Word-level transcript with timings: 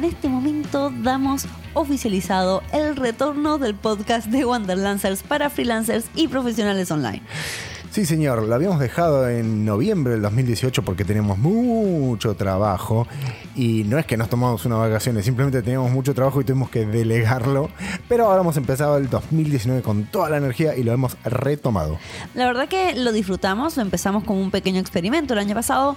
y 0.00 0.04
en 0.04 0.04
este 0.04 0.28
momento 0.28 0.92
damos 1.02 1.46
oficializado 1.74 2.62
el 2.72 2.96
retorno 2.96 3.58
del 3.58 3.74
podcast 3.74 4.28
de 4.28 4.44
Wanderlancers 4.44 5.22
para 5.22 5.50
freelancers 5.50 6.06
y 6.14 6.28
profesionales 6.28 6.90
online. 6.90 7.22
Sí, 7.90 8.06
señor, 8.06 8.46
lo 8.46 8.54
habíamos 8.54 8.78
dejado 8.78 9.28
en 9.28 9.64
noviembre 9.64 10.12
del 10.12 10.22
2018 10.22 10.84
porque 10.84 11.04
teníamos 11.04 11.38
mucho 11.38 12.36
trabajo 12.36 13.08
y 13.56 13.82
no 13.82 13.98
es 13.98 14.06
que 14.06 14.16
nos 14.16 14.28
tomamos 14.28 14.64
unas 14.64 14.78
vacaciones, 14.78 15.24
simplemente 15.24 15.60
teníamos 15.60 15.90
mucho 15.90 16.14
trabajo 16.14 16.40
y 16.40 16.44
tuvimos 16.44 16.70
que 16.70 16.86
delegarlo, 16.86 17.68
pero 18.08 18.26
ahora 18.26 18.42
hemos 18.42 18.56
empezado 18.56 18.96
el 18.96 19.10
2019 19.10 19.82
con 19.82 20.04
toda 20.04 20.30
la 20.30 20.36
energía 20.36 20.76
y 20.76 20.84
lo 20.84 20.92
hemos 20.92 21.16
retomado. 21.24 21.98
La 22.34 22.46
verdad 22.46 22.68
que 22.68 22.94
lo 22.94 23.10
disfrutamos, 23.10 23.76
lo 23.76 23.82
empezamos 23.82 24.22
como 24.22 24.40
un 24.40 24.52
pequeño 24.52 24.78
experimento 24.78 25.32
el 25.32 25.40
año 25.40 25.56
pasado 25.56 25.96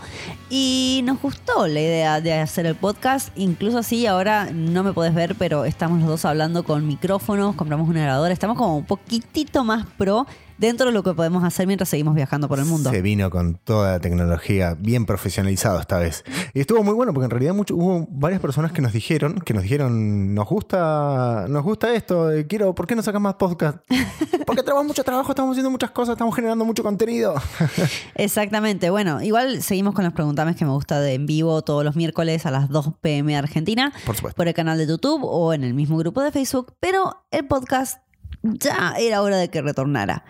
y 0.50 1.02
nos 1.04 1.22
gustó 1.22 1.68
la 1.68 1.80
idea 1.80 2.22
de 2.22 2.34
hacer 2.34 2.66
el 2.66 2.74
podcast, 2.74 3.30
incluso 3.36 3.78
así 3.78 4.08
ahora 4.08 4.50
no 4.52 4.82
me 4.82 4.94
podés 4.94 5.14
ver, 5.14 5.36
pero 5.36 5.64
estamos 5.64 6.00
los 6.00 6.08
dos 6.10 6.26
hablando 6.26 6.64
con 6.64 6.88
micrófonos, 6.88 7.54
compramos 7.54 7.88
una 7.88 8.02
grabadora, 8.02 8.34
estamos 8.34 8.58
como 8.58 8.78
un 8.78 8.86
poquitito 8.86 9.64
más 9.64 9.86
pro 9.96 10.26
dentro 10.58 10.88
de 10.88 10.92
lo 10.94 11.04
que 11.04 11.14
podemos 11.14 11.44
hacer 11.44 11.68
mientras 11.68 11.90
seguimos 11.90 12.16
viajando 12.16 12.48
por 12.48 12.60
el 12.60 12.66
mundo. 12.66 12.90
Se 12.90 13.02
vino 13.02 13.30
con 13.30 13.56
toda 13.56 13.94
la 13.94 14.00
tecnología 14.00 14.76
bien 14.78 15.06
profesionalizado 15.06 15.80
esta 15.80 15.98
vez. 15.98 16.24
Y 16.54 16.60
estuvo 16.60 16.84
muy 16.84 16.94
bueno 16.94 17.14
porque 17.14 17.26
en 17.26 17.32
realidad 17.32 17.54
mucho, 17.54 17.76
hubo 17.76 18.08
varias 18.10 18.42
personas 18.42 18.72
que 18.72 18.82
nos 18.82 18.94
dijeron, 18.94 19.36
que 19.40 19.54
nos 19.54 19.64
dijeron, 19.64 20.34
nos 20.34 20.48
gusta, 20.48 21.46
nos 21.50 21.64
gusta 21.64 21.94
esto, 21.94 22.32
eh, 22.32 22.48
quiero, 22.48 22.74
¿por 22.76 22.88
qué 22.88 22.96
no 22.96 23.04
sacas 23.04 23.22
más 23.22 23.36
podcast? 23.36 23.80
Porque 24.46 24.62
tenemos 24.62 24.86
mucho 24.86 25.04
trabajo, 25.04 25.32
estamos 25.32 25.52
haciendo 25.52 25.72
muchas 25.72 25.92
cosas, 25.92 26.14
estamos 26.14 26.36
generando 26.36 26.66
mucho 26.66 26.84
contenido. 26.84 27.34
Exactamente. 28.16 28.90
Bueno, 28.90 29.22
igual 29.22 29.64
seguimos 29.64 29.94
con 29.94 30.04
los 30.04 30.14
preguntames 30.14 30.56
que 30.56 30.66
me 30.66 30.72
gusta 30.72 31.00
de 31.00 31.14
en 31.14 31.26
vivo 31.26 31.62
todos 31.62 31.84
los 31.84 31.96
miércoles 31.96 32.46
a 32.46 32.52
las 32.52 32.70
2 32.70 32.94
pm 33.02 33.38
Argentina. 33.38 33.94
Por 34.06 34.16
supuesto. 34.16 34.36
Por 34.36 34.48
el 34.48 34.54
canal 34.54 34.78
de 34.78 34.88
YouTube 34.88 35.22
o 35.24 35.54
en 35.54 35.64
el 35.64 35.74
mismo 35.74 35.98
grupo 35.98 36.22
de 36.22 36.32
Facebook. 36.32 36.74
Pero 36.80 37.24
el 37.32 37.48
podcast 37.48 38.00
ya 38.44 38.94
era 39.00 39.22
hora 39.22 39.38
de 39.38 39.50
que 39.50 39.62
retornara. 39.62 40.26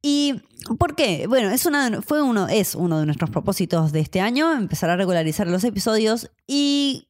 ¿Y 0.00 0.42
por 0.78 0.96
qué? 0.96 1.26
Bueno, 1.28 1.50
es 1.50 1.66
una, 1.66 2.02
fue 2.02 2.22
uno, 2.22 2.48
es 2.48 2.74
uno 2.74 2.98
de 2.98 3.06
nuestros 3.06 3.30
propósitos 3.30 3.92
de 3.92 4.00
este 4.00 4.20
año, 4.20 4.52
empezar 4.52 4.90
a 4.90 4.96
regularizar 4.96 5.46
los 5.46 5.64
episodios 5.64 6.30
y... 6.46 7.08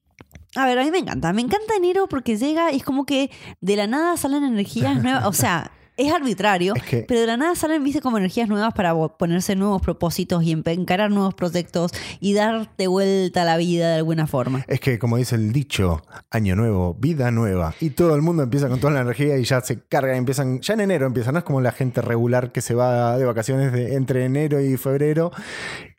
A 0.54 0.66
ver, 0.66 0.78
a 0.78 0.84
mí 0.84 0.90
me 0.90 0.98
encanta, 0.98 1.32
me 1.32 1.40
encanta 1.40 1.76
enero 1.76 2.08
porque 2.08 2.36
llega 2.36 2.72
y 2.72 2.76
es 2.76 2.82
como 2.82 3.06
que 3.06 3.30
de 3.62 3.74
la 3.74 3.86
nada 3.86 4.18
salen 4.18 4.44
energías 4.44 5.02
nuevas, 5.02 5.24
o 5.24 5.32
sea, 5.32 5.72
es 5.96 6.12
arbitrario, 6.12 6.74
Es 6.74 6.82
que- 6.84 7.04
pero 7.06 7.20
de 7.20 7.26
la 7.26 7.36
nada 7.36 7.54
salen, 7.54 7.82
viste, 7.84 8.00
como 8.00 8.18
energías 8.18 8.48
nuevas 8.48 8.72
para 8.74 8.94
ponerse 9.08 9.54
nuevos 9.56 9.82
propósitos 9.82 10.42
y 10.42 10.52
encarar 10.52 11.10
nuevos 11.10 11.34
proyectos 11.34 11.92
y 12.20 12.34
darte 12.34 12.86
vuelta 12.86 13.42
a 13.42 13.44
la 13.44 13.56
vida 13.56 13.90
de 13.90 13.96
alguna 13.96 14.26
forma. 14.26 14.64
Es 14.68 14.80
que, 14.80 14.98
como 14.98 15.16
dice 15.16 15.34
el 15.34 15.52
dicho, 15.52 16.02
año 16.30 16.56
nuevo, 16.56 16.94
vida 16.94 17.30
nueva. 17.30 17.74
Y 17.80 17.90
todo 17.90 18.14
el 18.14 18.22
mundo 18.22 18.42
empieza 18.42 18.68
con 18.68 18.80
toda 18.80 18.92
la 18.94 19.00
energía 19.00 19.36
y 19.38 19.44
ya 19.44 19.60
se 19.60 19.80
carga, 19.82 20.16
empiezan, 20.16 20.60
ya 20.60 20.74
en 20.74 20.80
enero 20.80 21.06
empiezan, 21.06 21.34
no 21.34 21.38
es 21.38 21.44
como 21.44 21.60
la 21.60 21.72
gente 21.72 22.00
regular 22.00 22.52
que 22.52 22.60
se 22.62 22.74
va 22.74 23.16
de 23.18 23.24
vacaciones 23.24 23.72
de- 23.72 23.94
entre 23.94 24.24
enero 24.24 24.60
y 24.60 24.76
febrero 24.76 25.30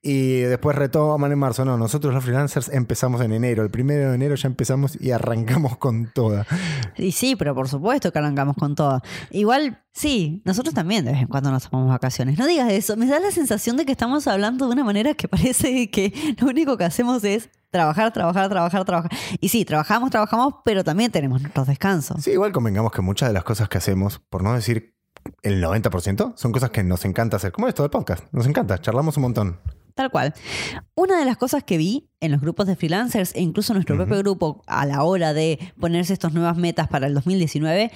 y 0.02 0.40
después 0.42 0.76
retoman 0.76 1.32
en 1.32 1.40
marzo. 1.40 1.64
No, 1.64 1.78
nosotros 1.78 2.14
los 2.14 2.24
freelancers 2.24 2.70
empezamos 2.70 3.22
en 3.22 3.32
enero. 3.32 3.64
El 3.64 3.70
primero 3.70 4.10
de 4.10 4.16
enero 4.16 4.36
ya 4.36 4.48
empezamos 4.48 4.98
y 5.00 5.12
arrancamos 5.12 5.78
con 5.78 6.12
toda. 6.14 6.46
Y 6.98 7.12
sí, 7.14 7.36
pero 7.36 7.56
por 7.56 7.70
supuesto 7.70 8.12
que 8.12 8.20
arrancamos 8.20 8.56
con 8.58 8.76
todo. 8.76 9.02
Igual, 9.32 9.80
sí, 9.94 10.42
nosotros 10.46 10.74
también 10.74 11.06
de 11.06 11.12
vez 11.12 11.22
en 11.22 11.28
cuando 11.28 11.52
nos 11.52 11.70
tomamos 11.70 11.90
vacaciones. 11.90 12.38
No 12.38 12.46
digas 12.48 12.72
eso, 12.72 12.98
me 12.98 13.06
da 13.06 13.20
la 13.20 13.32
sensación 13.32 13.78
de 13.78 13.86
que 13.86 13.92
estamos 13.92 14.28
hablando 14.28 14.68
de 14.68 14.74
una 14.74 14.84
manera 14.84 15.14
que 15.14 15.28
parece 15.28 15.90
que 15.90 16.36
lo 16.40 16.48
único 16.48 16.78
que 16.78 16.84
hacemos 16.84 17.24
es 17.24 17.50
trabajar, 17.70 18.12
trabajar, 18.14 18.50
trabajar, 18.50 18.86
trabajar. 18.86 19.12
Y 19.40 19.50
sí, 19.50 19.66
trabajamos, 19.66 20.12
trabajamos, 20.12 20.56
pero 20.64 20.84
también 20.84 21.12
tenemos 21.12 21.42
nuestros 21.42 21.68
descansos. 21.68 22.24
Sí, 22.24 22.32
igual 22.32 22.52
convengamos 22.52 22.92
que 22.92 23.02
muchas 23.02 23.30
de 23.30 23.34
las 23.34 23.44
cosas 23.44 23.70
que 23.70 23.78
hacemos, 23.78 24.20
por 24.30 24.44
no 24.44 24.54
decir 24.54 24.96
el 25.42 25.64
90%, 25.64 26.34
son 26.36 26.52
cosas 26.52 26.70
que 26.70 26.84
nos 26.84 27.06
encanta 27.06 27.38
hacer. 27.38 27.52
Como 27.52 27.68
esto 27.68 27.84
del 27.84 27.90
podcast. 27.90 28.26
Nos 28.32 28.46
encanta, 28.46 28.80
charlamos 28.80 29.18
un 29.18 29.24
montón. 29.24 29.60
Tal 29.96 30.10
cual. 30.10 30.34
Una 30.96 31.20
de 31.20 31.26
las 31.26 31.38
cosas 31.38 31.64
que 31.64 31.78
vi 31.78 32.10
en 32.20 32.32
los 32.32 32.42
grupos 32.42 32.66
de 32.66 32.76
freelancers 32.76 33.36
e 33.36 33.42
incluso 33.42 33.74
en 33.74 33.76
nuestro 33.76 33.96
propio 33.96 34.18
grupo 34.20 34.64
a 34.66 34.86
la 34.86 35.04
hora 35.04 35.34
de 35.34 35.60
ponerse 35.80 36.14
estas 36.14 36.34
nuevas 36.34 36.58
metas 36.58 36.88
para 36.88 37.06
el 37.06 37.14
2019, 37.14 37.92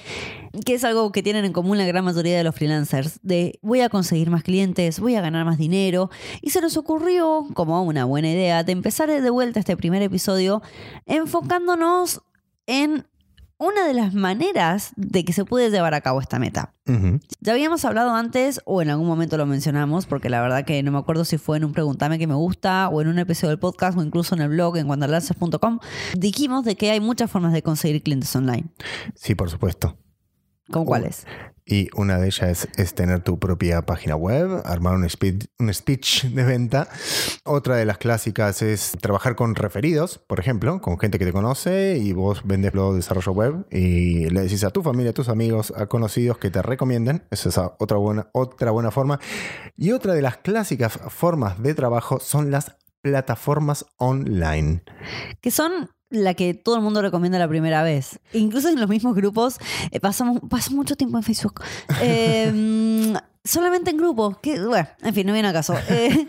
que 0.65 0.73
es 0.75 0.83
algo 0.83 1.11
que 1.11 1.23
tienen 1.23 1.45
en 1.45 1.53
común 1.53 1.77
la 1.77 1.85
gran 1.85 2.05
mayoría 2.05 2.37
de 2.37 2.43
los 2.43 2.53
freelancers, 2.53 3.19
de 3.23 3.57
voy 3.63 3.81
a 3.81 3.89
conseguir 3.89 4.29
más 4.29 4.43
clientes, 4.43 4.99
voy 4.99 5.15
a 5.15 5.21
ganar 5.21 5.45
más 5.45 5.57
dinero, 5.57 6.11
y 6.41 6.51
se 6.51 6.61
nos 6.61 6.77
ocurrió, 6.77 7.47
como 7.53 7.81
una 7.83 8.05
buena 8.05 8.29
idea, 8.29 8.63
de 8.63 8.73
empezar 8.73 9.09
de 9.09 9.29
vuelta 9.29 9.59
este 9.59 9.75
primer 9.75 10.01
episodio 10.03 10.61
enfocándonos 11.05 12.21
en 12.67 13.07
una 13.59 13.87
de 13.87 13.93
las 13.93 14.13
maneras 14.13 14.91
de 14.95 15.25
que 15.25 15.33
se 15.33 15.45
puede 15.45 15.69
llevar 15.69 15.93
a 15.93 16.01
cabo 16.01 16.21
esta 16.21 16.39
meta. 16.39 16.73
Ya 17.41 17.51
habíamos 17.51 17.83
hablado 17.83 18.15
antes 18.15 18.61
o 18.65 18.81
en 18.81 18.89
algún 18.89 19.07
momento 19.07 19.37
lo 19.37 19.45
mencionamos, 19.45 20.05
porque 20.05 20.29
la 20.29 20.41
verdad 20.41 20.63
que 20.63 20.81
no 20.83 20.91
me 20.91 20.99
acuerdo 20.99 21.25
si 21.25 21.37
fue 21.37 21.57
en 21.57 21.65
un 21.65 21.73
Preguntame 21.73 22.17
que 22.17 22.27
me 22.27 22.35
gusta 22.35 22.87
o 22.87 23.01
en 23.01 23.09
un 23.09 23.19
episodio 23.19 23.49
del 23.49 23.59
podcast 23.59 23.97
o 23.97 24.03
incluso 24.03 24.35
en 24.35 24.41
el 24.41 24.49
blog 24.49 24.77
en 24.77 24.87
wanderlances.com. 24.89 25.79
Dijimos 26.17 26.63
de 26.63 26.75
que 26.75 26.91
hay 26.91 26.99
muchas 26.99 27.29
formas 27.29 27.51
de 27.51 27.61
conseguir 27.61 28.01
clientes 28.01 28.33
online. 28.35 28.69
Sí, 29.15 29.35
por 29.35 29.49
supuesto. 29.49 29.97
¿Cómo 30.71 30.85
cuáles? 30.85 31.25
Y 31.69 31.89
una 31.95 32.17
de 32.17 32.27
ellas 32.27 32.65
es, 32.65 32.79
es 32.79 32.93
tener 32.93 33.21
tu 33.21 33.39
propia 33.39 33.85
página 33.85 34.15
web, 34.15 34.61
armar 34.63 34.95
un 34.95 35.09
speech, 35.09 35.47
un 35.59 35.73
speech 35.73 36.23
de 36.25 36.43
venta. 36.45 36.87
Otra 37.43 37.75
de 37.75 37.83
las 37.83 37.97
clásicas 37.97 38.61
es 38.61 38.93
trabajar 39.01 39.35
con 39.35 39.53
referidos, 39.53 40.17
por 40.17 40.39
ejemplo, 40.39 40.79
con 40.79 40.97
gente 40.97 41.19
que 41.19 41.25
te 41.25 41.33
conoce 41.33 41.97
y 41.97 42.13
vos 42.13 42.41
vendes 42.45 42.73
los 42.73 42.95
desarrollo 42.95 43.33
web 43.33 43.65
y 43.69 44.29
le 44.29 44.41
decís 44.43 44.63
a 44.63 44.69
tu 44.69 44.81
familia, 44.81 45.11
a 45.11 45.13
tus 45.13 45.27
amigos, 45.27 45.73
a 45.75 45.87
conocidos 45.87 46.37
que 46.37 46.49
te 46.49 46.61
recomienden. 46.61 47.23
Esa 47.31 47.49
es 47.49 47.57
otra 47.57 47.97
buena, 47.97 48.29
otra 48.31 48.71
buena 48.71 48.91
forma. 48.91 49.19
Y 49.75 49.91
otra 49.91 50.13
de 50.13 50.21
las 50.21 50.37
clásicas 50.37 50.97
formas 51.09 51.61
de 51.61 51.73
trabajo 51.73 52.21
son 52.21 52.49
las 52.49 52.77
plataformas 53.01 53.85
online. 53.97 54.83
Que 55.41 55.51
son 55.51 55.89
la 56.09 56.33
que 56.33 56.53
todo 56.53 56.75
el 56.75 56.81
mundo 56.81 57.01
recomienda 57.01 57.37
la 57.39 57.47
primera 57.47 57.83
vez. 57.83 58.19
Incluso 58.33 58.69
en 58.69 58.79
los 58.79 58.89
mismos 58.89 59.15
grupos, 59.15 59.57
eh, 59.91 59.99
pasamos, 59.99 60.39
paso 60.49 60.71
mucho 60.71 60.95
tiempo 60.95 61.17
en 61.17 61.23
Facebook. 61.23 61.61
Eh, 62.01 63.13
solamente 63.43 63.89
en 63.91 63.97
grupos. 63.97 64.37
Que, 64.39 64.59
bueno, 64.63 64.87
en 65.01 65.13
fin, 65.13 65.25
no 65.25 65.33
viene 65.33 65.47
a 65.47 65.53
caso. 65.53 65.73
Eh, 65.89 66.27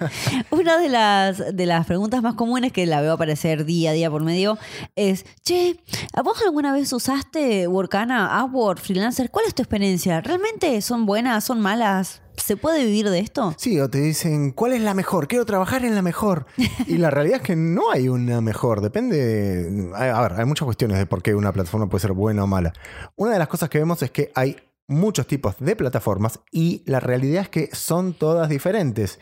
una 0.50 0.78
de 0.78 0.88
las, 0.88 1.54
de 1.54 1.66
las 1.66 1.84
preguntas 1.86 2.22
más 2.22 2.34
comunes 2.34 2.72
que 2.72 2.86
la 2.86 3.00
veo 3.00 3.12
aparecer 3.12 3.64
día 3.64 3.90
a 3.90 3.92
día 3.92 4.10
por 4.10 4.22
medio 4.22 4.56
es, 4.96 5.24
che, 5.42 5.80
¿a 6.12 6.22
vos 6.22 6.40
alguna 6.42 6.72
vez 6.72 6.92
usaste 6.92 7.66
Workana, 7.66 8.44
Upwork, 8.44 8.80
Freelancer? 8.80 9.30
¿Cuál 9.30 9.46
es 9.46 9.54
tu 9.54 9.62
experiencia? 9.62 10.20
¿Realmente 10.20 10.80
son 10.80 11.06
buenas, 11.06 11.44
son 11.44 11.60
malas? 11.60 12.22
¿Se 12.38 12.56
puede 12.56 12.84
vivir 12.84 13.10
de 13.10 13.18
esto? 13.18 13.54
Sí, 13.58 13.78
o 13.80 13.90
te 13.90 13.98
dicen, 13.98 14.52
¿cuál 14.52 14.72
es 14.72 14.80
la 14.80 14.94
mejor? 14.94 15.28
Quiero 15.28 15.44
trabajar 15.44 15.84
en 15.84 15.94
la 15.94 16.02
mejor. 16.02 16.46
Y 16.86 16.98
la 16.98 17.10
realidad 17.10 17.36
es 17.36 17.42
que 17.42 17.56
no 17.56 17.90
hay 17.92 18.08
una 18.08 18.40
mejor. 18.40 18.80
Depende. 18.80 19.90
A 19.94 20.22
ver, 20.22 20.32
hay 20.34 20.44
muchas 20.44 20.64
cuestiones 20.64 20.98
de 20.98 21.06
por 21.06 21.22
qué 21.22 21.34
una 21.34 21.52
plataforma 21.52 21.88
puede 21.88 22.02
ser 22.02 22.12
buena 22.12 22.44
o 22.44 22.46
mala. 22.46 22.72
Una 23.16 23.32
de 23.32 23.38
las 23.38 23.48
cosas 23.48 23.68
que 23.68 23.78
vemos 23.78 24.02
es 24.02 24.10
que 24.10 24.32
hay 24.34 24.56
muchos 24.86 25.26
tipos 25.26 25.56
de 25.58 25.76
plataformas 25.76 26.40
y 26.50 26.82
la 26.86 27.00
realidad 27.00 27.42
es 27.42 27.48
que 27.50 27.68
son 27.72 28.14
todas 28.14 28.48
diferentes. 28.48 29.20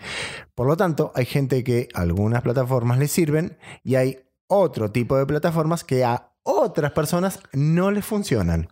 Por 0.55 0.67
lo 0.67 0.77
tanto, 0.77 1.13
hay 1.15 1.25
gente 1.27 1.65
que 1.65 1.89
algunas 1.95 2.43
plataformas 2.43 2.99
les 2.99 3.11
sirven 3.11 3.59
y 3.83 3.97
hay 3.97 4.21
otro 4.47 4.93
tipo 4.93 5.17
de 5.17 5.27
plataformas 5.27 5.83
que 5.83 6.05
a 6.05 6.33
otras 6.47 6.93
personas 6.93 7.41
no 7.53 7.91
les 7.91 8.05
funcionan. 8.05 8.69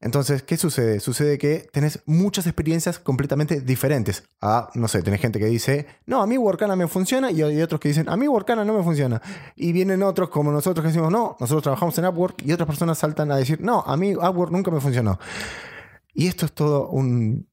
Entonces, 0.00 0.44
¿qué 0.44 0.56
sucede? 0.56 1.00
Sucede 1.00 1.36
que 1.36 1.68
tenés 1.72 2.00
muchas 2.06 2.46
experiencias 2.46 3.00
completamente 3.00 3.60
diferentes. 3.60 4.22
Ah, 4.40 4.70
no 4.74 4.86
sé, 4.86 5.02
tenés 5.02 5.20
gente 5.20 5.40
que 5.40 5.46
dice, 5.46 5.86
no, 6.06 6.22
a 6.22 6.28
mí 6.28 6.38
Workana 6.38 6.76
me 6.76 6.86
funciona 6.86 7.32
y 7.32 7.42
hay 7.42 7.60
otros 7.60 7.80
que 7.80 7.88
dicen, 7.88 8.08
a 8.08 8.16
mí 8.16 8.28
Workana 8.28 8.64
no 8.64 8.72
me 8.72 8.84
funciona. 8.84 9.20
Y 9.56 9.72
vienen 9.72 10.04
otros 10.04 10.28
como 10.28 10.52
nosotros 10.52 10.84
que 10.84 10.88
decimos, 10.88 11.10
no, 11.10 11.36
nosotros 11.40 11.64
trabajamos 11.64 11.98
en 11.98 12.06
Upwork 12.06 12.42
y 12.44 12.52
otras 12.52 12.68
personas 12.68 12.98
saltan 12.98 13.32
a 13.32 13.36
decir, 13.36 13.60
no, 13.60 13.80
a 13.80 13.96
mí 13.96 14.14
Upwork 14.14 14.52
nunca 14.52 14.70
me 14.70 14.80
funcionó. 14.80 15.18
Y 16.14 16.28
esto 16.28 16.46
es 16.46 16.52
todo 16.52 16.88
un 16.88 17.48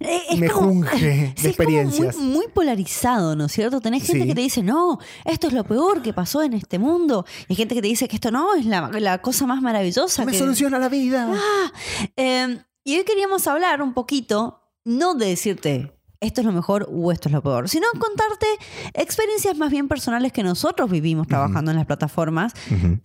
es 0.00 0.38
mejunje 0.38 0.90
como- 0.90 1.00
de 1.42 1.50
es 1.50 1.56
como 1.56 1.70
muy, 2.18 2.34
muy 2.36 2.48
polarizado, 2.48 3.36
¿no 3.36 3.46
es 3.46 3.52
cierto? 3.52 3.80
Tenés 3.80 4.04
gente 4.06 4.22
Sí. 4.22 4.28
que 4.28 4.34
te 4.34 4.40
dice, 4.40 4.62
no, 4.62 4.98
esto 5.24 5.46
es 5.48 5.52
lo 5.52 5.64
peor 5.64 6.02
que 6.02 6.12
pasó 6.12 6.42
en 6.42 6.54
este 6.54 6.78
mundo. 6.78 7.24
Y 7.48 7.52
hay 7.52 7.56
gente 7.56 7.74
que 7.74 7.82
te 7.82 7.88
dice 7.88 8.08
que 8.08 8.16
esto 8.16 8.30
no 8.30 8.54
es 8.54 8.66
la, 8.66 8.88
la 8.88 9.18
cosa 9.22 9.46
más 9.46 9.62
maravillosa. 9.62 10.24
Me 10.24 10.32
que- 10.32 10.38
soluciona 10.38 10.78
la 10.78 10.88
vida. 10.88 11.28
Ah, 11.32 11.72
eh, 12.16 12.58
y 12.84 12.96
hoy 12.98 13.04
queríamos 13.04 13.46
hablar 13.46 13.82
un 13.82 13.94
poquito, 13.94 14.60
no 14.84 15.14
de 15.14 15.26
decirte 15.28 15.92
esto 16.22 16.40
es 16.40 16.46
lo 16.46 16.52
mejor 16.52 16.88
o 16.90 17.12
esto 17.12 17.28
es 17.28 17.32
lo 17.32 17.42
peor, 17.42 17.68
sino 17.68 17.86
contarte 17.98 18.46
experiencias 18.94 19.56
más 19.58 19.70
bien 19.70 19.88
personales 19.88 20.32
que 20.32 20.42
nosotros 20.42 20.90
vivimos 20.90 21.26
trabajando 21.26 21.70
en 21.72 21.76
las 21.76 21.86
plataformas 21.86 22.54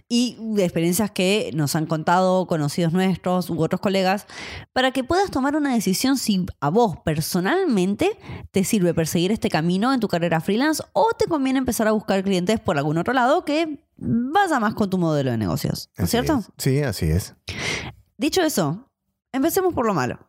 y 0.08 0.38
de 0.56 0.64
experiencias 0.64 1.12
que 1.12 1.52
nos 1.54 1.76
han 1.76 1.88
contado 1.88 2.46
conocidos 2.48 2.94
nuestros 2.94 3.50
u 3.50 3.60
otros 3.62 3.82
colegas, 3.82 4.28
para 4.72 4.92
que 4.92 5.04
puedas 5.04 5.32
tomar 5.32 5.56
una 5.56 5.74
decisión 5.74 6.18
si 6.18 6.46
a 6.62 6.70
vos 6.70 6.98
personalmente 7.04 8.18
te 8.52 8.64
sirve 8.64 8.94
perseguir 8.94 9.32
este 9.32 9.50
camino 9.50 9.94
en 9.94 10.00
tu 10.00 10.08
carrera 10.08 10.40
freelance 10.40 10.84
o 10.94 11.10
te 11.18 11.26
conviene 11.26 11.60
empezar 11.60 11.88
a 11.88 11.92
buscar 11.92 12.24
clientes 12.24 12.60
por 12.60 12.78
algún 12.78 12.98
otro 12.98 13.14
lado 13.14 13.44
que 13.44 13.84
vaya 13.98 14.60
más 14.60 14.76
con 14.76 14.90
tu 14.90 14.98
modelo 14.98 15.32
de 15.32 15.38
negocios, 15.38 15.90
¿no 15.98 16.04
es 16.04 16.10
Así 16.10 16.12
cierto? 16.12 16.40
es. 16.40 16.52
Sí, 16.58 16.82
así 16.84 17.06
es. 17.08 17.34
Dicho 18.18 18.42
eso, 18.42 18.90
empecemos 19.32 19.74
por 19.74 19.86
lo 19.88 19.94
malo. 19.94 20.27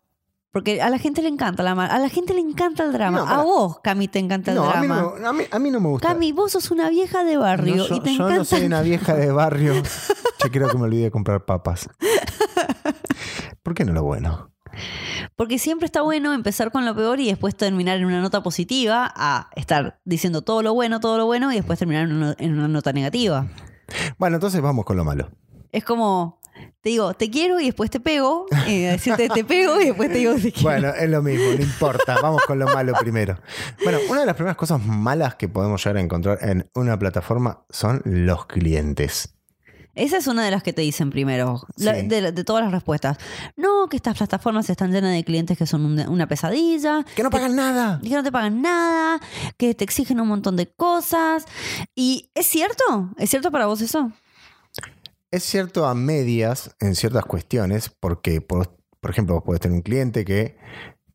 Porque 0.50 0.80
a 0.80 0.88
la 0.88 0.98
gente 0.98 1.20
le 1.22 1.28
encanta 1.28 1.62
la 1.62 1.72
a 1.72 1.98
la 1.98 2.08
gente 2.08 2.32
le 2.34 2.40
encanta 2.40 2.82
el 2.84 2.92
drama. 2.92 3.18
No, 3.18 3.26
a 3.28 3.42
vos, 3.42 3.80
Cami, 3.80 4.08
te 4.08 4.18
encanta 4.18 4.50
el 4.52 4.56
No, 4.56 4.64
a 4.70 4.80
mí 4.80 4.86
drama. 4.86 5.12
no, 5.20 5.28
a, 5.28 5.32
mí, 5.32 5.44
a 5.50 5.58
mí 5.58 5.70
no 5.70 5.78
me 5.80 5.88
gusta. 5.88 6.08
Cami, 6.08 6.32
vos 6.32 6.52
sos 6.52 6.70
una 6.70 6.88
vieja 6.88 7.22
de 7.24 7.36
barrio 7.36 7.76
No, 7.76 7.86
yo, 7.86 7.96
y 7.96 8.00
te 8.00 8.08
yo 8.10 8.14
encanta. 8.24 8.36
no 8.38 8.44
soy 8.44 8.64
una 8.64 8.80
vieja 8.82 9.14
de 9.14 9.30
barrio. 9.30 9.74
Yo 10.44 10.52
creo 10.52 10.68
que 10.68 10.78
me 10.78 10.84
olvidé 10.84 11.02
de 11.02 11.10
comprar 11.10 11.44
papas. 11.44 11.88
¿Por 13.62 13.74
qué 13.74 13.84
no 13.84 13.92
lo 13.92 14.04
bueno? 14.04 14.52
Porque 15.36 15.58
siempre 15.58 15.86
está 15.86 16.02
bueno 16.02 16.32
empezar 16.32 16.70
con 16.70 16.84
lo 16.84 16.94
peor 16.94 17.18
y 17.20 17.26
después 17.26 17.56
terminar 17.56 17.98
en 17.98 18.04
una 18.04 18.20
nota 18.20 18.42
positiva 18.42 19.12
a 19.16 19.50
estar 19.56 20.00
diciendo 20.04 20.42
todo 20.42 20.62
lo 20.62 20.74
bueno, 20.74 21.00
todo 21.00 21.18
lo 21.18 21.26
bueno 21.26 21.50
y 21.52 21.56
después 21.56 21.78
terminar 21.78 22.04
en 22.04 22.12
una, 22.16 22.34
en 22.38 22.52
una 22.56 22.68
nota 22.68 22.92
negativa. 22.92 23.46
Bueno, 24.18 24.36
entonces 24.36 24.60
vamos 24.60 24.84
con 24.84 24.96
lo 24.96 25.04
malo. 25.04 25.30
Es 25.72 25.84
como, 25.84 26.37
te 26.80 26.90
digo, 26.90 27.12
te 27.14 27.30
quiero 27.30 27.60
y 27.60 27.66
después 27.66 27.90
te 27.90 28.00
pego, 28.00 28.46
decirte 28.66 29.28
te 29.28 29.44
pego 29.44 29.80
y 29.80 29.86
después 29.86 30.10
te 30.10 30.18
digo 30.18 30.34
te 30.34 30.52
quiero. 30.52 30.62
Bueno, 30.62 30.88
es 30.90 31.08
lo 31.10 31.22
mismo, 31.22 31.44
no 31.56 31.62
importa. 31.62 32.20
Vamos 32.20 32.42
con 32.46 32.58
lo 32.58 32.66
malo 32.66 32.92
primero. 33.00 33.38
Bueno, 33.82 33.98
una 34.08 34.20
de 34.20 34.26
las 34.26 34.34
primeras 34.36 34.56
cosas 34.56 34.84
malas 34.84 35.34
que 35.34 35.48
podemos 35.48 35.82
llegar 35.84 35.96
a 35.96 36.00
encontrar 36.00 36.38
en 36.42 36.70
una 36.74 36.98
plataforma 36.98 37.64
son 37.70 38.02
los 38.04 38.46
clientes. 38.46 39.34
Esa 39.94 40.18
es 40.18 40.28
una 40.28 40.44
de 40.44 40.52
las 40.52 40.62
que 40.62 40.72
te 40.72 40.80
dicen 40.82 41.10
primero, 41.10 41.60
la- 41.76 41.94
de, 41.94 42.30
de 42.30 42.44
todas 42.44 42.62
las 42.62 42.70
respuestas. 42.72 43.16
No, 43.56 43.88
que 43.88 43.96
estas 43.96 44.16
plataformas 44.16 44.70
están 44.70 44.92
llenas 44.92 45.12
de 45.12 45.24
clientes 45.24 45.58
que 45.58 45.66
son 45.66 45.84
un- 45.84 45.98
una 46.08 46.28
pesadilla, 46.28 47.04
Que 47.16 47.24
no 47.24 47.30
pagan 47.30 47.56
nada. 47.56 47.98
que 48.00 48.10
no 48.10 48.22
te 48.22 48.30
pagan 48.30 48.62
nada, 48.62 49.20
que 49.56 49.74
te 49.74 49.82
exigen 49.82 50.20
un 50.20 50.28
montón 50.28 50.54
de 50.54 50.68
cosas. 50.68 51.46
¿Y 51.96 52.30
es 52.36 52.46
cierto? 52.46 53.10
¿Es 53.18 53.28
cierto 53.30 53.50
para 53.50 53.66
vos 53.66 53.80
eso? 53.80 54.12
Es 55.30 55.42
cierto 55.44 55.86
a 55.86 55.94
medias 55.94 56.74
en 56.80 56.94
ciertas 56.94 57.26
cuestiones, 57.26 57.90
porque, 57.90 58.40
por, 58.40 58.78
por 59.00 59.10
ejemplo, 59.10 59.34
vos 59.34 59.44
podés 59.44 59.60
tener 59.60 59.76
un 59.76 59.82
cliente 59.82 60.24
que 60.24 60.56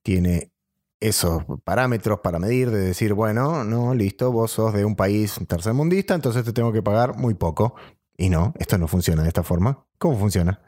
tiene 0.03 0.53
esos 0.99 1.43
parámetros 1.63 2.19
para 2.19 2.37
medir, 2.37 2.69
de 2.69 2.79
decir, 2.79 3.13
bueno, 3.13 3.63
no, 3.63 3.95
listo, 3.95 4.31
vos 4.31 4.51
sos 4.51 4.73
de 4.73 4.85
un 4.85 4.95
país 4.95 5.35
tercermundista, 5.47 6.13
entonces 6.13 6.45
te 6.45 6.53
tengo 6.53 6.71
que 6.71 6.83
pagar 6.83 7.17
muy 7.17 7.33
poco. 7.33 7.75
Y 8.15 8.29
no, 8.29 8.53
esto 8.59 8.77
no 8.77 8.87
funciona 8.87 9.23
de 9.23 9.29
esta 9.29 9.41
forma. 9.41 9.85
¿Cómo 9.97 10.17
funciona? 10.19 10.61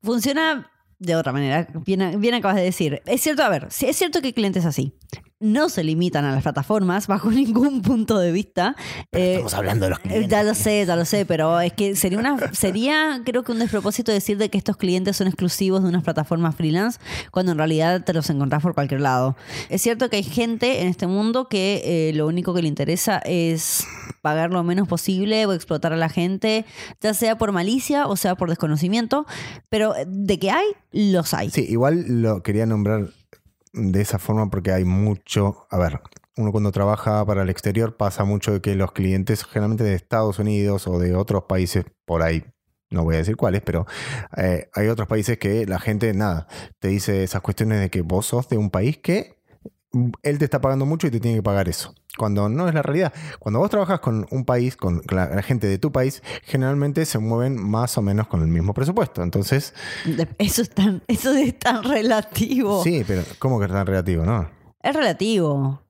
Funciona 0.00 0.70
de 1.00 1.16
otra 1.16 1.32
manera, 1.32 1.68
bien, 1.84 2.20
bien 2.20 2.34
acabas 2.34 2.56
de 2.56 2.62
decir. 2.62 3.02
Es 3.04 3.20
cierto, 3.20 3.42
a 3.42 3.48
ver, 3.48 3.66
es 3.68 3.96
cierto 3.96 4.20
que 4.20 4.28
hay 4.28 4.32
clientes 4.32 4.64
así. 4.64 4.96
No 5.44 5.68
se 5.68 5.84
limitan 5.84 6.24
a 6.24 6.32
las 6.32 6.42
plataformas 6.42 7.06
bajo 7.06 7.30
ningún 7.30 7.82
punto 7.82 8.18
de 8.18 8.32
vista. 8.32 8.76
Pero 9.10 9.24
Eh, 9.24 9.32
estamos 9.32 9.52
hablando 9.52 9.84
de 9.84 9.90
los 9.90 9.98
clientes. 9.98 10.30
Ya 10.30 10.42
lo 10.42 10.54
sé, 10.54 10.86
ya 10.86 10.96
lo 10.96 11.04
sé, 11.04 11.26
pero 11.26 11.60
es 11.60 11.74
que 11.74 11.96
sería 11.96 12.18
una 12.18 12.36
sería 12.52 13.20
creo 13.26 13.42
que 13.44 13.52
un 13.52 13.58
despropósito 13.58 14.10
decir 14.10 14.38
de 14.38 14.48
que 14.48 14.56
estos 14.56 14.78
clientes 14.78 15.18
son 15.18 15.26
exclusivos 15.26 15.82
de 15.82 15.90
unas 15.90 16.02
plataformas 16.02 16.54
freelance 16.56 16.98
cuando 17.30 17.52
en 17.52 17.58
realidad 17.58 18.02
te 18.04 18.14
los 18.14 18.30
encontrás 18.30 18.62
por 18.62 18.72
cualquier 18.72 19.02
lado. 19.02 19.36
Es 19.68 19.82
cierto 19.82 20.08
que 20.08 20.16
hay 20.16 20.22
gente 20.22 20.80
en 20.80 20.88
este 20.88 21.06
mundo 21.06 21.48
que 21.48 21.82
eh, 21.84 22.14
lo 22.14 22.26
único 22.26 22.54
que 22.54 22.62
le 22.62 22.68
interesa 22.68 23.18
es 23.18 23.86
pagar 24.22 24.50
lo 24.50 24.64
menos 24.64 24.88
posible 24.88 25.44
o 25.44 25.52
explotar 25.52 25.92
a 25.92 25.96
la 25.96 26.08
gente, 26.08 26.64
ya 27.02 27.12
sea 27.12 27.36
por 27.36 27.52
malicia 27.52 28.06
o 28.06 28.16
sea 28.16 28.34
por 28.34 28.48
desconocimiento, 28.48 29.26
pero 29.68 29.92
de 30.06 30.38
que 30.38 30.50
hay, 30.50 30.66
los 30.92 31.34
hay. 31.34 31.50
Sí, 31.50 31.66
igual 31.68 32.22
lo 32.22 32.42
quería 32.42 32.64
nombrar 32.64 33.10
de 33.74 34.00
esa 34.00 34.18
forma 34.18 34.48
porque 34.50 34.72
hay 34.72 34.84
mucho. 34.84 35.66
A 35.70 35.78
ver, 35.78 36.00
uno 36.36 36.52
cuando 36.52 36.72
trabaja 36.72 37.24
para 37.26 37.42
el 37.42 37.50
exterior 37.50 37.96
pasa 37.96 38.24
mucho 38.24 38.52
de 38.52 38.60
que 38.60 38.74
los 38.74 38.92
clientes, 38.92 39.44
generalmente 39.44 39.84
de 39.84 39.94
Estados 39.94 40.38
Unidos 40.38 40.86
o 40.86 40.98
de 40.98 41.14
otros 41.14 41.44
países 41.44 41.84
por 42.04 42.22
ahí, 42.22 42.44
no 42.90 43.04
voy 43.04 43.16
a 43.16 43.18
decir 43.18 43.36
cuáles, 43.36 43.62
pero 43.62 43.86
eh, 44.36 44.68
hay 44.72 44.88
otros 44.88 45.08
países 45.08 45.38
que 45.38 45.66
la 45.66 45.78
gente, 45.78 46.14
nada, 46.14 46.46
te 46.78 46.88
dice 46.88 47.24
esas 47.24 47.42
cuestiones 47.42 47.80
de 47.80 47.90
que 47.90 48.02
vos 48.02 48.26
sos 48.26 48.48
de 48.48 48.56
un 48.56 48.70
país 48.70 48.98
que 48.98 49.36
él 50.22 50.38
te 50.38 50.44
está 50.44 50.60
pagando 50.60 50.86
mucho 50.86 51.06
y 51.06 51.10
te 51.10 51.20
tiene 51.20 51.38
que 51.38 51.42
pagar 51.42 51.68
eso. 51.68 51.94
Cuando 52.16 52.48
no 52.48 52.68
es 52.68 52.74
la 52.74 52.82
realidad. 52.82 53.12
Cuando 53.38 53.58
vos 53.58 53.70
trabajas 53.70 54.00
con 54.00 54.26
un 54.30 54.44
país, 54.44 54.76
con 54.76 55.02
la, 55.10 55.42
gente 55.42 55.66
de 55.66 55.78
tu 55.78 55.90
país, 55.90 56.22
generalmente 56.44 57.04
se 57.06 57.18
mueven 57.18 57.56
más 57.60 57.98
o 57.98 58.02
menos 58.02 58.28
con 58.28 58.40
el 58.42 58.48
mismo 58.48 58.72
presupuesto. 58.74 59.22
Entonces, 59.22 59.74
Eso 60.38 60.62
es 60.62 60.70
tan, 60.70 61.02
eso 61.08 61.32
es 61.32 61.58
tan 61.58 61.82
relativo. 61.82 62.82
sí, 62.84 63.04
pero 63.06 63.22
¿cómo 63.38 63.58
que 63.58 63.66
es 63.66 63.72
tan 63.72 63.86
relativo, 63.86 64.24
no? 64.24 64.48
Es 64.82 64.94
relativo. 64.94 65.82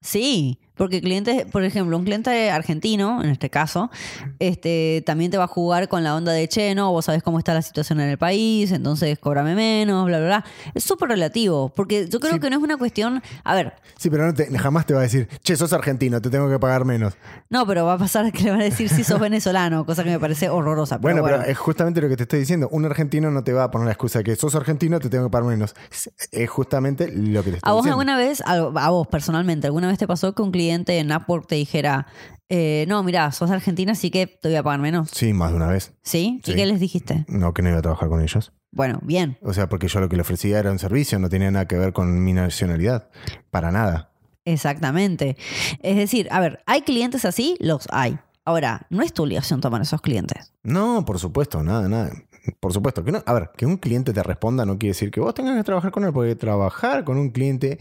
Sí, 0.00 0.58
porque 0.78 1.00
clientes, 1.02 1.44
por 1.46 1.62
ejemplo, 1.64 1.96
un 1.98 2.04
cliente 2.04 2.50
argentino, 2.50 3.22
en 3.22 3.28
este 3.30 3.50
caso, 3.50 3.90
este, 4.38 5.02
también 5.04 5.30
te 5.30 5.36
va 5.38 5.44
a 5.44 5.48
jugar 5.48 5.88
con 5.88 6.02
la 6.04 6.14
onda 6.14 6.32
de 6.32 6.48
che, 6.48 6.74
no, 6.74 6.90
vos 6.92 7.04
sabés 7.04 7.22
cómo 7.22 7.38
está 7.38 7.52
la 7.54 7.62
situación 7.62 8.00
en 8.00 8.08
el 8.08 8.18
país, 8.18 8.72
entonces 8.72 9.18
cóbrame 9.18 9.54
menos, 9.54 10.06
bla, 10.06 10.18
bla, 10.18 10.26
bla. 10.26 10.44
Es 10.74 10.84
súper 10.84 11.08
relativo, 11.10 11.70
porque 11.74 12.08
yo 12.08 12.20
creo 12.20 12.34
Sí. 12.34 12.40
que 12.40 12.50
no 12.50 12.56
es 12.56 12.62
una 12.62 12.76
cuestión. 12.76 13.22
A 13.44 13.54
ver, 13.54 13.74
Sí, 13.96 14.10
pero 14.10 14.26
no 14.26 14.34
te- 14.34 14.46
jamás 14.58 14.86
te 14.86 14.94
va 14.94 15.00
a 15.00 15.02
decir, 15.02 15.28
che, 15.42 15.56
sos 15.56 15.72
argentino, 15.72 16.20
te 16.20 16.30
tengo 16.30 16.48
que 16.48 16.58
pagar 16.58 16.84
menos. 16.84 17.14
no, 17.50 17.66
pero 17.66 17.84
va 17.84 17.94
a 17.94 17.98
pasar 17.98 18.30
que 18.32 18.44
le 18.44 18.50
van 18.50 18.60
a 18.60 18.64
decir 18.64 18.88
si 18.88 19.02
sos 19.04 19.18
venezolano, 19.20 19.84
cosa 19.84 20.04
que 20.04 20.10
me 20.10 20.20
parece 20.20 20.48
horrorosa. 20.48 20.96
Pero 20.96 21.02
Bueno, 21.02 21.22
bueno, 21.22 21.38
pero 21.40 21.50
es 21.50 21.58
justamente 21.58 22.00
lo 22.00 22.08
que 22.08 22.16
te 22.16 22.22
estoy 22.24 22.40
diciendo. 22.40 22.68
Un 22.70 22.84
argentino 22.84 23.30
no 23.30 23.42
te 23.42 23.52
va 23.52 23.64
a 23.64 23.70
poner 23.70 23.86
la 23.86 23.92
excusa 23.92 24.18
de 24.20 24.24
que 24.24 24.36
sos 24.36 24.54
argentino, 24.54 25.00
te 25.00 25.08
tengo 25.08 25.24
que 25.24 25.30
pagar 25.30 25.48
menos. 25.48 25.74
Es- 25.90 26.48
justamente 26.48 27.10
lo 27.10 27.42
que 27.42 27.50
te 27.50 27.56
estoy 27.56 27.70
¿A 27.70 27.72
vos 27.72 27.82
diciendo. 27.84 28.00
alguna 28.00 28.16
vez, 28.16 28.40
a, 28.46 28.52
a 28.54 28.90
vos 28.90 29.06
personalmente, 29.08 29.66
alguna 29.66 29.88
vez 29.88 29.98
te 29.98 30.06
pasó 30.06 30.34
que 30.34 30.42
un 30.42 30.50
cliente 30.52 30.67
en 30.70 31.12
Upwork 31.12 31.46
te 31.46 31.54
dijera, 31.56 32.06
eh, 32.48 32.86
no, 32.88 33.02
mira, 33.02 33.30
sos 33.32 33.50
argentina, 33.50 33.92
así 33.92 34.10
que 34.10 34.26
te 34.26 34.48
voy 34.48 34.56
a 34.56 34.62
pagar 34.62 34.80
menos? 34.80 35.10
Sí, 35.12 35.32
más 35.32 35.50
de 35.50 35.56
una 35.56 35.66
vez. 35.68 35.92
¿Sí? 36.02 36.40
¿Y 36.44 36.50
Sí. 36.50 36.56
qué 36.56 36.66
les 36.66 36.80
dijiste? 36.80 37.24
No, 37.28 37.52
que 37.54 37.62
no 37.62 37.68
iba 37.70 37.78
a 37.78 37.82
trabajar 37.82 38.08
con 38.08 38.22
ellos. 38.22 38.52
Bueno, 38.70 38.98
bien. 39.02 39.38
O 39.42 39.52
sea, 39.52 39.68
porque 39.68 39.88
yo 39.88 40.00
lo 40.00 40.08
que 40.08 40.16
le 40.16 40.22
ofrecía 40.22 40.58
era 40.58 40.70
un 40.70 40.78
servicio, 40.78 41.18
no 41.18 41.28
tenía 41.28 41.50
nada 41.50 41.66
que 41.66 41.76
ver 41.78 41.92
con 41.92 42.22
mi 42.24 42.32
nacionalidad. 42.32 43.08
Para 43.50 43.70
nada. 43.70 44.12
Exactamente. 44.44 45.36
Es 45.82 45.96
decir, 45.96 46.28
a 46.30 46.40
ver, 46.40 46.62
¿hay 46.66 46.82
clientes 46.82 47.24
así? 47.24 47.56
Los 47.60 47.86
hay. 47.90 48.18
Ahora, 48.44 48.86
no 48.88 49.02
es 49.02 49.12
tu 49.12 49.24
obligación 49.24 49.60
tomar 49.60 49.82
esos 49.82 50.00
clientes. 50.00 50.54
No, 50.62 51.04
por 51.04 51.18
supuesto, 51.18 51.62
nada, 51.62 51.86
nada. 51.88 52.12
Por 52.60 52.72
supuesto. 52.72 53.04
Que 53.04 53.12
no, 53.12 53.22
a 53.26 53.32
ver, 53.34 53.50
que 53.56 53.66
un 53.66 53.76
cliente 53.76 54.12
te 54.12 54.22
responda 54.22 54.64
no 54.64 54.78
quiere 54.78 54.90
decir 54.90 55.10
que 55.10 55.20
vos 55.20 55.34
tengas 55.34 55.56
que 55.56 55.64
trabajar 55.64 55.90
con 55.90 56.04
él, 56.04 56.12
porque 56.12 56.34
trabajar 56.36 57.04
con 57.04 57.16
un 57.18 57.30
cliente 57.30 57.78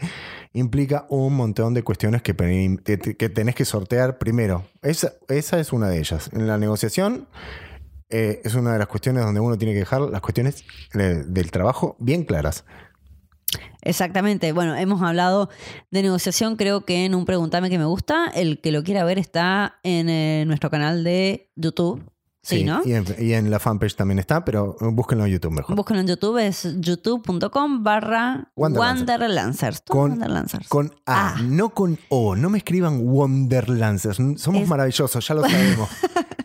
implica 0.54 1.06
un 1.10 1.36
montón 1.36 1.74
de 1.74 1.84
cuestiones 1.84 2.22
que, 2.22 2.36
que 2.84 2.98
te- 2.98 3.16
que 3.18 3.30
tenés 3.30 3.56
que 3.56 3.66
sortear 3.66 4.18
primero. 4.18 4.64
Esa, 4.82 5.14
esa 5.30 5.60
es 5.60 5.74
una 5.74 5.90
de 5.90 6.00
ellas. 6.00 6.30
En 6.34 6.48
la 6.48 6.58
negociación 6.58 7.28
eh, 8.10 8.42
es 8.44 8.56
una 8.56 8.74
de 8.74 8.80
las 8.80 8.88
cuestiones 8.88 9.24
donde 9.24 9.40
uno 9.40 9.58
tiene 9.58 9.74
que 9.74 9.80
dejar 9.80 10.02
las 10.02 10.22
cuestiones 10.22 10.64
del 10.94 11.52
trabajo 11.52 11.96
bien 12.00 12.24
claras. 12.24 12.64
Exactamente. 13.82 14.52
Bueno, 14.52 14.76
hemos 14.76 15.02
hablado 15.02 15.50
de 15.92 16.02
negociación, 16.02 16.58
creo 16.58 16.84
que 16.84 17.06
en 17.06 17.16
un 17.16 17.26
Preguntame 17.26 17.70
que 17.70 17.78
me 17.78 17.86
gusta. 17.86 18.26
El 18.34 18.60
que 18.60 18.72
lo 18.72 18.84
quiera 18.84 19.04
ver 19.06 19.18
está 19.20 19.80
en 19.84 20.10
eh, 20.10 20.44
nuestro 20.46 20.70
canal 20.70 21.04
de 21.04 21.50
YouTube. 21.56 22.04
Sí, 22.48 22.64
¿no? 22.64 22.82
y, 22.86 22.94
en, 22.94 23.06
y 23.20 23.34
en 23.34 23.50
la 23.52 23.60
fanpage 23.60 23.96
también 23.96 24.20
está, 24.20 24.46
pero 24.46 24.76
búsquenlo 24.80 25.26
en 25.26 25.32
YouTube 25.34 25.52
mejor. 25.52 25.76
Búsquenlo 25.76 26.02
en 26.02 26.08
YouTube, 26.08 26.38
es 26.38 26.68
youtube.com 26.80 27.84
barra 27.84 28.52
Wanderlancers. 28.56 29.10
Wanderlancers. 29.10 29.82
Con- 29.88 30.12
Wanderlancers. 30.12 30.68
Con 30.70 30.94
A, 31.06 31.34
Ah. 31.36 31.42
no 31.42 31.70
con 31.72 32.00
O. 32.10 32.36
No 32.36 32.50
me 32.50 32.60
escriban 32.60 33.02
Wonderlancers. 33.06 34.18
Somos 34.42 34.62
Es- 34.62 34.68
maravillosos, 34.68 35.28
ya 35.28 35.36
lo 35.36 35.42
sabemos. 35.50 35.90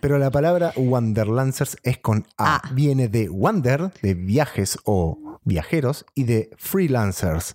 Pero 0.00 0.18
la 0.18 0.30
palabra 0.32 0.72
Wanderlancers 0.76 1.76
es 1.84 1.98
con 1.98 2.26
A. 2.36 2.56
A. 2.56 2.62
Viene 2.74 3.06
de 3.08 3.28
wander, 3.28 3.92
de 4.02 4.14
viajes 4.14 4.78
o 4.84 5.38
viajeros, 5.44 6.04
y 6.14 6.24
de 6.24 6.50
freelancers. 6.56 7.54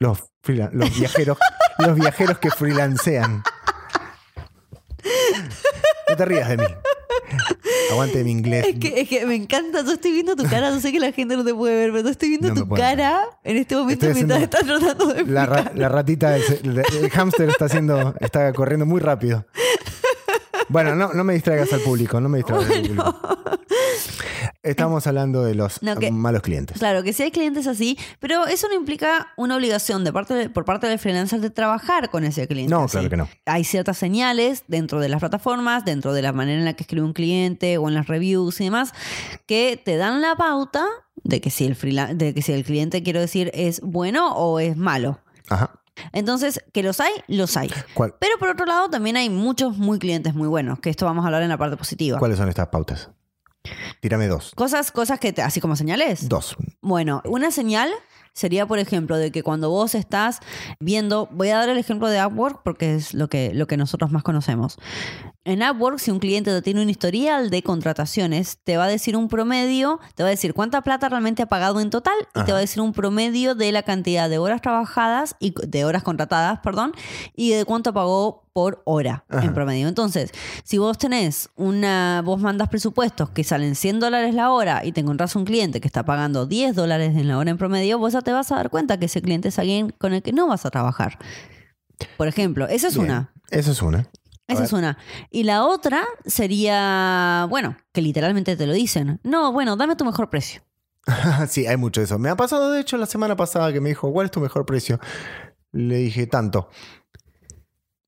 Los, 0.00 0.24
los 0.72 0.98
viajeros, 0.98 1.38
los 1.78 1.94
viajeros 1.94 2.38
que 2.38 2.50
freelancean. 2.50 3.42
No 6.10 6.16
te 6.16 6.24
rías 6.24 6.48
de 6.48 6.56
mí. 6.58 6.64
Aguante 7.92 8.22
mi 8.24 8.30
inglés. 8.32 8.66
Es 8.66 8.78
que, 8.78 9.00
es 9.00 9.08
que 9.08 9.26
me 9.26 9.34
encanta, 9.34 9.84
yo 9.84 9.92
estoy 9.92 10.12
viendo 10.12 10.36
tu 10.36 10.44
cara, 10.48 10.70
yo 10.70 10.80
sé 10.80 10.92
que 10.92 11.00
la 11.00 11.12
gente 11.12 11.36
no 11.36 11.44
te 11.44 11.54
puede 11.54 11.74
ver, 11.76 11.90
pero 11.92 12.04
yo 12.04 12.10
estoy 12.10 12.28
viendo 12.30 12.48
No 12.48 12.54
tu 12.54 12.66
ver. 12.66 12.78
cara 12.80 13.22
en 13.44 13.56
este 13.56 13.76
momento 13.76 14.06
Estoy 14.06 14.24
mientras 14.24 14.42
estás 14.42 14.64
tratando 14.64 15.06
de 15.14 15.24
La, 15.24 15.46
ra- 15.46 15.72
la 15.74 15.88
ratita, 15.88 16.30
del, 16.30 16.42
el, 16.64 16.82
el 17.04 17.10
hámster 17.10 17.48
está 17.50 17.66
haciendo, 17.66 18.14
está 18.20 18.52
corriendo 18.52 18.86
muy 18.86 19.00
rápido. 19.00 19.46
Bueno, 20.70 20.94
no, 20.94 21.14
no 21.14 21.24
me 21.24 21.32
distraigas 21.34 21.72
al 21.72 21.80
público, 21.80 22.20
no 22.20 22.28
me 22.28 22.38
distraigas 22.38 22.70
al 22.70 22.82
público. 22.82 23.37
Estamos 24.64 25.06
hablando 25.06 25.44
de 25.44 25.54
los 25.54 25.80
No, 25.82 25.94
que- 25.96 26.10
malos 26.10 26.42
clientes. 26.42 26.78
Claro, 26.78 27.02
que 27.04 27.12
sí 27.12 27.22
hay 27.22 27.30
clientes 27.30 27.66
así, 27.68 27.96
pero 28.18 28.46
eso 28.46 28.66
no 28.68 28.74
implica 28.74 29.28
una 29.36 29.54
obligación 29.56 30.02
de 30.04 30.12
parte 30.12 30.34
de- 30.34 30.50
por 30.50 30.64
parte 30.64 30.88
del 30.88 30.98
freelancer 30.98 31.40
de 31.40 31.50
trabajar 31.50 32.10
con 32.10 32.24
ese 32.24 32.48
cliente. 32.48 32.70
No, 32.74 32.82
así. 32.84 32.92
claro 32.92 33.08
que 33.08 33.16
no. 33.16 33.28
Hay 33.46 33.62
ciertas 33.64 33.98
señales 33.98 34.64
dentro 34.66 34.98
de 35.00 35.08
las 35.08 35.20
plataformas, 35.20 35.84
dentro 35.84 36.12
de 36.12 36.22
la 36.22 36.32
manera 36.32 36.58
en 36.58 36.64
la 36.64 36.72
que 36.74 36.82
escribe 36.82 37.04
un 37.06 37.12
cliente 37.12 37.78
o 37.78 37.88
en 37.88 37.94
las 37.94 38.08
reviews 38.08 38.60
y 38.60 38.64
demás, 38.64 38.92
que 39.46 39.80
te 39.82 39.96
dan 39.96 40.20
la 40.20 40.34
pauta 40.34 40.84
de 41.22 41.40
que 41.40 41.50
si 41.50 41.64
el, 41.64 41.76
de 42.18 42.34
que 42.34 42.42
si 42.42 42.52
el 42.52 42.64
cliente, 42.64 43.02
quiero 43.04 43.20
decir, 43.20 43.52
es 43.54 43.80
bueno 43.80 44.34
o 44.34 44.58
es 44.58 44.76
malo. 44.76 45.20
Ajá. 45.48 45.70
Entonces, 46.12 46.62
que 46.72 46.82
los 46.82 47.00
hay, 47.00 47.12
los 47.28 47.56
hay. 47.56 47.70
¿Cuál- 47.94 48.14
Pero 48.20 48.38
por 48.38 48.48
otro 48.48 48.66
lado, 48.66 48.88
también 48.90 49.16
hay 49.16 49.30
muchos 49.30 49.76
muy 49.78 49.98
clientes 49.98 50.34
muy 50.34 50.48
buenos, 50.48 50.78
que 50.80 50.90
esto 50.90 51.06
vamos 51.06 51.24
a 51.24 51.26
hablar 51.26 51.42
en 51.42 51.48
la 51.48 51.58
parte 51.58 51.76
positiva. 51.76 52.18
¿Cuáles 52.18 52.38
son 52.38 52.48
estas 52.48 52.68
pautas? 52.68 53.10
Tírame 54.00 54.26
dos. 54.28 54.52
Cosas, 54.54 54.90
cosas 54.92 55.18
que, 55.20 55.32
te- 55.32 55.42
así 55.42 55.60
como 55.60 55.76
señales. 55.76 56.28
Dos. 56.28 56.56
Bueno, 56.80 57.22
una 57.24 57.50
señal 57.50 57.90
sería, 58.32 58.66
por 58.66 58.78
ejemplo, 58.78 59.16
de 59.16 59.32
que 59.32 59.42
cuando 59.42 59.68
vos 59.70 59.94
estás 59.96 60.38
viendo, 60.78 61.28
voy 61.32 61.48
a 61.48 61.56
dar 61.58 61.68
el 61.70 61.78
ejemplo 61.78 62.08
de 62.08 62.24
Upwork 62.24 62.62
porque 62.62 62.94
es 62.94 63.12
lo 63.14 63.28
que, 63.28 63.52
lo 63.52 63.66
que 63.66 63.76
nosotros 63.76 64.12
más 64.12 64.22
conocemos. 64.22 64.78
En 65.44 65.62
Upwork, 65.62 65.98
si 65.98 66.10
un 66.10 66.18
cliente 66.18 66.50
te 66.50 66.60
tiene 66.60 66.82
un 66.82 66.90
historial 66.90 67.48
de 67.48 67.62
contrataciones, 67.62 68.58
te 68.64 68.76
va 68.76 68.84
a 68.84 68.88
decir 68.88 69.16
un 69.16 69.28
promedio, 69.28 69.98
te 70.14 70.22
va 70.22 70.28
a 70.28 70.30
decir 70.30 70.52
cuánta 70.52 70.82
plata 70.82 71.08
realmente 71.08 71.42
ha 71.42 71.46
pagado 71.46 71.80
en 71.80 71.88
total 71.88 72.12
y 72.34 72.42
te 72.44 72.52
va 72.52 72.58
a 72.58 72.60
decir 72.60 72.82
un 72.82 72.92
promedio 72.92 73.54
de 73.54 73.72
la 73.72 73.82
cantidad 73.82 74.28
de 74.28 74.36
horas 74.36 74.60
trabajadas 74.60 75.36
y 75.40 75.54
de 75.66 75.84
horas 75.86 76.02
contratadas, 76.02 76.58
perdón, 76.60 76.92
y 77.34 77.52
de 77.52 77.64
cuánto 77.64 77.94
pagó 77.94 78.42
por 78.52 78.82
hora 78.84 79.24
Ajá. 79.30 79.46
en 79.46 79.54
promedio. 79.54 79.88
Entonces, 79.88 80.32
si 80.64 80.76
vos 80.76 80.98
tenés 80.98 81.48
una, 81.56 82.20
vos 82.22 82.40
mandas 82.40 82.68
presupuestos 82.68 83.30
que 83.30 83.42
salen 83.42 83.74
100 83.74 84.00
dólares 84.00 84.34
la 84.34 84.50
hora 84.50 84.84
y 84.84 84.92
te 84.92 85.00
encontrás 85.00 85.34
un 85.34 85.46
cliente 85.46 85.80
que 85.80 85.88
está 85.88 86.04
pagando 86.04 86.44
10 86.44 86.74
dólares 86.74 87.16
en 87.16 87.26
la 87.26 87.38
hora 87.38 87.50
en 87.50 87.56
promedio, 87.56 87.98
vos 87.98 88.12
ya 88.12 88.20
te 88.20 88.32
vas 88.32 88.52
a 88.52 88.56
dar 88.56 88.68
cuenta 88.68 88.98
que 88.98 89.06
ese 89.06 89.22
cliente 89.22 89.48
es 89.48 89.58
alguien 89.58 89.94
con 89.96 90.12
el 90.12 90.22
que 90.22 90.32
no 90.32 90.46
vas 90.46 90.66
a 90.66 90.70
trabajar. 90.70 91.18
Por 92.18 92.28
ejemplo, 92.28 92.68
esa 92.68 92.88
es 92.88 92.94
Bien. 92.94 93.06
una. 93.06 93.32
Esa 93.50 93.70
es 93.70 93.80
una. 93.80 94.08
Esa 94.48 94.64
es 94.64 94.72
una. 94.72 94.96
Y 95.30 95.42
la 95.44 95.64
otra 95.64 96.04
sería, 96.24 97.46
bueno, 97.50 97.76
que 97.92 98.00
literalmente 98.00 98.56
te 98.56 98.66
lo 98.66 98.72
dicen. 98.72 99.20
No, 99.22 99.52
bueno, 99.52 99.76
dame 99.76 99.94
tu 99.94 100.06
mejor 100.06 100.30
precio. 100.30 100.62
sí, 101.48 101.66
hay 101.66 101.76
mucho 101.76 102.00
de 102.00 102.06
eso. 102.06 102.18
Me 102.18 102.30
ha 102.30 102.36
pasado, 102.36 102.72
de 102.72 102.80
hecho, 102.80 102.96
la 102.96 103.06
semana 103.06 103.36
pasada 103.36 103.72
que 103.72 103.80
me 103.80 103.90
dijo, 103.90 104.10
¿cuál 104.10 104.26
es 104.26 104.30
tu 104.30 104.40
mejor 104.40 104.64
precio? 104.64 104.98
Le 105.72 105.96
dije, 105.96 106.26
tanto. 106.26 106.70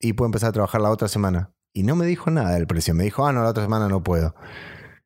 Y 0.00 0.14
puedo 0.14 0.26
empezar 0.26 0.48
a 0.48 0.52
trabajar 0.52 0.80
la 0.80 0.90
otra 0.90 1.08
semana. 1.08 1.52
Y 1.74 1.82
no 1.82 1.94
me 1.94 2.06
dijo 2.06 2.30
nada 2.30 2.52
del 2.52 2.66
precio. 2.66 2.94
Me 2.94 3.04
dijo, 3.04 3.26
ah, 3.26 3.32
no, 3.32 3.42
la 3.42 3.50
otra 3.50 3.62
semana 3.62 3.88
no 3.88 4.02
puedo. 4.02 4.34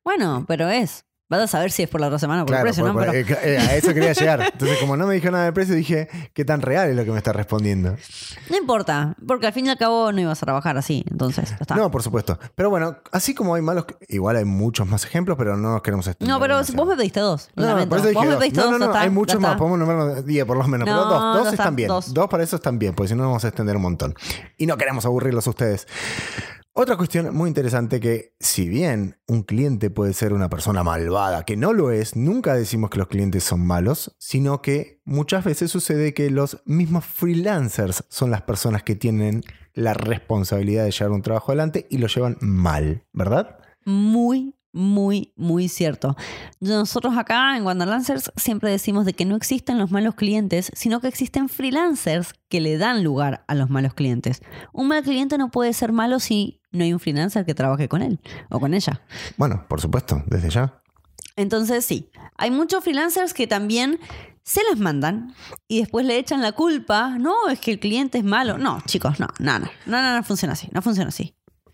Bueno, 0.05 0.45
pero 0.47 0.69
es. 0.69 1.05
Vas 1.27 1.41
a 1.41 1.47
saber 1.47 1.71
si 1.71 1.81
es 1.81 1.89
por 1.89 1.99
la 2.01 2.05
otra 2.07 2.19
semana 2.19 2.43
o 2.43 2.45
por 2.45 2.53
Claro, 2.53 2.67
el 2.67 2.67
precio, 2.67 2.83
por- 2.83 2.93
¿no? 2.93 2.99
por- 3.11 3.11
Pero- 3.11 3.39
eh, 3.41 3.55
eh, 3.55 3.57
a 3.57 3.75
eso 3.75 3.93
quería 3.95 4.13
llegar. 4.13 4.41
Entonces, 4.53 4.77
como 4.77 4.95
no 4.95 5.07
me 5.07 5.15
dijo 5.15 5.31
nada 5.31 5.45
del 5.45 5.53
precio, 5.53 5.73
dije, 5.73 6.07
¿qué 6.35 6.45
tan 6.45 6.61
real 6.61 6.89
es 6.89 6.95
lo 6.95 7.03
que 7.03 7.09
me 7.11 7.17
está 7.17 7.33
respondiendo? 7.33 7.95
No 8.51 8.57
importa, 8.57 9.15
porque 9.27 9.47
al 9.47 9.53
fin 9.53 9.65
y 9.65 9.69
al 9.69 9.77
cabo 9.79 10.11
no 10.11 10.21
ibas 10.21 10.41
a 10.43 10.45
trabajar 10.45 10.77
así, 10.77 11.03
entonces 11.09 11.49
ya 11.49 11.57
está. 11.59 11.75
No, 11.75 11.89
por 11.89 12.03
supuesto. 12.03 12.37
Pero 12.53 12.69
bueno, 12.69 12.97
así 13.11 13.33
como 13.33 13.55
hay 13.55 13.63
malos, 13.63 13.85
igual 14.07 14.35
hay 14.35 14.45
muchos 14.45 14.87
más 14.87 15.03
ejemplos, 15.03 15.35
pero 15.35 15.57
no 15.57 15.71
nos 15.73 15.81
queremos 15.81 16.05
No, 16.19 16.39
pero 16.39 16.55
demasiado. 16.57 16.77
vos 16.85 16.87
me 16.89 16.95
pediste 16.95 17.19
dos. 17.21 17.49
No, 17.55 17.65
lamento. 17.65 17.89
por 17.89 17.97
eso 17.99 18.07
dije 18.09 18.17
vos 18.19 18.25
me 18.25 18.31
dos. 18.33 18.39
pediste 18.39 18.57
no, 18.59 18.63
dos, 18.63 18.71
no, 18.73 18.77
no, 18.77 18.85
está, 18.85 19.01
hay 19.01 19.09
muchos 19.09 19.41
más, 19.41 19.57
podemos 19.57 19.79
nombrar 19.79 20.23
10 20.23 20.45
por 20.45 20.57
lo 20.57 20.67
menos, 20.67 20.85
pero 20.85 20.95
No, 21.05 21.09
dos, 21.09 21.43
dos 21.45 21.53
están 21.53 21.75
bien. 21.75 21.87
dos. 21.87 22.13
Dos. 22.13 22.27
para 22.29 22.43
eso 22.43 22.57
están 22.57 22.77
bien, 22.77 22.93
porque 22.93 23.07
si 23.07 23.15
no 23.15 23.23
nos 23.23 23.29
vamos 23.29 23.45
a 23.45 23.47
extender 23.47 23.75
un 23.75 23.81
montón. 23.81 24.13
Y 24.57 24.67
no 24.67 24.77
queremos 24.77 25.05
aburrirlos 25.05 25.47
a 25.47 25.49
ustedes. 25.49 25.87
Otra 26.77 26.97
cuestión 26.97 27.33
muy 27.33 27.47
interesante 27.47 28.01
que 28.01 28.35
si 28.37 28.67
bien 28.67 29.15
un 29.27 29.43
cliente 29.43 29.89
puede 29.89 30.11
ser 30.11 30.33
una 30.33 30.49
persona 30.49 30.83
malvada, 30.83 31.45
que 31.45 31.55
no 31.55 31.71
lo 31.71 31.89
es, 31.89 32.17
nunca 32.17 32.53
decimos 32.53 32.89
que 32.89 32.97
los 32.97 33.07
clientes 33.07 33.45
son 33.45 33.65
malos, 33.65 34.13
sino 34.19 34.61
que 34.61 34.99
muchas 35.05 35.45
veces 35.45 35.71
sucede 35.71 36.13
que 36.13 36.29
los 36.29 36.61
mismos 36.65 37.05
freelancers 37.05 38.03
son 38.09 38.29
las 38.29 38.41
personas 38.41 38.83
que 38.83 38.95
tienen 38.95 39.41
la 39.73 39.93
responsabilidad 39.93 40.83
de 40.83 40.91
llevar 40.91 41.11
un 41.13 41.21
trabajo 41.21 41.53
adelante 41.53 41.87
y 41.89 41.97
lo 41.97 42.07
llevan 42.07 42.35
mal, 42.41 43.05
¿verdad? 43.13 43.57
Muy, 43.85 44.53
muy, 44.75 45.33
muy 45.35 45.69
cierto. 45.69 46.15
Nosotros 46.59 47.17
acá 47.17 47.57
en 47.57 47.65
Wanderlancers 47.65 48.31
siempre 48.35 48.69
decimos 48.69 49.05
de 49.05 49.13
que 49.13 49.25
no 49.25 49.35
existen 49.35 49.79
los 49.79 49.89
malos 49.89 50.15
clientes, 50.15 50.69
sino 50.75 50.99
que 51.01 51.07
existen 51.07 51.49
freelancers 51.49 52.33
que 52.49 52.61
le 52.61 52.77
dan 52.77 53.03
lugar 53.03 53.43
a 53.47 53.55
los 53.55 53.69
malos 53.69 53.93
clientes. 53.93 54.41
Un 54.73 54.89
mal 54.89 55.01
cliente 55.03 55.37
no 55.37 55.49
puede 55.49 55.73
ser 55.73 55.91
malo 55.91 56.19
si 56.19 56.61
no 56.71 56.83
hay 56.83 56.93
un 56.93 56.99
freelancer 56.99 57.45
que 57.45 57.55
trabaje 57.55 57.87
con 57.87 58.01
él 58.01 58.19
o 58.49 58.59
con 58.59 58.73
ella. 58.73 59.01
Bueno, 59.37 59.65
por 59.67 59.79
supuesto, 59.81 60.21
desde 60.27 60.49
ya. 60.49 60.81
Entonces 61.37 61.85
sí, 61.85 62.09
hay 62.37 62.51
muchos 62.51 62.83
freelancers 62.83 63.33
que 63.33 63.47
también 63.47 63.99
se 64.43 64.61
las 64.69 64.79
mandan 64.79 65.33
y 65.67 65.79
después 65.79 66.05
le 66.05 66.17
echan 66.17 66.41
la 66.41 66.51
culpa. 66.51 67.17
No, 67.17 67.47
es 67.49 67.59
que 67.59 67.71
el 67.71 67.79
cliente 67.79 68.17
es 68.19 68.23
malo. 68.23 68.57
No, 68.57 68.81
chicos, 68.85 69.19
no, 69.19 69.27
no, 69.39 69.59
no, 69.59 69.67
no, 69.85 70.01
no, 70.01 70.15
no 70.17 70.23
funciona 70.23 70.53
así, 70.53 70.67
no 70.71 70.81
funciona 70.81 71.09
así. 71.09 71.33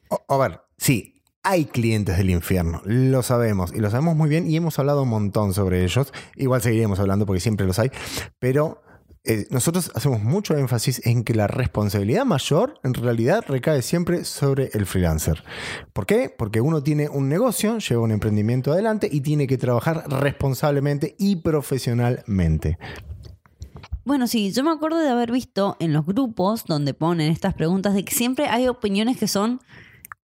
O- 0.10 0.24
a 0.30 0.38
ver, 0.38 0.62
sí, 0.78 1.11
hay 1.44 1.66
clientes 1.66 2.18
del 2.18 2.30
infierno, 2.30 2.82
lo 2.86 3.24
sabemos 3.24 3.74
y 3.74 3.80
lo 3.80 3.90
sabemos 3.90 4.16
muy 4.16 4.30
bien 4.30 4.50
y 4.50 4.56
hemos 4.56 4.78
hablado 4.80 5.04
un 5.04 5.10
montón 5.10 5.54
sobre 5.54 5.84
ellos. 5.84 6.14
Igual 6.36 6.62
seguiremos 6.62 7.00
hablando 7.00 7.26
porque 7.26 7.40
siempre 7.40 7.66
los 7.66 7.80
hay, 7.80 7.92
pero 8.40 8.82
eh, 9.24 9.46
nosotros 9.52 9.92
hacemos 9.94 10.24
mucho 10.24 10.58
énfasis 10.58 11.06
en 11.06 11.24
que 11.24 11.36
la 11.36 11.46
responsabilidad 11.46 12.26
mayor 12.26 12.80
en 12.84 12.96
realidad 12.96 13.44
recae 13.48 13.84
siempre 13.84 14.26
sobre 14.26 14.72
el 14.74 14.88
freelancer. 14.88 15.44
¿Por 15.94 16.08
qué? 16.08 16.34
Porque 16.36 16.60
uno 16.60 16.82
tiene 16.82 17.08
un 17.08 17.30
negocio, 17.30 17.78
lleva 17.78 18.02
un 18.02 18.12
emprendimiento 18.12 18.72
adelante 18.72 19.08
y 19.12 19.22
tiene 19.22 19.46
que 19.46 19.60
trabajar 19.60 20.06
responsablemente 20.10 21.16
y 21.20 21.38
profesionalmente. 21.38 22.80
Bueno, 24.06 24.26
sí, 24.26 24.52
yo 24.52 24.64
me 24.64 24.72
acuerdo 24.72 25.00
de 25.00 25.10
haber 25.10 25.32
visto 25.32 25.78
en 25.80 25.94
los 25.94 26.04
grupos 26.04 26.66
donde 26.66 26.96
ponen 26.96 27.32
estas 27.32 27.54
preguntas 27.54 27.94
de 27.94 28.04
que 28.04 28.16
siempre 28.16 28.48
hay 28.48 28.68
opiniones 28.68 29.18
que 29.18 29.28
son 29.28 29.60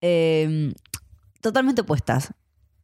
eh, 0.01 0.73
totalmente 1.41 1.81
opuestas. 1.81 2.33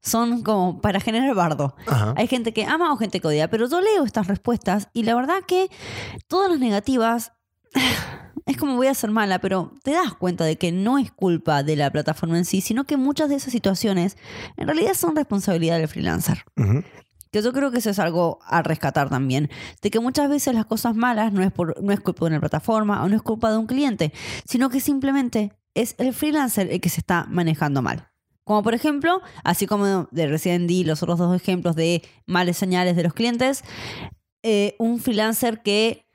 Son 0.01 0.43
como 0.43 0.81
para 0.81 0.99
generar 0.99 1.33
bardo. 1.33 1.75
Ajá. 1.87 2.13
Hay 2.17 2.27
gente 2.27 2.53
que 2.53 2.65
ama 2.65 2.91
o 2.91 2.97
gente 2.97 3.21
que 3.21 3.27
odia, 3.27 3.49
pero 3.49 3.69
yo 3.69 3.79
leo 3.79 4.03
estas 4.03 4.27
respuestas 4.27 4.89
y 4.93 5.03
la 5.03 5.15
verdad 5.15 5.41
que 5.47 5.69
todas 6.27 6.51
las 6.51 6.59
negativas 6.59 7.31
es 8.45 8.57
como 8.57 8.75
voy 8.75 8.87
a 8.87 8.93
ser 8.93 9.11
mala, 9.11 9.39
pero 9.39 9.73
te 9.83 9.91
das 9.91 10.13
cuenta 10.13 10.43
de 10.45 10.57
que 10.57 10.71
no 10.71 10.97
es 10.97 11.11
culpa 11.11 11.63
de 11.63 11.75
la 11.75 11.91
plataforma 11.91 12.37
en 12.37 12.45
sí, 12.45 12.61
sino 12.61 12.85
que 12.85 12.97
muchas 12.97 13.29
de 13.29 13.35
esas 13.35 13.51
situaciones 13.51 14.17
en 14.57 14.67
realidad 14.67 14.93
son 14.93 15.15
responsabilidad 15.15 15.77
del 15.77 15.87
freelancer. 15.87 16.43
Que 17.31 17.41
yo 17.41 17.51
creo 17.51 17.71
que 17.71 17.79
eso 17.79 17.89
es 17.89 17.97
algo 17.97 18.39
a 18.45 18.61
rescatar 18.61 19.09
también. 19.09 19.49
De 19.81 19.89
que 19.89 19.99
muchas 19.99 20.29
veces 20.29 20.53
las 20.53 20.65
cosas 20.65 20.95
malas 20.95 21.33
no 21.33 21.41
es, 21.43 21.51
por, 21.51 21.81
no 21.81 21.91
es 21.91 21.99
culpa 21.99 22.25
de 22.25 22.31
una 22.31 22.39
plataforma 22.39 23.03
o 23.03 23.09
no 23.09 23.15
es 23.15 23.23
culpa 23.23 23.51
de 23.51 23.57
un 23.57 23.65
cliente, 23.65 24.13
sino 24.45 24.69
que 24.69 24.79
simplemente 24.79 25.53
es 25.73 25.95
el 25.97 26.13
freelancer 26.13 26.69
el 26.71 26.79
que 26.79 26.89
se 26.89 26.99
está 26.99 27.25
manejando 27.29 27.81
mal. 27.81 28.12
Como 28.43 28.63
por 28.63 28.73
ejemplo, 28.73 29.21
así 29.43 29.67
como 29.67 30.07
de 30.11 30.27
recién 30.27 30.67
di 30.67 30.83
los 30.83 31.01
otros 31.01 31.19
dos 31.19 31.35
ejemplos 31.35 31.75
de 31.75 32.03
males 32.25 32.57
señales 32.57 32.95
de 32.95 33.03
los 33.03 33.13
clientes, 33.13 33.63
eh, 34.43 34.75
un 34.79 34.99
freelancer 34.99 35.61
que 35.61 36.05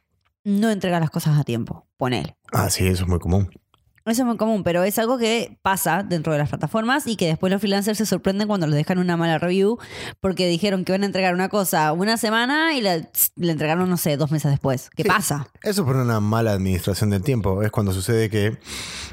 no 0.44 0.70
entrega 0.70 1.00
las 1.00 1.11
cosas 1.11 1.38
a 1.38 1.44
tiempo. 1.44 1.87
Ponele. 1.97 2.37
Ah, 2.52 2.70
sí, 2.70 2.87
eso 2.87 3.04
es 3.04 3.08
muy 3.08 3.18
común. 3.18 3.50
Eso 4.11 4.23
es 4.23 4.27
muy 4.27 4.37
común, 4.37 4.62
pero 4.65 4.83
es 4.85 4.99
algo 4.99 5.19
que 5.19 5.59
pasa 5.62 6.03
dentro 6.03 6.33
de 6.33 6.38
las 6.38 6.49
plataformas 6.49 7.07
y 7.07 7.17
que 7.17 7.27
después 7.27 7.50
los 7.53 7.61
freelancers 7.61 7.99
se 7.99 8.07
sorprenden 8.07 8.49
cuando 8.49 8.67
les 8.67 8.77
dejan 8.77 8.99
una 8.99 9.17
mala 9.17 9.38
review 9.38 9.79
porque 10.21 10.47
dijeron 10.47 10.85
que 10.85 10.93
iban 10.93 11.03
a 11.03 11.07
entregar 11.07 11.35
una 11.35 11.49
cosa 11.49 11.93
una 11.93 12.17
semana 12.17 12.75
y 12.75 12.81
la, 12.81 12.97
la 13.37 13.53
entregaron, 13.53 13.88
no 13.91 13.97
sé, 13.97 14.17
dos 14.17 14.31
meses 14.31 14.50
después. 14.50 14.91
¿Qué 14.97 15.03
Sí. 15.05 15.09
pasa? 15.09 15.49
Eso 15.62 15.85
por 15.85 15.97
una 15.97 16.21
mala 16.21 16.53
administración 16.53 17.11
del 17.11 17.23
tiempo. 17.23 17.62
Es 17.62 17.71
cuando 17.71 17.93
sucede 17.93 18.29
que 18.31 18.59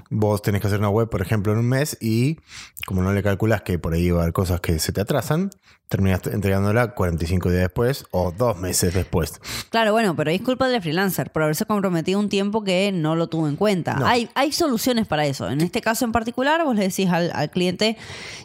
vos 0.09 0.41
tenés 0.41 0.61
que 0.61 0.67
hacer 0.67 0.79
una 0.79 0.89
web, 0.89 1.09
por 1.09 1.21
ejemplo, 1.21 1.51
en 1.53 1.59
un 1.59 1.67
mes 1.69 1.97
y 1.99 2.37
como 2.85 3.01
no 3.01 3.13
le 3.13 3.23
calculas 3.23 3.61
que 3.63 3.79
por 3.79 3.93
ahí 3.93 4.11
va 4.11 4.19
a 4.19 4.21
haber 4.23 4.33
cosas 4.33 4.61
que 4.61 4.77
se 4.79 4.91
te 4.93 5.01
atrasan, 5.01 5.49
terminas 5.89 6.21
entregándola 6.27 6.93
45 6.95 7.49
días 7.49 7.61
después 7.61 8.05
o 8.11 8.31
dos 8.31 8.57
meses 8.57 8.93
después. 8.93 9.39
Claro, 9.69 9.91
bueno, 9.91 10.15
pero 10.15 10.31
es 10.31 10.41
culpa 10.41 10.67
del 10.67 10.81
freelancer 10.81 11.31
por 11.31 11.43
haberse 11.43 11.65
comprometido 11.65 12.19
un 12.19 12.29
tiempo 12.29 12.63
que 12.63 12.91
no 12.91 13.15
lo 13.15 13.27
tuvo 13.27 13.47
en 13.47 13.55
cuenta. 13.55 13.95
No. 13.95 14.05
Hay, 14.05 14.29
hay 14.35 14.51
soluciones 14.51 14.84
para 15.07 15.25
eso. 15.25 15.49
En 15.49 15.61
este 15.61 15.81
caso 15.81 16.05
en 16.05 16.11
particular, 16.11 16.63
vos 16.63 16.75
le 16.75 16.83
decís 16.87 17.09
al, 17.09 17.31
al 17.33 17.49
cliente, 17.49 17.97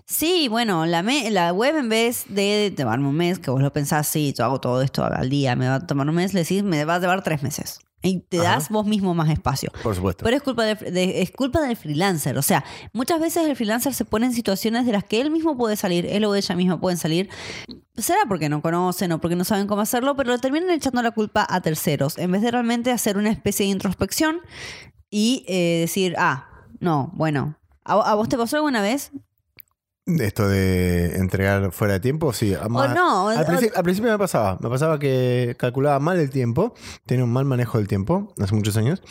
sí, 0.07 0.49
bueno, 0.49 0.87
la, 0.87 1.03
me- 1.03 1.31
la 1.31 1.53
web 1.53 1.77
en 1.77 1.89
vez 1.89 2.25
de 2.29 2.73
tomarme 2.77 3.09
un 3.09 3.17
mes, 3.17 3.39
que 3.39 3.51
vos 3.51 3.61
lo 3.61 3.73
pensás, 3.73 4.07
sí, 4.07 4.33
yo 4.37 4.45
hago 4.45 4.61
todo 4.61 4.83
esto 4.83 5.05
al 5.05 5.29
día, 5.29 5.55
me 5.57 5.69
va 5.69 5.75
a 5.77 5.87
tomar 5.87 6.09
un 6.09 6.15
mes, 6.15 6.33
le 6.35 6.41
decís, 6.41 6.63
me 6.63 6.85
va 6.85 6.95
a 6.97 6.99
llevar 7.01 7.23
tres 7.23 7.43
meses. 7.43 7.81
Y 8.03 8.21
te 8.21 8.39
Ajá. 8.39 8.53
das 8.55 8.71
vos 8.71 8.87
mismo 8.87 9.13
más 9.13 9.29
espacio. 9.29 9.71
Por 9.83 9.95
supuesto. 9.95 10.25
Pero 10.25 10.35
es 10.35 10.43
culpa, 10.43 10.65
de- 10.65 10.91
de- 10.91 11.21
es 11.21 11.31
culpa 11.33 11.61
del 11.61 11.77
freelancer. 11.77 12.39
O 12.39 12.43
sea, 12.43 12.65
muchas 12.95 13.21
veces 13.21 13.47
el 13.47 13.55
freelancer 13.57 13.93
se 13.93 14.07
pone 14.07 14.25
en 14.25 14.33
situaciones 14.33 14.87
de 14.87 14.93
las 14.93 15.05
que 15.05 15.21
él 15.21 15.31
mismo 15.31 15.55
puede 15.59 15.77
salir, 15.77 16.07
él 16.07 16.25
o 16.25 16.35
ella 16.35 16.55
misma 16.57 16.81
pueden 16.81 16.97
salir. 16.97 17.29
Será 17.99 18.21
porque 18.27 18.49
no 18.49 18.63
conocen 18.63 19.13
o 19.13 19.21
porque 19.21 19.37
no 19.37 19.45
saben 19.45 19.67
cómo 19.67 19.83
hacerlo, 19.83 20.17
pero 20.17 20.33
le 20.33 20.39
terminan 20.39 20.71
echando 20.71 21.03
la 21.03 21.11
culpa 21.11 21.47
a 21.47 21.61
terceros, 21.61 22.17
en 22.17 22.33
vez 22.33 22.41
de 22.41 22.51
realmente 22.51 22.91
hacer 22.91 23.19
una 23.19 23.29
especie 23.31 23.67
de 23.67 23.73
introspección 23.73 24.41
y 25.11 25.45
eh, 25.49 25.81
decir, 25.81 26.15
ah, 26.19 26.49
no, 26.81 27.11
bueno, 27.15 27.57
¿a, 27.85 27.95
a 27.95 28.15
vos 28.15 28.29
te 28.29 28.37
pasó 28.39 28.57
alguna 28.57 28.81
vez? 28.83 29.11
Esto 30.07 30.49
de 30.49 31.17
entregar 31.17 31.71
fuera 31.73 31.95
de 31.95 32.01
tiempo, 32.01 32.33
sí. 32.33 32.55
Más- 32.69 32.95
no, 32.95 33.29
al, 33.29 33.43
o- 33.43 33.47
principio, 33.47 33.77
al 33.77 33.83
principio 33.85 34.11
me 34.11 34.19
pasaba. 34.19 34.59
Me 34.61 34.69
pasaba 34.69 34.99
que 34.99 35.55
calculaba 35.59 36.01
mal 36.01 36.19
el 36.19 36.31
tiempo, 36.31 36.75
tenía 37.07 37.25
un 37.25 37.33
mal 37.33 37.45
manejo 37.45 37.79
del 37.79 37.87
tiempo 37.87 38.33
hace 38.41 38.55
muchos 38.55 38.77
años 38.77 39.03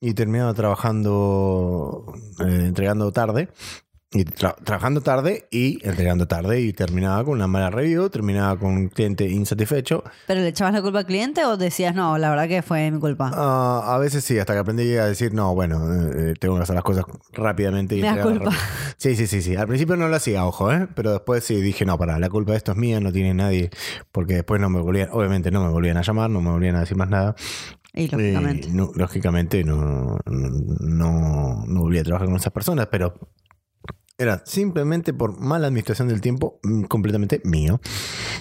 y 0.00 0.14
terminaba 0.14 0.54
trabajando, 0.54 2.14
eh, 2.40 2.62
entregando 2.66 3.12
tarde. 3.12 3.48
Y 4.16 4.24
tra- 4.24 4.54
trabajando 4.62 5.00
tarde 5.00 5.48
y 5.50 5.84
entregando 5.84 6.28
tarde 6.28 6.60
y 6.60 6.72
terminaba 6.72 7.24
con 7.24 7.34
una 7.34 7.48
mala 7.48 7.70
review, 7.70 8.08
terminaba 8.10 8.56
con 8.56 8.70
un 8.70 8.88
cliente 8.88 9.28
insatisfecho. 9.28 10.04
¿Pero 10.28 10.40
le 10.40 10.46
echabas 10.48 10.72
la 10.72 10.82
culpa 10.82 11.00
al 11.00 11.06
cliente 11.06 11.44
o 11.44 11.56
decías, 11.56 11.96
no, 11.96 12.16
la 12.16 12.30
verdad 12.30 12.46
que 12.46 12.62
fue 12.62 12.88
mi 12.92 13.00
culpa? 13.00 13.32
Ah, 13.34 13.94
a 13.94 13.98
veces 13.98 14.22
sí, 14.24 14.38
hasta 14.38 14.52
que 14.52 14.60
aprendí 14.60 14.94
a 14.96 15.06
decir, 15.06 15.34
no, 15.34 15.52
bueno, 15.54 15.80
eh, 16.12 16.34
tengo 16.38 16.56
que 16.56 16.62
hacer 16.62 16.76
las 16.76 16.84
cosas 16.84 17.04
rápidamente. 17.32 17.96
Y 17.96 18.02
Me 18.02 18.14
da 18.16 18.22
culpa. 18.22 18.52
Sí, 18.98 19.16
sí, 19.16 19.26
sí, 19.26 19.42
sí. 19.42 19.56
Al 19.56 19.66
principio 19.66 19.96
no 19.96 20.06
lo 20.06 20.14
hacía, 20.14 20.46
ojo, 20.46 20.70
¿eh? 20.72 20.86
Pero 20.94 21.10
después 21.12 21.42
sí 21.42 21.60
dije, 21.60 21.84
no, 21.84 21.98
para, 21.98 22.16
la 22.20 22.28
culpa 22.30 22.52
de 22.52 22.58
esto 22.58 22.70
es 22.70 22.78
mía, 22.78 23.00
no 23.00 23.10
tiene 23.12 23.34
nadie. 23.34 23.70
Porque 24.12 24.34
después 24.34 24.60
no 24.60 24.70
me 24.70 24.80
volvían, 24.80 25.08
obviamente 25.10 25.50
no 25.50 25.62
me 25.64 25.70
volvían 25.70 25.96
a 25.96 26.02
llamar, 26.02 26.30
no 26.30 26.40
me 26.40 26.50
volvían 26.50 26.76
a 26.76 26.80
decir 26.80 26.96
más 26.96 27.08
nada. 27.08 27.34
Y 27.92 28.06
lógicamente. 28.08 28.68
Eh, 28.68 28.70
no- 28.72 28.90
lógicamente 28.94 29.64
no, 29.64 30.18
no, 30.26 31.64
no 31.66 31.80
volví 31.80 31.98
a 31.98 32.04
trabajar 32.04 32.28
con 32.28 32.36
esas 32.36 32.52
personas, 32.52 32.86
pero 32.90 33.14
era 34.16 34.42
simplemente 34.46 35.12
por 35.12 35.40
mala 35.40 35.66
administración 35.66 36.06
del 36.08 36.20
tiempo 36.20 36.60
mm, 36.62 36.84
completamente 36.84 37.40
mío. 37.44 37.80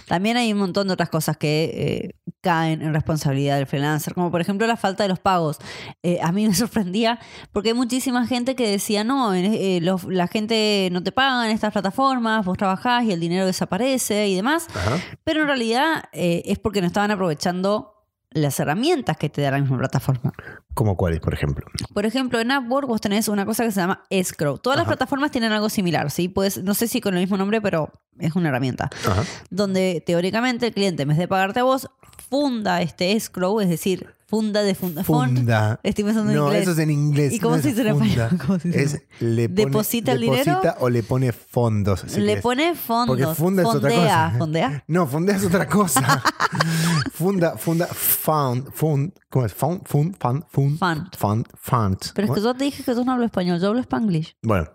También 0.07 0.37
hay 0.37 0.53
un 0.53 0.59
montón 0.59 0.87
de 0.87 0.93
otras 0.93 1.09
cosas 1.09 1.37
que 1.37 1.71
eh, 1.73 2.31
caen 2.41 2.81
en 2.81 2.93
responsabilidad 2.93 3.55
del 3.57 3.65
freelancer, 3.65 4.13
como 4.13 4.29
por 4.29 4.39
ejemplo 4.41 4.67
la 4.67 4.77
falta 4.77 5.03
de 5.03 5.09
los 5.09 5.19
pagos. 5.19 5.57
Eh, 6.03 6.19
a 6.21 6.31
mí 6.31 6.47
me 6.47 6.53
sorprendía 6.55 7.19
porque 7.51 7.69
hay 7.69 7.75
muchísima 7.75 8.27
gente 8.27 8.55
que 8.55 8.67
decía, 8.69 9.03
no, 9.03 9.33
eh, 9.33 9.79
los- 9.81 10.03
la 10.05 10.27
gente 10.27 10.89
no 10.91 11.01
te 11.01 11.11
paga 11.11 11.45
en 11.45 11.51
estas 11.51 11.73
plataformas, 11.73 12.45
vos 12.45 12.57
trabajás 12.57 13.05
y 13.05 13.11
el 13.11 13.19
dinero 13.19 13.45
desaparece 13.45 14.27
y 14.27 14.35
demás, 14.35 14.67
Ajá. 14.75 14.99
pero 15.23 15.41
en 15.41 15.47
realidad 15.47 16.03
es 16.13 16.59
porque 16.59 16.81
no 16.81 16.87
estaban 16.87 17.09
aprovechando 17.11 17.92
las 18.33 18.59
herramientas 18.59 19.17
que 19.17 19.29
te 19.29 19.41
da 19.41 19.51
la 19.51 19.59
misma 19.59 19.77
plataforma. 19.77 20.33
¿Como 20.73 20.97
cuáles, 20.97 21.19
por 21.19 21.33
ejemplo? 21.33 21.65
Por 21.93 22.05
ejemplo, 22.05 22.39
en 22.39 22.51
Upwork 22.51 22.87
vos 22.87 23.01
tenés 23.01 23.27
una 23.27 23.45
cosa 23.45 23.63
que 23.63 23.71
se 23.71 23.79
llama 23.79 24.03
escrow. 24.09 24.57
Todas 24.57 24.77
las 24.77 24.87
plataformas 24.87 25.31
tienen 25.31 25.51
algo 25.51 25.69
similar, 25.69 26.09
¿sí? 26.11 26.29
Pues, 26.29 26.63
no 26.63 26.73
sé 26.73 26.87
si 26.87 27.01
con 27.01 27.13
el 27.13 27.21
mismo 27.21 27.37
nombre, 27.37 27.61
pero 27.61 27.91
es 28.19 28.35
una 28.35 28.49
herramienta 28.49 28.89
Ajá. 29.07 29.23
donde 29.49 30.03
teóricamente 30.05 30.67
el 30.67 30.73
cliente, 30.73 31.03
en 31.03 31.09
vez 31.09 31.17
de 31.17 31.27
pagarte 31.27 31.59
a 31.59 31.63
vos, 31.63 31.89
funda 32.29 32.81
este 32.81 33.13
escrow, 33.13 33.59
es 33.59 33.69
decir, 33.69 34.15
funda 34.33 34.63
de 34.63 34.73
funda. 34.73 35.03
Funda. 35.03 35.79
Estoy 35.83 36.05
pensando 36.05 36.31
en 36.31 36.37
no, 36.37 36.45
inglés. 36.47 36.63
eso 36.63 36.71
es 36.71 36.79
en 36.79 36.89
inglés. 36.89 37.33
¿Y 37.33 37.39
cómo 37.39 37.55
no 37.55 37.61
se 37.61 37.67
dice 37.67 37.87
en 37.87 37.99
funda. 37.99 38.05
español? 38.25 38.41
¿Cómo 38.47 38.57
se 38.59 38.67
dice? 38.69 38.81
Es 38.83 39.21
le 39.21 39.47
pone, 39.47 39.65
¿Deposita 39.65 40.11
el 40.13 40.21
dinero? 40.21 40.59
o 40.79 40.89
le 40.89 41.03
pone 41.03 41.31
fondos. 41.31 42.03
si 42.07 42.19
Le 42.19 42.25
querés. 42.29 42.41
pone 42.41 42.73
fondos. 42.73 43.15
Porque 43.15 43.35
funda 43.35 43.61
es 43.61 43.67
otra 43.67 43.89
cosa. 43.91 44.33
Fondea. 44.39 44.83
No, 44.87 45.05
fondea 45.05 45.35
es 45.35 45.45
otra 45.45 45.67
cosa. 45.67 46.23
funda, 47.13 47.57
funda, 47.57 47.85
found, 47.85 48.71
fund, 48.71 49.11
¿cómo 49.29 49.45
es? 49.45 49.53
Found, 49.53 49.87
fund, 49.87 50.15
fund, 50.19 50.43
fund, 50.49 50.79
Fund. 50.79 51.15
fund, 51.15 51.47
fund. 51.55 51.97
Pero 52.15 52.27
es 52.27 52.33
que 52.33 52.41
yo 52.41 52.55
te 52.55 52.63
dije 52.63 52.83
que 52.83 52.95
tú 52.95 53.05
no 53.05 53.11
hablo 53.11 53.25
español, 53.25 53.59
yo 53.59 53.67
hablo 53.67 53.81
spanglish. 53.81 54.35
Bueno, 54.41 54.67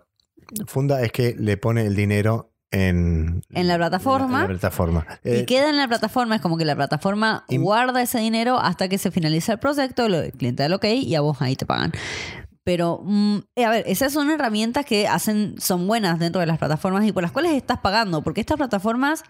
funda 0.67 1.01
es 1.01 1.11
que 1.11 1.35
le 1.37 1.57
pone 1.57 1.85
el 1.85 1.97
dinero 1.97 2.48
en, 2.71 3.41
En 3.51 3.67
la 3.67 3.77
plataforma. 3.77 4.35
en 4.37 4.41
la 4.41 4.47
plataforma. 4.47 5.05
y 5.23 5.29
Eh, 5.29 5.45
queda 5.45 5.69
en 5.69 5.77
la 5.77 5.87
plataforma, 5.87 6.35
es 6.35 6.41
como 6.41 6.57
que 6.57 6.65
la 6.65 6.75
plataforma 6.75 7.45
y- 7.49 7.57
guarda 7.57 8.01
ese 8.01 8.19
dinero 8.19 8.59
hasta 8.59 8.87
que 8.89 8.97
se 8.97 9.11
finaliza 9.11 9.53
el 9.53 9.59
proyecto, 9.59 10.07
lo- 10.09 10.21
el 10.21 10.31
cliente 10.33 10.63
da 10.63 10.67
el 10.67 10.73
ok 10.73 10.85
y 10.85 11.15
a 11.15 11.21
vos 11.21 11.41
ahí 11.41 11.55
te 11.55 11.65
pagan. 11.65 11.91
Pero, 12.63 13.01
mm, 13.03 13.37
eh, 13.55 13.65
a 13.65 13.69
ver, 13.71 13.83
esas 13.87 14.13
son 14.13 14.29
herramientas 14.29 14.85
que 14.85 15.07
hacen, 15.07 15.55
son 15.59 15.87
buenas 15.87 16.19
dentro 16.19 16.39
de 16.41 16.45
las 16.45 16.59
plataformas 16.59 17.03
y 17.05 17.11
por 17.11 17.23
las 17.23 17.31
cuales 17.31 17.53
estás 17.53 17.79
pagando, 17.79 18.21
porque 18.21 18.41
estas 18.41 18.57
plataformas 18.57 19.23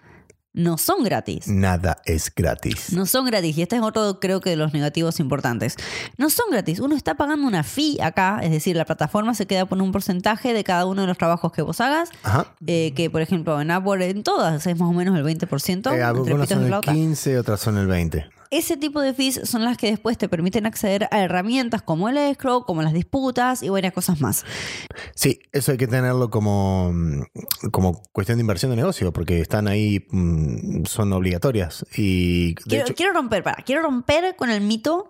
no 0.52 0.78
son 0.78 1.04
gratis. 1.04 1.46
Nada 1.48 1.98
es 2.04 2.32
gratis. 2.34 2.92
No 2.92 3.06
son 3.06 3.24
gratis, 3.26 3.56
y 3.56 3.62
este 3.62 3.76
es 3.76 3.82
otro, 3.82 4.18
creo 4.20 4.40
que, 4.40 4.50
de 4.50 4.56
los 4.56 4.72
negativos 4.72 5.20
importantes. 5.20 5.76
No 6.18 6.28
son 6.30 6.46
gratis, 6.50 6.80
uno 6.80 6.96
está 6.96 7.14
pagando 7.14 7.46
una 7.46 7.62
fee 7.62 7.98
acá, 8.02 8.40
es 8.42 8.50
decir, 8.50 8.76
la 8.76 8.84
plataforma 8.84 9.34
se 9.34 9.46
queda 9.46 9.66
con 9.66 9.80
un 9.80 9.92
porcentaje 9.92 10.52
de 10.52 10.64
cada 10.64 10.86
uno 10.86 11.02
de 11.02 11.06
los 11.06 11.18
trabajos 11.18 11.52
que 11.52 11.62
vos 11.62 11.80
hagas, 11.80 12.10
Ajá. 12.22 12.46
eh, 12.66 12.92
que 12.96 13.10
por 13.10 13.20
ejemplo 13.22 13.60
en 13.60 13.70
Upwork, 13.70 14.02
en 14.02 14.22
todas, 14.22 14.66
es 14.66 14.78
más 14.78 14.88
o 14.88 14.92
menos 14.92 15.16
el 15.16 15.24
20%, 15.24 15.92
Eh, 15.96 16.02
algunas 16.02 16.48
son 16.48 16.62
el 16.62 16.66
flautas. 16.66 16.94
15, 16.94 17.38
otras 17.38 17.60
son 17.60 17.78
el 17.78 17.86
20. 17.86 18.28
Ese 18.50 18.76
tipo 18.76 19.00
de 19.00 19.14
fees 19.14 19.40
son 19.44 19.64
las 19.64 19.76
que 19.76 19.88
después 19.88 20.18
te 20.18 20.28
permiten 20.28 20.66
acceder 20.66 21.06
a 21.12 21.20
herramientas 21.22 21.82
como 21.82 22.08
el 22.08 22.16
escrow, 22.16 22.64
como 22.64 22.82
las 22.82 22.92
disputas 22.92 23.62
y 23.62 23.68
varias 23.68 23.92
cosas 23.92 24.20
más. 24.20 24.44
Sí, 25.14 25.38
eso 25.52 25.70
hay 25.70 25.78
que 25.78 25.86
tenerlo 25.86 26.30
como, 26.30 26.92
como 27.70 28.02
cuestión 28.12 28.38
de 28.38 28.40
inversión 28.40 28.70
de 28.70 28.76
negocio, 28.76 29.12
porque 29.12 29.40
están 29.40 29.68
ahí, 29.68 30.04
mm, 30.10 30.84
son 30.84 31.12
obligatorias. 31.12 31.86
Y 31.96 32.54
de 32.54 32.62
Quiero, 32.62 32.84
hecho, 32.86 32.94
quiero 32.96 33.12
romper, 33.12 33.44
para, 33.44 33.62
quiero 33.62 33.82
romper 33.82 34.34
con 34.34 34.50
el 34.50 34.60
mito. 34.62 35.06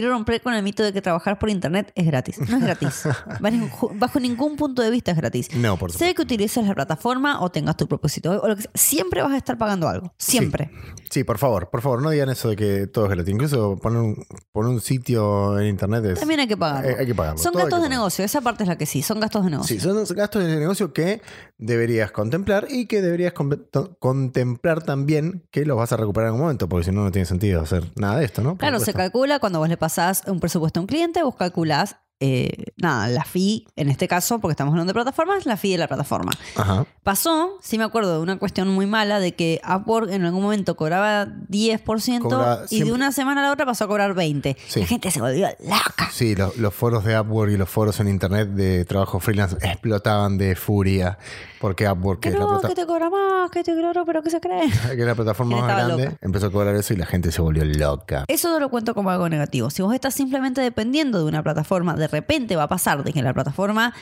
Quiero 0.00 0.14
romper 0.14 0.40
con 0.40 0.54
el 0.54 0.62
mito 0.62 0.82
de 0.82 0.94
que 0.94 1.02
trabajar 1.02 1.38
por 1.38 1.50
internet 1.50 1.92
es 1.94 2.06
gratis. 2.06 2.38
No 2.48 2.56
es 2.56 2.62
gratis. 2.62 3.02
Bajo, 3.98 4.18
ningún 4.18 4.56
punto 4.56 4.80
de 4.80 4.90
vista 4.90 5.10
es 5.10 5.16
gratis. 5.18 5.54
no, 5.54 5.76
por 5.76 5.92
supuesto. 5.92 6.06
Sé 6.06 6.14
que 6.14 6.22
utilices 6.22 6.66
la 6.66 6.74
plataforma 6.74 7.42
o 7.42 7.50
tengas 7.50 7.76
tu 7.76 7.86
propósito 7.86 8.40
o 8.40 8.48
lo 8.48 8.56
que 8.56 8.62
sea. 8.62 8.70
Siempre 8.74 9.20
vas 9.20 9.32
a 9.32 9.36
estar 9.36 9.58
pagando 9.58 9.90
algo. 9.90 10.14
Siempre. 10.16 10.70
Sí, 11.10 11.22
por 11.22 11.36
favor, 11.36 11.68
por 11.68 11.82
favor, 11.82 12.00
no 12.00 12.08
digan 12.08 12.30
eso 12.30 12.48
de 12.48 12.56
que 12.56 12.86
todo 12.86 13.04
es 13.04 13.10
gratis. 13.10 13.34
Incluso 13.34 13.76
poner 13.76 14.00
un, 14.00 14.24
poner 14.52 14.72
un 14.72 14.80
sitio 14.80 15.58
en 15.58 15.66
internet 15.66 16.02
es. 16.06 16.20
También 16.20 16.40
hay 16.40 16.48
que 16.48 16.56
pagarlo. 16.56 16.88
hay, 16.88 16.94
hay 17.00 17.06
que 17.06 17.14
pagarlo. 17.14 17.38
Son 17.38 17.52
todo 17.52 17.64
gastos 17.64 17.82
de 17.82 17.88
negocio. 17.90 18.24
Esa 18.24 18.40
parte 18.40 18.62
es 18.62 18.68
la 18.70 18.78
que 18.78 18.86
sí. 18.86 19.02
Son 19.02 19.20
gastos 19.20 19.44
de 19.44 19.50
negocio. 19.50 19.76
Sí, 19.76 19.82
son 19.82 20.02
gastos 20.16 20.42
de 20.42 20.56
negocio 20.56 20.94
que 20.94 21.20
deberías 21.58 22.10
contemplar 22.10 22.68
y 22.70 22.86
que 22.86 23.02
deberías 23.02 23.34
contemplar 23.34 24.82
también 24.82 25.46
que 25.50 25.66
los 25.66 25.76
vas 25.76 25.92
a 25.92 25.98
recuperar 25.98 26.28
en 26.28 26.32
algún 26.32 26.40
momento, 26.40 26.70
porque 26.70 26.86
si 26.86 26.90
no, 26.90 27.04
no 27.04 27.12
tiene 27.12 27.26
sentido 27.26 27.60
hacer 27.60 27.84
nada 27.96 28.16
de 28.16 28.24
esto, 28.24 28.40
¿no? 28.40 28.50
Por 28.52 28.60
Claro, 28.60 28.80
se 28.80 28.94
calcula 28.94 29.40
cuando 29.40 29.58
vos 29.58 29.68
le 29.68 29.76
pasás 29.90 30.22
un 30.28 30.38
presupuesto 30.38 30.78
a 30.78 30.82
un 30.82 30.86
cliente, 30.86 31.20
vos 31.24 31.34
calculás, 31.34 31.96
eh, 32.20 32.66
nada, 32.76 33.08
la 33.08 33.24
fee, 33.24 33.66
en 33.76 33.88
este 33.88 34.06
caso, 34.06 34.38
porque 34.38 34.52
estamos 34.52 34.72
hablando 34.72 34.90
de 34.90 34.94
plataformas, 34.94 35.46
la 35.46 35.56
fee 35.56 35.72
de 35.72 35.78
la 35.78 35.88
plataforma. 35.88 36.32
Ajá. 36.56 36.86
Pasó, 37.02 37.58
sí 37.62 37.78
me 37.78 37.84
acuerdo 37.84 38.14
de 38.16 38.22
una 38.22 38.38
cuestión 38.38 38.68
muy 38.68 38.86
mala, 38.86 39.20
de 39.20 39.34
que 39.34 39.60
Upwork 39.66 40.10
en 40.10 40.24
algún 40.24 40.42
momento 40.42 40.76
cobraba 40.76 41.26
10% 41.26 42.20
Cobra 42.20 42.60
y 42.64 42.68
siempre- 42.68 42.90
de 42.90 42.92
una 42.94 43.12
semana 43.12 43.40
a 43.40 43.44
la 43.44 43.52
otra 43.52 43.66
pasó 43.66 43.84
a 43.84 43.88
cobrar 43.88 44.14
20%. 44.14 44.56
Sí. 44.68 44.80
La 44.80 44.86
gente 44.86 45.10
se 45.10 45.20
volvió 45.20 45.48
loca. 45.60 46.08
Sí, 46.12 46.34
lo- 46.34 46.52
los 46.56 46.74
foros 46.74 47.04
de 47.04 47.18
Upwork 47.18 47.52
y 47.52 47.56
los 47.56 47.68
foros 47.68 47.98
en 48.00 48.08
internet 48.08 48.48
de 48.50 48.84
trabajo 48.84 49.18
freelance 49.20 49.56
explotaban 49.62 50.36
de 50.38 50.54
furia 50.56 51.18
porque 51.60 51.88
Upwork, 51.90 52.20
que, 52.20 52.30
es, 52.30 52.38
no, 52.38 52.58
que 52.60 52.74
te 52.74 52.86
cobra 52.86 53.10
más, 53.10 53.50
que 53.50 53.62
te 53.62 53.74
cobra, 53.74 54.04
pero 54.06 54.22
que 54.22 54.30
se 54.30 54.40
cree. 54.40 54.62
que 54.94 55.00
es 55.00 55.06
la 55.06 55.14
plataforma 55.14 55.56
¿Quién 55.56 55.66
más 55.66 55.76
grande, 55.76 56.04
loca? 56.06 56.16
empezó 56.22 56.46
a 56.46 56.50
cobrar 56.52 56.74
eso 56.74 56.94
y 56.94 56.96
la 56.96 57.06
gente 57.06 57.32
se 57.32 57.42
volvió 57.42 57.64
loca. 57.64 58.24
Eso 58.28 58.50
no 58.50 58.58
lo 58.60 58.68
cuento 58.70 58.94
como 58.94 59.10
algo 59.10 59.28
negativo. 59.28 59.68
Si 59.70 59.82
vos 59.82 59.94
estás 59.94 60.14
simplemente 60.14 60.60
dependiendo 60.60 61.18
de 61.18 61.24
una 61.24 61.42
plataforma, 61.42 61.94
de 61.94 62.08
repente 62.10 62.56
va 62.56 62.64
a 62.64 62.68
pasar 62.68 63.02
de 63.04 63.12
que 63.12 63.22
la 63.22 63.32
plataforma 63.34 63.94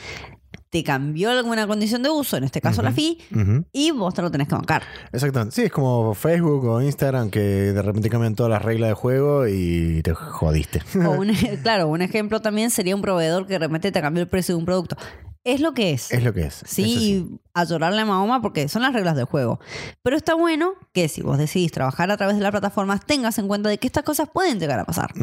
te 0.71 0.85
cambió 0.85 1.31
alguna 1.31 1.66
condición 1.66 2.03
de 2.03 2.11
uso, 2.11 2.37
en 2.37 2.44
este 2.44 2.61
caso 2.61 2.83
la 2.83 2.90
Ujú. 2.90 3.64
y 3.73 3.90
vos 3.90 4.12
te 4.12 4.21
lo 4.21 4.31
tenés 4.31 4.49
que 4.49 4.55
bancar. 4.55 4.83
Exactamente. 5.12 5.55
Sí, 5.55 5.62
es 5.62 5.73
como 5.73 6.12
Facebook 6.14 6.64
o 6.66 6.83
Instagram 6.83 7.31
que 7.31 7.40
de 7.40 7.81
repente 7.83 8.11
cambian 8.11 8.35
todas 8.35 8.51
las 8.51 8.62
reglas 8.62 8.88
de 8.90 8.94
juego 8.94 9.47
y 9.49 10.03
te 10.03 10.12
jodiste. 10.12 10.83
O 11.07 11.11
un, 11.21 11.33
claro, 11.62 11.88
un 11.88 12.03
ejemplo 12.03 12.40
también 12.42 12.71
sería 12.71 12.94
un 12.94 13.01
proveedor 13.03 13.47
que 13.47 13.55
de 13.55 13.61
repente 13.61 13.92
te 13.92 14.01
cambió 14.03 14.23
el 14.23 14.29
precio 14.29 14.55
de 14.55 14.59
un 14.59 14.66
producto. 14.66 14.97
Es 15.44 15.61
lo 15.62 15.73
que 15.73 15.92
es. 15.92 16.11
es 16.12 16.23
lo 16.23 16.35
que 16.35 16.42
es. 16.42 16.62
Sí, 16.66 16.85
y 16.85 17.40
a 17.55 17.64
llorarle 17.64 18.03
a 18.03 18.05
Mahoma 18.05 18.42
porque 18.42 18.68
son 18.68 18.83
las 18.83 18.92
reglas 18.92 19.16
del 19.16 19.25
juego. 19.25 19.61
Pero 20.03 20.16
está 20.16 20.35
bueno 20.35 20.75
que 20.92 21.09
si 21.09 21.23
vos 21.23 21.38
decidís 21.38 21.73
trabajar 21.73 22.11
a 22.11 22.18
través 22.18 22.37
de 22.37 22.42
las 22.42 22.51
plataformas, 22.51 23.07
tengas 23.07 23.38
en 23.38 23.49
cuenta 23.49 23.71
de 23.71 23.79
que 23.79 23.87
estas 23.87 24.05
cosas 24.05 24.29
pueden 24.31 24.61
llegar 24.61 24.79
a 24.79 24.85
pasar. 24.85 25.14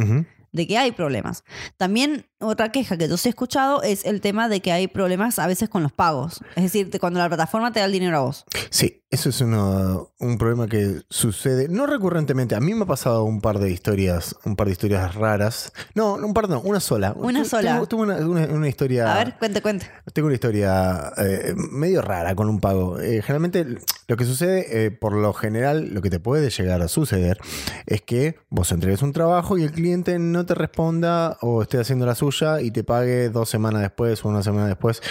De 0.56 0.66
que 0.66 0.78
hay 0.78 0.92
problemas. 0.94 1.44
También 1.78 2.28
otra 2.40 2.72
queja 2.72 2.98
que 2.98 3.10
yo 3.10 3.18
sí 3.18 3.28
he 3.28 3.32
escuchado 3.32 3.84
es 3.84 4.06
el 4.06 4.22
tema 4.22 4.48
de 4.48 4.62
que 4.62 4.72
hay 4.72 4.88
problemas 4.88 5.38
a 5.38 5.48
veces 5.48 5.68
con 5.68 5.84
los 5.84 5.92
pagos. 5.92 6.42
Es 6.56 6.64
decir, 6.64 6.90
de 6.90 7.00
cuando 7.00 7.20
la 7.20 7.28
plataforma 7.28 7.72
te 7.74 7.80
da 7.80 7.86
el 7.86 7.92
dinero 7.92 8.18
a 8.18 8.22
vos. 8.22 8.46
Sí, 8.70 9.04
eso 9.16 9.30
es 9.30 9.42
uno- 9.42 10.12
un 10.20 10.38
problema 10.38 10.68
que 10.68 11.02
sucede, 11.10 11.68
no 11.68 11.88
recurrentemente. 11.88 12.54
A 12.56 12.60
mí 12.60 12.74
me 12.74 12.84
ha 12.84 12.86
pasado 12.86 13.24
un 13.24 13.42
par 13.42 13.58
de 13.60 13.72
historias, 13.72 14.36
un 14.46 14.56
par 14.56 14.68
de 14.68 14.74
historias 14.74 15.16
raras. 15.16 15.74
No, 15.96 16.14
un 16.16 16.34
par 16.34 16.48
no, 16.48 16.60
una 16.62 16.80
sola. 16.80 17.14
Una 17.18 17.42
Tu- 17.44 17.50
sola. 17.50 17.76
Tuve, 17.78 17.88
tuve 17.88 18.02
una, 18.04 18.16
una- 18.28 18.54
una 18.54 18.68
historia. 18.70 19.12
A 19.14 19.18
ver, 19.24 19.36
cuente, 19.40 19.62
cuente. 19.62 19.90
Tengo 20.14 20.28
una 20.28 20.36
historia 20.36 21.12
eh, 21.18 21.56
medio 21.72 22.02
rara 22.02 22.36
con 22.36 22.48
un 22.50 22.60
pago. 22.60 23.00
Eh, 23.00 23.22
generalmente 23.22 23.66
lo 24.08 24.16
que 24.18 24.26
sucede, 24.26 24.86
eh, 24.86 24.92
por 24.92 25.14
lo 25.14 25.34
general, 25.34 25.90
lo 25.94 26.02
que 26.02 26.10
te 26.10 26.20
puede 26.20 26.50
llegar 26.50 26.82
a 26.82 26.88
suceder 26.88 27.40
es 27.88 28.02
que 28.02 28.38
vos 28.50 28.72
entregues 28.72 29.02
un 29.02 29.14
trabajo 29.14 29.58
y 29.58 29.64
el 29.64 29.72
cliente 29.72 30.20
no 30.20 30.46
te 30.46 30.54
responda 30.54 31.38
o 31.42 31.62
esté 31.62 31.80
haciendo 31.80 32.06
la 32.06 32.16
suya 32.16 32.62
y 32.62 32.72
te 32.72 32.84
pague 32.84 33.30
dos 33.30 33.50
semanas 33.50 33.82
después 33.82 34.24
o 34.24 34.30
una 34.30 34.44
semana 34.44 34.68
después. 34.68 35.02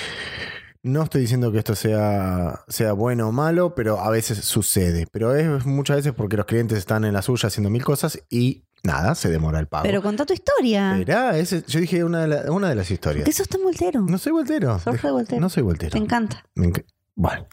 No 0.85 1.03
estoy 1.03 1.23
diciendo 1.23 1.51
que 1.51 1.59
esto 1.59 1.75
sea, 1.75 2.61
sea 2.69 2.93
bueno 2.93 3.29
o 3.29 3.33
malo, 3.33 3.75
pero 3.75 4.01
a 4.01 4.11
veces 4.11 4.39
sucede. 4.45 5.07
Pero 5.11 5.35
es 5.35 5.65
muchas 5.65 5.97
veces 5.97 6.13
porque 6.13 6.37
los 6.37 6.45
clientes 6.47 6.77
están 6.79 7.05
en 7.07 7.15
la 7.15 7.23
suya 7.23 7.47
haciendo 7.47 7.71
mil 7.71 7.83
cosas 7.83 8.21
y 8.29 8.67
nada, 8.83 9.15
se 9.15 9.31
demora 9.31 9.59
el 9.61 9.67
pago. 9.67 9.83
Pero 9.85 10.03
contá 10.03 10.27
tu 10.27 10.35
historia. 10.35 11.01
Ese- 11.39 11.65
yo 11.67 11.81
dije 11.81 12.05
una 12.05 12.21
de, 12.21 12.29
la- 12.29 12.53
una 12.53 12.69
de 12.69 12.75
las 12.75 12.91
historias. 12.91 13.25
Que 13.25 13.33
sos 13.33 13.49
tan 13.49 13.63
voltero. 13.63 14.03
No 14.03 14.19
soy 14.19 14.33
voltero. 14.33 14.79
Sos 14.79 15.01
re 15.01 15.11
voltero. 15.11 15.41
No 15.41 15.49
soy 15.49 15.63
voltero. 15.63 15.91
Te 15.93 15.99
encanta. 15.99 16.45
Me 16.55 16.67
enc- 16.69 16.85
Bueno, 17.15 17.47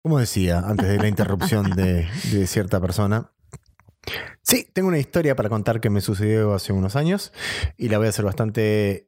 como 0.00 0.18
decía 0.18 0.60
antes 0.60 0.88
de 0.88 0.96
la 0.96 1.08
interrupción 1.08 1.68
de, 1.76 2.08
de 2.32 2.46
cierta 2.46 2.80
persona. 2.80 3.30
Sí, 4.42 4.66
tengo 4.72 4.88
una 4.88 4.98
historia 4.98 5.36
para 5.36 5.50
contar 5.50 5.82
que 5.82 5.90
me 5.90 6.00
sucedió 6.00 6.54
hace 6.54 6.72
unos 6.72 6.96
años 6.96 7.30
y 7.76 7.90
la 7.90 7.98
voy 7.98 8.06
a 8.06 8.10
hacer 8.10 8.24
bastante 8.24 9.06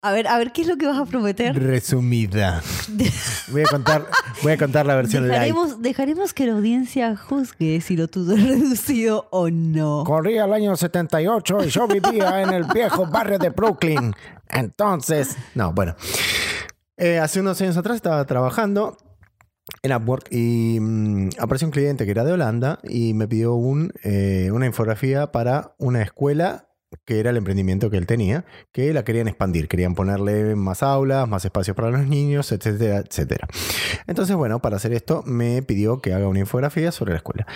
A 0.00 0.12
ver, 0.12 0.28
a 0.28 0.38
ver, 0.38 0.52
¿qué 0.52 0.62
es 0.62 0.68
lo 0.68 0.76
que 0.76 0.86
vas 0.86 0.96
a 0.96 1.06
prometer? 1.06 1.60
Resumida. 1.60 2.62
Voy 3.50 3.62
a 3.62 3.64
contar, 3.64 4.06
voy 4.42 4.52
a 4.52 4.56
contar 4.56 4.86
la 4.86 4.94
versión 4.94 5.26
light. 5.26 5.40
Dejaremos, 5.40 5.82
dejaremos 5.82 6.34
que 6.34 6.46
la 6.46 6.52
audiencia 6.52 7.16
juzgue 7.16 7.80
si 7.80 7.96
lo 7.96 8.06
tuyo 8.06 8.34
es 8.34 8.44
reducido 8.48 9.26
o 9.32 9.50
no. 9.50 10.04
Corría 10.04 10.44
el 10.44 10.52
año 10.52 10.76
78 10.76 11.64
y 11.64 11.68
yo 11.68 11.88
vivía 11.88 12.42
en 12.42 12.50
el 12.50 12.64
viejo 12.64 13.06
barrio 13.06 13.38
de 13.38 13.48
Brooklyn. 13.50 14.14
Entonces, 14.48 15.36
no, 15.54 15.72
bueno. 15.72 15.96
Eh, 16.96 17.18
hace 17.18 17.40
unos 17.40 17.60
años 17.60 17.76
atrás 17.76 17.96
estaba 17.96 18.24
trabajando 18.24 18.96
en 19.82 19.92
Upwork 19.92 20.28
y 20.30 20.78
mm, 20.80 21.30
apareció 21.38 21.66
un 21.66 21.72
cliente 21.72 22.04
que 22.04 22.12
era 22.12 22.24
de 22.24 22.32
Holanda 22.32 22.78
y 22.84 23.14
me 23.14 23.26
pidió 23.26 23.54
un, 23.54 23.92
eh, 24.04 24.50
una 24.52 24.66
infografía 24.66 25.32
para 25.32 25.74
una 25.78 26.02
escuela 26.02 26.67
que 27.04 27.20
era 27.20 27.30
el 27.30 27.36
emprendimiento 27.36 27.90
que 27.90 27.96
él 27.96 28.06
tenía, 28.06 28.44
que 28.72 28.92
la 28.92 29.04
querían 29.04 29.28
expandir, 29.28 29.68
querían 29.68 29.94
ponerle 29.94 30.54
más 30.54 30.82
aulas, 30.82 31.28
más 31.28 31.44
espacios 31.44 31.76
para 31.76 31.90
los 31.90 32.06
niños, 32.06 32.52
etcétera, 32.52 32.98
etcétera. 32.98 33.46
Entonces, 34.06 34.36
bueno, 34.36 34.60
para 34.60 34.76
hacer 34.76 34.92
esto 34.92 35.22
me 35.26 35.62
pidió 35.62 36.00
que 36.00 36.14
haga 36.14 36.28
una 36.28 36.40
infografía 36.40 36.92
sobre 36.92 37.12
la 37.12 37.18
escuela. 37.18 37.46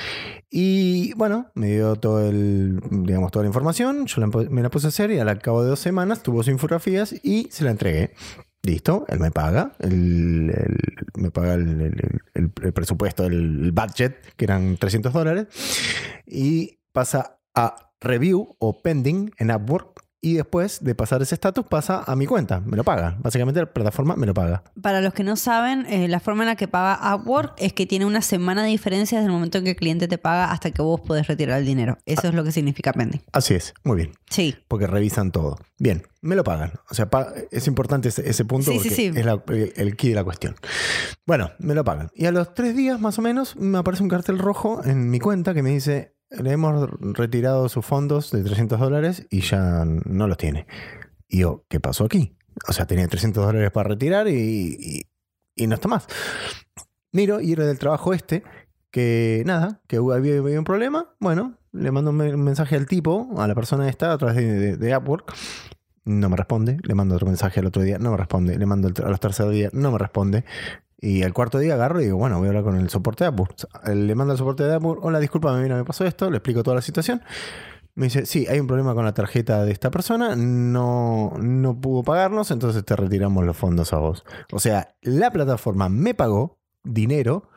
Y 0.51 1.15
bueno, 1.15 1.51
me 1.55 1.73
dio 1.73 1.97
todo 1.97 2.29
el, 2.29 2.81
digamos, 2.91 3.31
toda 3.31 3.45
la 3.45 3.49
información, 3.49 4.07
yo 4.07 4.21
la 4.21 4.27
me 4.27 4.63
la 4.63 4.71
puse 4.71 4.87
a 4.87 4.89
hacer 4.89 5.11
y 5.11 5.19
al 5.19 5.39
cabo 5.41 5.63
de 5.63 5.71
dos 5.71 5.81
semanas 5.81 6.23
tuvo 6.23 6.43
sus 6.43 6.53
infografías 6.53 7.15
y 7.23 7.49
se 7.51 7.65
la 7.65 7.71
entregué. 7.71 8.13
Listo, 8.65 9.05
él 9.09 9.19
me 9.19 9.33
paga, 9.33 9.73
me 9.81 11.31
paga 11.33 11.55
el, 11.55 12.51
presupuesto, 12.73 13.27
el 13.27 13.73
budget, 13.73 14.37
que 14.37 14.45
eran 14.45 14.77
300 14.77 15.13
dólares, 15.13 15.49
y 16.27 16.79
pasa 16.93 17.41
a 17.57 17.92
review 18.03 18.57
o 18.59 18.83
pending 18.83 19.31
en 19.39 19.51
Upwork, 19.51 20.03
y 20.25 20.35
después 20.35 20.85
de 20.85 20.95
pasar 20.95 21.21
ese 21.21 21.35
estatus 21.35 21.67
pasa 21.67 22.05
a 22.07 22.15
mi 22.15 22.27
cuenta, 22.27 22.61
me 22.61 22.77
lo 22.77 22.85
paga. 22.85 23.17
Básicamente 23.19 23.59
la 23.59 23.67
plataforma 23.73 24.15
me 24.15 24.25
lo 24.25 24.33
paga. 24.33 24.63
Para 24.81 25.01
los 25.01 25.13
que 25.15 25.25
no 25.25 25.35
saben, 25.35 25.85
eh, 25.87 26.07
la 26.07 26.21
forma 26.21 26.45
en 26.45 26.47
la 26.51 26.55
que 26.55 26.69
paga 26.69 27.17
Upwork 27.17 27.55
es 27.59 27.73
que 27.73 27.87
tiene 27.87 28.07
una 28.07 28.23
semana 28.23 28.63
de 28.63 28.69
diferencia 28.69 29.19
desde 29.19 29.27
el 29.27 29.33
momento 29.33 29.59
en 29.59 29.65
que 29.65 29.71
el 29.71 29.77
cliente 29.77 30.07
te 30.07 30.19
paga 30.19 30.53
hasta 30.53 30.71
que 30.71 30.81
vos 30.81 31.01
podés 31.01 31.27
retirar 31.27 31.59
el 31.59 31.67
dinero. 31.67 31.99
Eso 32.07 32.29
es 32.29 32.35
lo 32.35 32.45
que 32.45 32.53
significa 32.53 32.93
pending. 32.93 33.21
Así 33.33 33.55
es, 33.55 33.75
muy 33.83 33.97
bien, 33.97 34.13
Sí. 34.31 34.55
porque 34.69 34.87
revisan 34.87 35.33
todo. 35.33 35.59
Bien, 35.81 36.07
me 36.21 36.37
lo 36.37 36.45
pagan. 36.45 36.71
O 36.89 36.95
sea, 36.95 37.11
pa- 37.11 37.33
es 37.51 37.67
importante 37.67 38.11
ese, 38.11 38.31
ese 38.31 38.45
punto 38.45 38.71
Sí, 38.71 38.79
sí, 38.79 38.89
porque 38.91 38.95
sí. 38.95 39.07
es 39.17 39.27
la- 39.27 39.43
el, 39.49 39.73
el 39.75 39.97
key 39.97 40.11
de 40.11 40.15
la 40.15 40.23
cuestión. 40.23 40.55
Bueno, 41.27 41.51
me 41.59 41.75
lo 41.75 41.83
pagan. 41.83 42.11
Y 42.15 42.27
a 42.27 42.31
los 42.31 42.55
tres 42.55 42.77
días 42.77 43.01
más 43.01 43.19
o 43.19 43.23
menos 43.23 43.57
me 43.57 43.79
aparece 43.79 44.05
un 44.05 44.09
cartel 44.09 44.39
rojo 44.39 44.83
en 44.85 45.11
mi 45.11 45.19
cuenta 45.19 45.53
que 45.53 45.65
me 45.65 45.71
dice, 45.71 46.15
le 46.41 46.53
hemos 46.53 46.89
retirado 47.01 47.69
sus 47.69 47.85
fondos 47.85 48.31
de 48.31 48.43
300 48.43 48.79
dólares 48.81 49.27
y 49.31 49.41
ya 49.41 49.85
no 49.87 50.27
los 50.29 50.37
tiene. 50.39 50.67
Y 51.29 51.39
yo, 51.41 51.65
¿qué 51.69 51.81
pasó 51.81 52.05
aquí? 52.05 52.37
O 52.69 52.73
sea, 52.73 52.87
tenía 52.87 53.09
300 53.09 53.45
dólares 53.45 53.71
para 53.71 53.91
retirar 53.91 54.29
y, 54.29 55.05
y- 55.57 55.67
no 55.67 55.75
está 55.75 55.89
más. 55.89 56.07
Miro 57.13 57.41
y 57.41 57.53
era 57.53 57.67
del 57.67 57.79
trabajo 57.79 58.13
este, 58.15 58.43
que 58.91 59.43
nada, 59.47 59.81
que 59.87 59.97
había, 59.97 60.39
había 60.39 60.59
un 60.59 60.65
problema. 60.65 61.15
Bueno, 61.21 61.59
le 61.73 61.91
mando 61.91 62.11
un 62.11 62.17
me- 62.17 62.35
un 62.35 62.43
mensaje 62.45 62.77
al 62.77 62.87
tipo, 62.87 63.31
a 63.39 63.47
la 63.47 63.55
persona 63.55 63.89
esta, 63.89 64.13
a 64.13 64.19
través 64.19 64.37
de, 64.37 64.53
de- 64.53 64.77
de 64.77 64.97
Upwork. 64.97 65.33
No 66.05 66.29
me 66.29 66.37
responde. 66.37 66.79
Le 66.83 66.95
mando 66.95 67.15
otro 67.15 67.27
mensaje 67.29 67.61
al 67.61 67.67
otro 67.67 67.83
día, 67.83 67.99
no 67.99 68.11
me 68.11 68.17
responde. 68.17 68.59
Le 68.59 68.67
mando 68.67 68.89
al- 68.89 69.21
tercer 69.21 69.49
día, 69.51 69.71
no 69.73 69.93
me 69.93 69.99
responde. 69.99 70.45
Y 71.05 71.25
al 71.25 71.33
cuarto 71.33 71.59
día 71.59 71.75
agarro 71.75 72.01
y 72.01 72.05
digo, 72.05 72.17
bueno, 72.17 72.39
voy 72.39 72.47
a 72.47 72.51
hablar 72.51 72.63
con 72.63 72.77
el 72.77 72.89
soporte 72.89 73.25
de 73.25 73.31
Upwork. 73.31 73.57
Le 73.93 74.15
mando 74.15 74.33
al 74.33 74.39
soporte 74.39 74.63
de 74.63 74.77
Upwork, 74.77 75.05
hola, 75.05 75.19
discúlpame, 75.19 75.61
mira, 75.61 75.75
me 75.75 75.85
pasó 75.85 76.05
esto, 76.05 76.31
le 76.31 76.37
explico 76.37 76.63
toda 76.63 76.77
la 76.77 76.81
situación. 76.81 77.23
Me 77.97 78.07
dice, 78.07 78.25
sí, 78.25 78.47
hay 78.49 78.61
un 78.61 78.69
problema 78.69 78.95
con 78.95 79.05
la 79.05 79.13
tarjeta 79.13 79.65
de 79.65 79.73
esta 79.73 79.91
persona, 79.91 80.37
no, 80.37 81.33
no 81.41 81.81
pudo 81.81 82.05
pagarnos, 82.05 82.53
entonces 82.53 82.85
te 82.85 82.95
retiramos 82.95 83.45
los 83.45 83.57
fondos 83.57 83.93
a 83.93 83.99
vos. 83.99 84.25
O 84.53 84.61
sea, 84.61 84.95
la 85.03 85.33
plataforma 85.33 85.89
me 85.89 86.15
pagó 86.15 86.61
dinero 86.85 87.51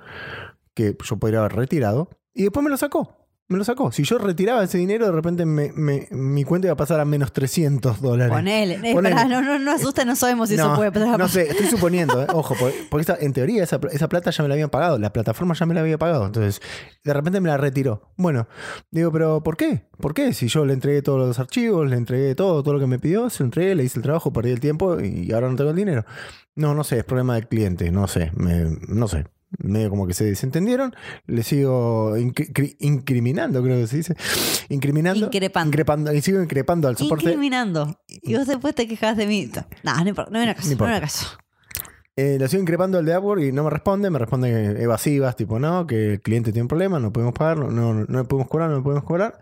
que 0.74 0.98
yo 1.00 1.18
podría 1.18 1.40
haber 1.42 1.54
retirado 1.54 2.10
y 2.34 2.44
después 2.44 2.64
me 2.64 2.72
lo 2.72 2.78
sacó. 2.78 3.25
Me 3.48 3.60
lo 3.60 3.64
sacó. 3.64 3.92
Si 3.92 4.02
yo 4.04 4.18
retiraba 4.18 4.64
ese 4.64 4.80
dinero, 4.80 5.06
de 5.06 5.12
repente 5.12 5.46
me- 5.46 5.72
me- 5.74 6.08
mi 6.10 6.44
cuenta 6.44 6.66
iba 6.66 6.74
a 6.74 6.78
pasar 6.78 7.00
a 7.00 7.06
menos 7.06 7.32
300 7.32 8.02
dólares. 8.02 8.34
Ponele. 8.34 8.74
Eh, 8.84 8.94
Ponele. 8.94 9.16
pará, 9.16 9.28
no, 9.28 9.40
no, 9.44 9.60
no 9.60 9.72
asusta, 9.72 10.04
no 10.04 10.16
sabemos 10.16 10.50
si 10.50 10.56
eso 10.56 10.74
puede 10.76 10.92
pasar. 10.92 11.20
no 11.20 11.28
sé, 11.28 11.44
estoy 11.52 11.68
suponiendo, 11.68 12.24
¿eh? 12.24 12.28
ojo, 12.34 12.56
porque, 12.60 12.76
porque 12.90 13.02
esta- 13.02 13.18
en 13.24 13.34
teoría 13.34 13.64
esa, 13.64 13.80
esa 13.92 14.10
plata 14.10 14.32
ya 14.32 14.42
me 14.42 14.48
la 14.48 14.56
habían 14.56 14.72
pagado, 14.72 14.98
la 14.98 15.14
plataforma 15.14 15.54
ya 15.54 15.68
me 15.68 15.76
la 15.76 15.82
había 15.82 16.00
pagado, 16.00 16.26
entonces 16.26 16.60
de 17.04 17.14
repente 17.14 17.40
me 17.40 17.50
la 17.50 17.58
retiró. 17.58 18.10
Bueno, 18.18 18.48
digo, 18.90 19.12
pero 19.12 19.44
¿por 19.44 19.58
qué? 19.58 19.86
¿Por 20.00 20.16
qué? 20.16 20.34
Si 20.34 20.48
yo 20.48 20.66
le 20.66 20.74
entregué 20.74 21.04
todos 21.04 21.20
los 21.28 21.38
archivos, 21.38 21.88
le 21.88 21.98
entregué 21.98 22.34
todo, 22.34 22.64
todo 22.64 22.74
lo 22.74 22.80
que 22.80 22.88
me 22.88 22.98
pidió, 22.98 23.30
se 23.30 23.44
lo 23.44 23.46
entregué, 23.46 23.76
le 23.76 23.84
hice 23.84 24.00
el 24.00 24.04
trabajo, 24.04 24.34
perdí 24.34 24.50
el 24.50 24.60
tiempo 24.60 25.00
y 25.00 25.32
ahora 25.34 25.50
no 25.52 25.56
tengo 25.56 25.70
el 25.70 25.76
dinero. 25.76 26.04
No, 26.56 26.74
no 26.74 26.84
sé, 26.84 26.98
es 26.98 27.04
problema 27.04 27.36
del 27.36 27.48
cliente, 27.48 27.92
no 27.92 28.08
sé, 28.08 28.32
me- 28.36 28.76
no 28.88 29.08
sé. 29.08 29.26
Medio 29.60 29.90
como 29.90 30.08
que 30.08 30.14
se 30.14 30.26
desentendieron, 30.26 30.96
le 31.28 31.44
sigo 31.44 32.18
incri- 32.18 32.52
cri- 32.54 32.76
incriminando, 32.80 33.62
creo 33.64 33.78
que 33.78 33.88
se 33.88 33.98
dice. 33.98 34.16
Incriminando. 34.70 35.26
Increpando. 35.28 35.70
Increpando, 35.70 36.14
y 36.14 36.22
sigo 36.22 36.42
increpando 36.42 36.88
al 36.88 36.98
soporte. 36.98 37.26
Incriminando. 37.26 38.00
Y 38.08 38.36
vos 38.36 38.48
después 38.48 38.76
te 38.76 38.88
quejas 38.88 39.18
de 39.18 39.28
mí. 39.28 39.50
No, 39.84 39.94
no 40.04 40.04
no 40.04 40.26
viene 40.40 40.52
a 40.52 40.56
caso. 40.56 40.68
No 40.68 40.68
No, 40.68 40.72
importa. 40.74 40.86
viene 40.92 40.98
a 40.98 41.02
caso. 41.02 41.28
Eh, 42.18 42.38
lo 42.40 42.48
sigo 42.48 42.62
increpando 42.62 42.98
al 42.98 43.06
de 43.06 43.18
Upwork 43.18 43.42
y 43.42 43.52
no 43.52 43.66
me 43.66 43.70
responde, 43.70 44.10
me 44.10 44.18
responde 44.20 44.82
evasivas, 44.82 45.36
tipo, 45.36 45.60
no, 45.60 45.86
que 45.86 46.14
el 46.14 46.22
cliente 46.22 46.54
tiene 46.54 46.62
un 46.62 46.68
problema, 46.70 46.98
no 47.00 47.12
podemos 47.12 47.34
pagar, 47.34 47.58
no, 47.58 47.70
no, 47.72 47.94
no 47.94 48.20
le 48.20 48.24
podemos 48.24 48.48
cobrar, 48.50 48.70
no 48.70 48.78
le 48.78 48.84
podemos 48.84 49.04
cobrar. 49.04 49.42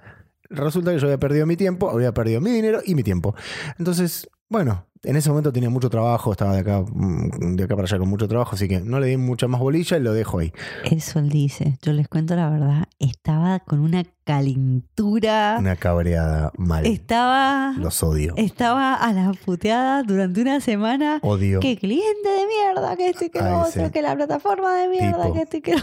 Resulta 0.50 0.92
que 0.92 0.98
yo 1.00 1.06
había 1.06 1.20
perdido 1.20 1.46
mi 1.46 1.56
tiempo, 1.56 1.90
había 1.92 2.14
perdido 2.14 2.42
mi 2.42 2.50
dinero 2.52 2.82
y 2.84 2.96
mi 2.96 3.04
tiempo. 3.04 3.36
Entonces, 3.78 4.28
bueno, 4.54 4.86
en 5.02 5.16
ese 5.16 5.30
momento 5.30 5.52
tenía 5.52 5.72
mucho 5.72 5.90
trabajo, 5.90 6.32
estaba 6.32 6.54
de 6.54 6.60
acá, 6.60 6.86
mm, 6.88 7.56
de 7.56 7.64
acá 7.64 7.76
para 7.76 7.88
allá 7.88 7.98
con 7.98 8.08
mucho 8.08 8.28
trabajo, 8.28 8.54
así 8.54 8.68
que 8.68 8.82
no 8.82 9.00
le 9.00 9.08
di 9.08 9.18
mucha 9.18 9.48
más 9.48 9.60
bolilla 9.60 9.98
y 9.98 10.00
lo 10.00 10.14
dejo 10.14 10.38
ahí. 10.38 10.54
Eso 10.84 11.18
él 11.18 11.30
dice. 11.30 11.80
Yo 11.82 11.92
les 11.92 12.08
cuento 12.08 12.36
la 12.36 12.52
verdad. 12.52 12.84
Estaba 13.00 13.60
con 13.62 13.80
una 13.80 14.04
calentura. 14.26 15.56
Una 15.58 15.76
cabreada 15.76 16.52
mal. 16.56 16.86
Estaba. 16.86 17.74
Los 17.80 18.04
odio. 18.04 18.36
Estaba 18.38 18.94
a 18.94 19.12
la 19.12 19.32
puteada 19.34 20.04
durante 20.04 20.40
una 20.40 20.62
semana. 20.62 21.18
Odio 21.24 21.60
Que 21.60 21.76
cliente 21.76 22.30
de 22.30 22.46
mierda, 22.46 22.96
que 22.96 23.10
esto 23.10 23.26
y 23.26 23.32
que 23.32 23.42
lo 23.42 23.60
otro, 23.62 23.92
que 23.92 24.04
la 24.04 24.16
plataforma 24.16 24.76
de 24.76 24.88
mierda, 24.88 25.24
tipo. 25.24 25.34
que 25.34 25.42
esto 25.42 25.58
y 25.58 25.62
que 25.62 25.76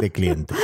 de 0.00 0.10
cliente. 0.10 0.54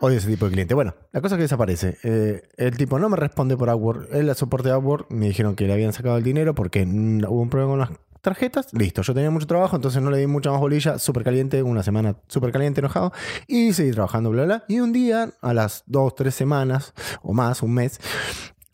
Odio 0.00 0.18
ese 0.18 0.28
tipo 0.28 0.46
de 0.46 0.52
cliente. 0.52 0.74
Bueno, 0.74 0.94
la 1.12 1.20
cosa 1.20 1.34
es 1.34 1.38
que 1.38 1.42
desaparece. 1.42 1.98
Eh, 2.02 2.42
el 2.56 2.76
tipo 2.76 2.98
no 2.98 3.08
me 3.08 3.16
responde 3.16 3.56
por 3.56 3.68
Upwork. 3.68 4.08
Él, 4.12 4.28
el 4.28 4.34
soporte 4.34 4.68
de 4.68 4.76
Upwork, 4.76 5.10
me 5.10 5.26
dijeron 5.26 5.56
que 5.56 5.66
le 5.66 5.72
habían 5.72 5.92
sacado 5.92 6.16
el 6.16 6.22
dinero 6.22 6.54
porque 6.54 6.82
hubo 6.84 7.40
un 7.40 7.50
problema 7.50 7.72
con 7.72 7.78
las 7.80 7.90
tarjetas. 8.20 8.72
Listo, 8.72 9.02
yo 9.02 9.14
tenía 9.14 9.30
mucho 9.30 9.46
trabajo, 9.46 9.76
entonces 9.76 10.02
no 10.02 10.10
le 10.10 10.18
di 10.18 10.26
mucha 10.26 10.50
más 10.50 10.60
bolilla. 10.60 10.98
Súper 10.98 11.24
caliente, 11.24 11.62
una 11.62 11.82
semana 11.82 12.16
súper 12.26 12.52
caliente, 12.52 12.80
enojado. 12.80 13.12
Y 13.46 13.72
seguí 13.72 13.92
trabajando, 13.92 14.30
bla, 14.30 14.44
bla. 14.44 14.64
Y 14.68 14.80
un 14.80 14.92
día, 14.92 15.30
a 15.40 15.54
las 15.54 15.84
dos, 15.86 16.14
tres 16.14 16.34
semanas 16.34 16.92
o 17.22 17.32
más, 17.32 17.62
un 17.62 17.72
mes, 17.74 18.00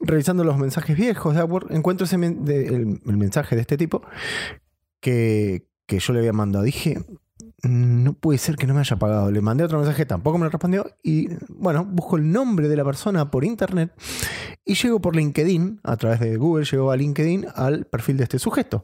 revisando 0.00 0.42
los 0.42 0.58
mensajes 0.58 0.96
viejos 0.96 1.34
de 1.36 1.42
Upwork, 1.44 1.70
encuentro 1.70 2.06
el, 2.10 3.00
el 3.06 3.16
mensaje 3.16 3.54
de 3.54 3.60
este 3.60 3.76
tipo 3.76 4.02
que, 5.00 5.66
que 5.86 5.98
yo 5.98 6.12
le 6.12 6.20
había 6.20 6.32
mandado. 6.32 6.64
Dije, 6.64 6.98
"Mm, 6.98 7.16
no 7.62 8.14
puede 8.14 8.38
ser 8.38 8.56
que 8.56 8.66
no 8.66 8.74
me 8.74 8.80
haya 8.80 8.96
pagado. 8.96 9.30
Le 9.30 9.40
mandé 9.40 9.64
otro 9.64 9.78
mensaje, 9.78 10.04
tampoco 10.04 10.38
me 10.38 10.44
lo 10.44 10.50
respondió. 10.50 10.86
Y 11.02 11.28
bueno, 11.48 11.84
busco 11.84 12.16
el 12.16 12.30
nombre 12.30 12.68
de 12.68 12.76
la 12.76 12.84
persona 12.84 13.30
por 13.30 13.44
internet 13.44 13.92
y 14.64 14.74
llego 14.74 15.00
por 15.00 15.14
LinkedIn, 15.14 15.80
a 15.84 15.96
través 15.96 16.20
de 16.20 16.36
Google, 16.36 16.64
llego 16.64 16.90
a 16.90 16.96
LinkedIn 16.96 17.46
al 17.54 17.84
perfil 17.84 18.16
de 18.16 18.24
este 18.24 18.38
sujeto. 18.38 18.82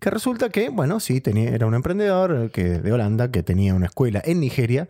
Que 0.00 0.10
resulta 0.10 0.48
que, 0.48 0.70
bueno, 0.70 0.98
sí, 0.98 1.20
tenía, 1.20 1.50
era 1.50 1.66
un 1.66 1.74
emprendedor 1.74 2.36
eh, 2.44 2.50
que, 2.50 2.80
de 2.80 2.92
Holanda 2.92 3.30
que 3.30 3.42
tenía 3.42 3.74
una 3.74 3.86
escuela 3.86 4.20
en 4.24 4.40
Nigeria 4.40 4.88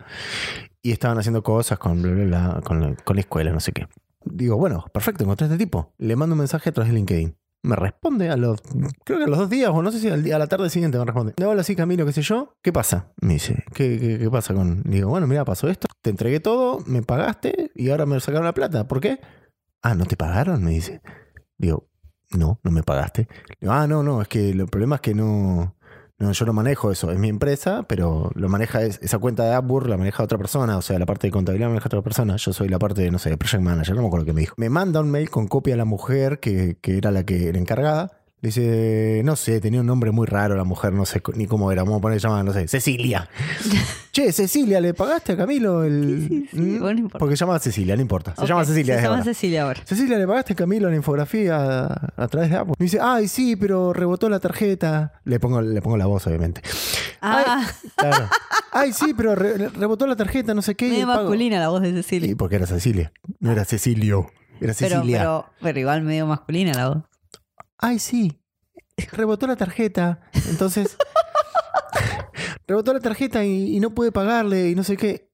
y 0.81 0.91
estaban 0.91 1.17
haciendo 1.19 1.43
cosas 1.43 1.77
con, 1.77 2.01
bla, 2.01 2.11
bla, 2.13 2.25
bla, 2.25 2.61
con, 2.63 2.81
la, 2.81 2.95
con 2.95 3.15
la 3.15 3.21
escuela, 3.21 3.51
no 3.51 3.59
sé 3.59 3.71
qué. 3.71 3.87
Digo, 4.25 4.57
bueno, 4.57 4.85
perfecto, 4.91 5.23
encontré 5.23 5.45
a 5.45 5.51
este 5.51 5.63
tipo. 5.63 5.93
Le 5.97 6.15
mando 6.15 6.33
un 6.33 6.39
mensaje 6.39 6.69
a 6.69 6.73
través 6.73 6.91
de 6.91 6.97
LinkedIn. 6.97 7.35
Me 7.63 7.75
responde 7.75 8.29
a 8.29 8.37
los, 8.37 8.61
creo 9.03 9.17
que 9.19 9.25
a 9.25 9.27
los 9.27 9.39
dos 9.39 9.49
días, 9.49 9.71
o 9.73 9.81
no 9.81 9.91
sé 9.91 9.99
si 9.99 10.07
al 10.09 10.23
día- 10.23 10.35
a 10.37 10.39
la 10.39 10.47
tarde 10.47 10.69
siguiente 10.69 10.97
me 10.97 11.05
responde. 11.05 11.33
Le 11.37 11.45
hola, 11.45 11.63
sí, 11.63 11.75
Camilo, 11.75 12.05
qué 12.05 12.13
sé 12.13 12.21
yo. 12.21 12.55
¿Qué 12.61 12.71
pasa? 12.71 13.11
Me 13.19 13.33
dice, 13.33 13.63
¿qué, 13.73 13.99
qué, 13.99 14.19
qué 14.19 14.29
pasa 14.29 14.53
con...? 14.53 14.83
Digo, 14.83 15.09
bueno, 15.09 15.27
mira, 15.27 15.43
pasó 15.43 15.67
esto. 15.67 15.87
Te 16.01 16.09
entregué 16.11 16.39
todo, 16.39 16.79
me 16.85 17.01
pagaste 17.01 17.71
y 17.75 17.89
ahora 17.89 18.05
me 18.05 18.19
sacaron 18.19 18.45
la 18.45 18.53
plata. 18.53 18.87
¿Por 18.87 19.01
qué? 19.01 19.19
Ah, 19.81 19.95
¿no 19.95 20.05
te 20.05 20.15
pagaron? 20.15 20.63
Me 20.63 20.71
dice. 20.71 21.01
Digo, 21.57 21.89
no, 22.31 22.59
no 22.63 22.71
me 22.71 22.83
pagaste. 22.83 23.27
Digo, 23.59 23.73
ah, 23.73 23.87
no, 23.87 24.03
no, 24.03 24.21
es 24.21 24.27
que 24.27 24.49
el 24.49 24.65
problema 24.67 24.95
es 24.95 25.01
que 25.01 25.13
no... 25.15 25.75
No, 26.19 26.31
yo 26.31 26.45
no 26.47 26.53
manejo 26.53 26.91
eso, 26.91 27.11
es 27.11 27.19
mi 27.19 27.29
empresa, 27.29 27.83
pero 27.87 28.31
lo 28.33 28.49
maneja 28.49 28.81
es- 28.81 28.99
esa 29.03 29.19
cuenta 29.19 29.43
de 29.43 29.55
Upwork 29.59 29.87
la 29.87 29.97
maneja 29.97 30.23
otra 30.23 30.39
persona, 30.39 30.75
o 30.77 30.81
sea, 30.81 30.97
la 30.97 31.05
parte 31.05 31.27
de 31.27 31.31
contabilidad 31.31 31.67
la 31.67 31.73
maneja 31.73 31.87
otra 31.87 32.01
persona. 32.01 32.37
Yo 32.37 32.53
soy 32.53 32.69
la 32.69 32.79
parte 32.79 33.03
de, 33.03 33.11
no 33.11 33.19
sé, 33.19 33.37
project 33.37 33.61
manager, 33.63 33.95
no 33.95 34.01
me 34.01 34.07
acuerdo 34.07 34.25
qué 34.25 34.33
me 34.33 34.41
dijo. 34.41 34.55
Me 34.57 34.69
manda 34.69 34.99
un 34.99 35.11
mail 35.11 35.29
con 35.29 35.47
copia 35.47 35.75
a 35.75 35.77
la 35.77 35.85
mujer 35.85 36.39
que, 36.39 36.77
que 36.81 36.97
era 36.97 37.11
la 37.11 37.23
que 37.23 37.49
era 37.49 37.59
encargada. 37.59 38.13
Le 38.39 38.49
dice, 38.49 39.21
no 39.25 39.35
sé, 39.35 39.59
tenía 39.59 39.79
un 39.81 39.87
nombre 39.87 40.11
muy 40.11 40.27
raro 40.27 40.55
la 40.55 40.63
mujer, 40.63 40.93
no 40.93 41.07
sé 41.07 41.23
ni 41.33 41.47
cómo 41.47 41.71
era. 41.71 41.81
Vamos 41.83 41.97
a 41.97 42.01
poner 42.01 42.19
llamada, 42.19 42.43
no 42.43 42.53
sé, 42.53 42.67
Cecilia. 42.67 43.27
che, 44.11 44.31
Cecilia, 44.31 44.79
¿le 44.79 44.93
pagaste 44.93 45.31
a 45.33 45.37
Camilo 45.37 45.83
el. 45.83 46.27
Sí, 46.29 46.39
sí, 46.41 46.47
sí, 46.51 46.57
¿Mm? 46.59 46.79
bueno, 46.79 46.93
no 46.93 46.99
importa. 46.99 47.17
Porque 47.17 47.35
se 47.35 47.45
llama 47.45 47.57
Cecilia, 47.57 47.95
no 47.95 48.01
importa. 48.03 48.35
Se 48.37 48.45
llama 48.45 48.63
Cecilia. 48.63 48.95
Se 48.97 49.01
llama 49.01 49.15
ahora. 49.15 49.23
Cecilia 49.23 49.63
ahora. 49.63 49.81
Cecilia, 49.85 50.17
¿le 50.19 50.27
pagaste 50.27 50.53
a 50.53 50.55
Camilo 50.55 50.87
la 50.87 50.95
infografía 50.95 51.57
a, 51.87 52.11
a 52.15 52.27
través 52.27 52.51
de 52.51 52.57
Apple? 52.57 52.73
Me 52.77 52.83
dice, 52.83 52.99
ay, 53.01 53.27
sí, 53.27 53.55
pero 53.55 53.91
rebotó 53.91 54.29
la 54.29 54.39
tarjeta. 54.39 55.13
Le 55.25 55.39
pongo, 55.39 55.59
le 55.61 55.81
pongo 55.81 55.97
la 55.97 56.05
voz, 56.05 56.27
obviamente. 56.27 56.61
Ah, 57.21 57.65
Claro. 57.95 58.29
Ay, 58.71 58.93
sí, 58.93 59.15
pero 59.17 59.33
re- 59.33 59.69
rebotó 59.69 60.05
la 60.05 60.15
tarjeta, 60.15 60.53
no 60.53 60.61
sé 60.61 60.75
qué. 60.75 60.89
pago- 61.03 61.23
masculina 61.23 61.59
la 61.59 61.69
voz 61.69 61.81
de 61.81 61.91
Cecilia. 61.91 62.29
Sí, 62.29 62.35
porque 62.35 62.57
era 62.57 62.67
Cecilia. 62.67 63.11
No 63.39 63.51
era 63.51 63.65
Cecilio. 63.65 64.29
Era 64.61 64.73
pero, 64.77 64.95
Cecilia. 64.97 65.17
pero, 65.19 65.45
pero 65.59 65.79
igual 65.79 66.03
medio 66.03 66.27
masculina 66.27 66.73
la 66.75 66.89
voz. 66.89 66.97
Ay, 67.77 67.99
sí. 67.99 68.39
Rebotó 69.11 69.47
la 69.47 69.55
tarjeta. 69.55 70.21
Entonces. 70.49 70.97
rebotó 72.67 72.93
la 72.93 72.99
tarjeta 72.99 73.45
y, 73.45 73.79
no 73.79 73.91
pude 73.91 74.11
pagarle 74.11 74.69
y 74.69 74.75
no 74.75 74.83
sé 74.83 74.97
qué. 74.97 75.29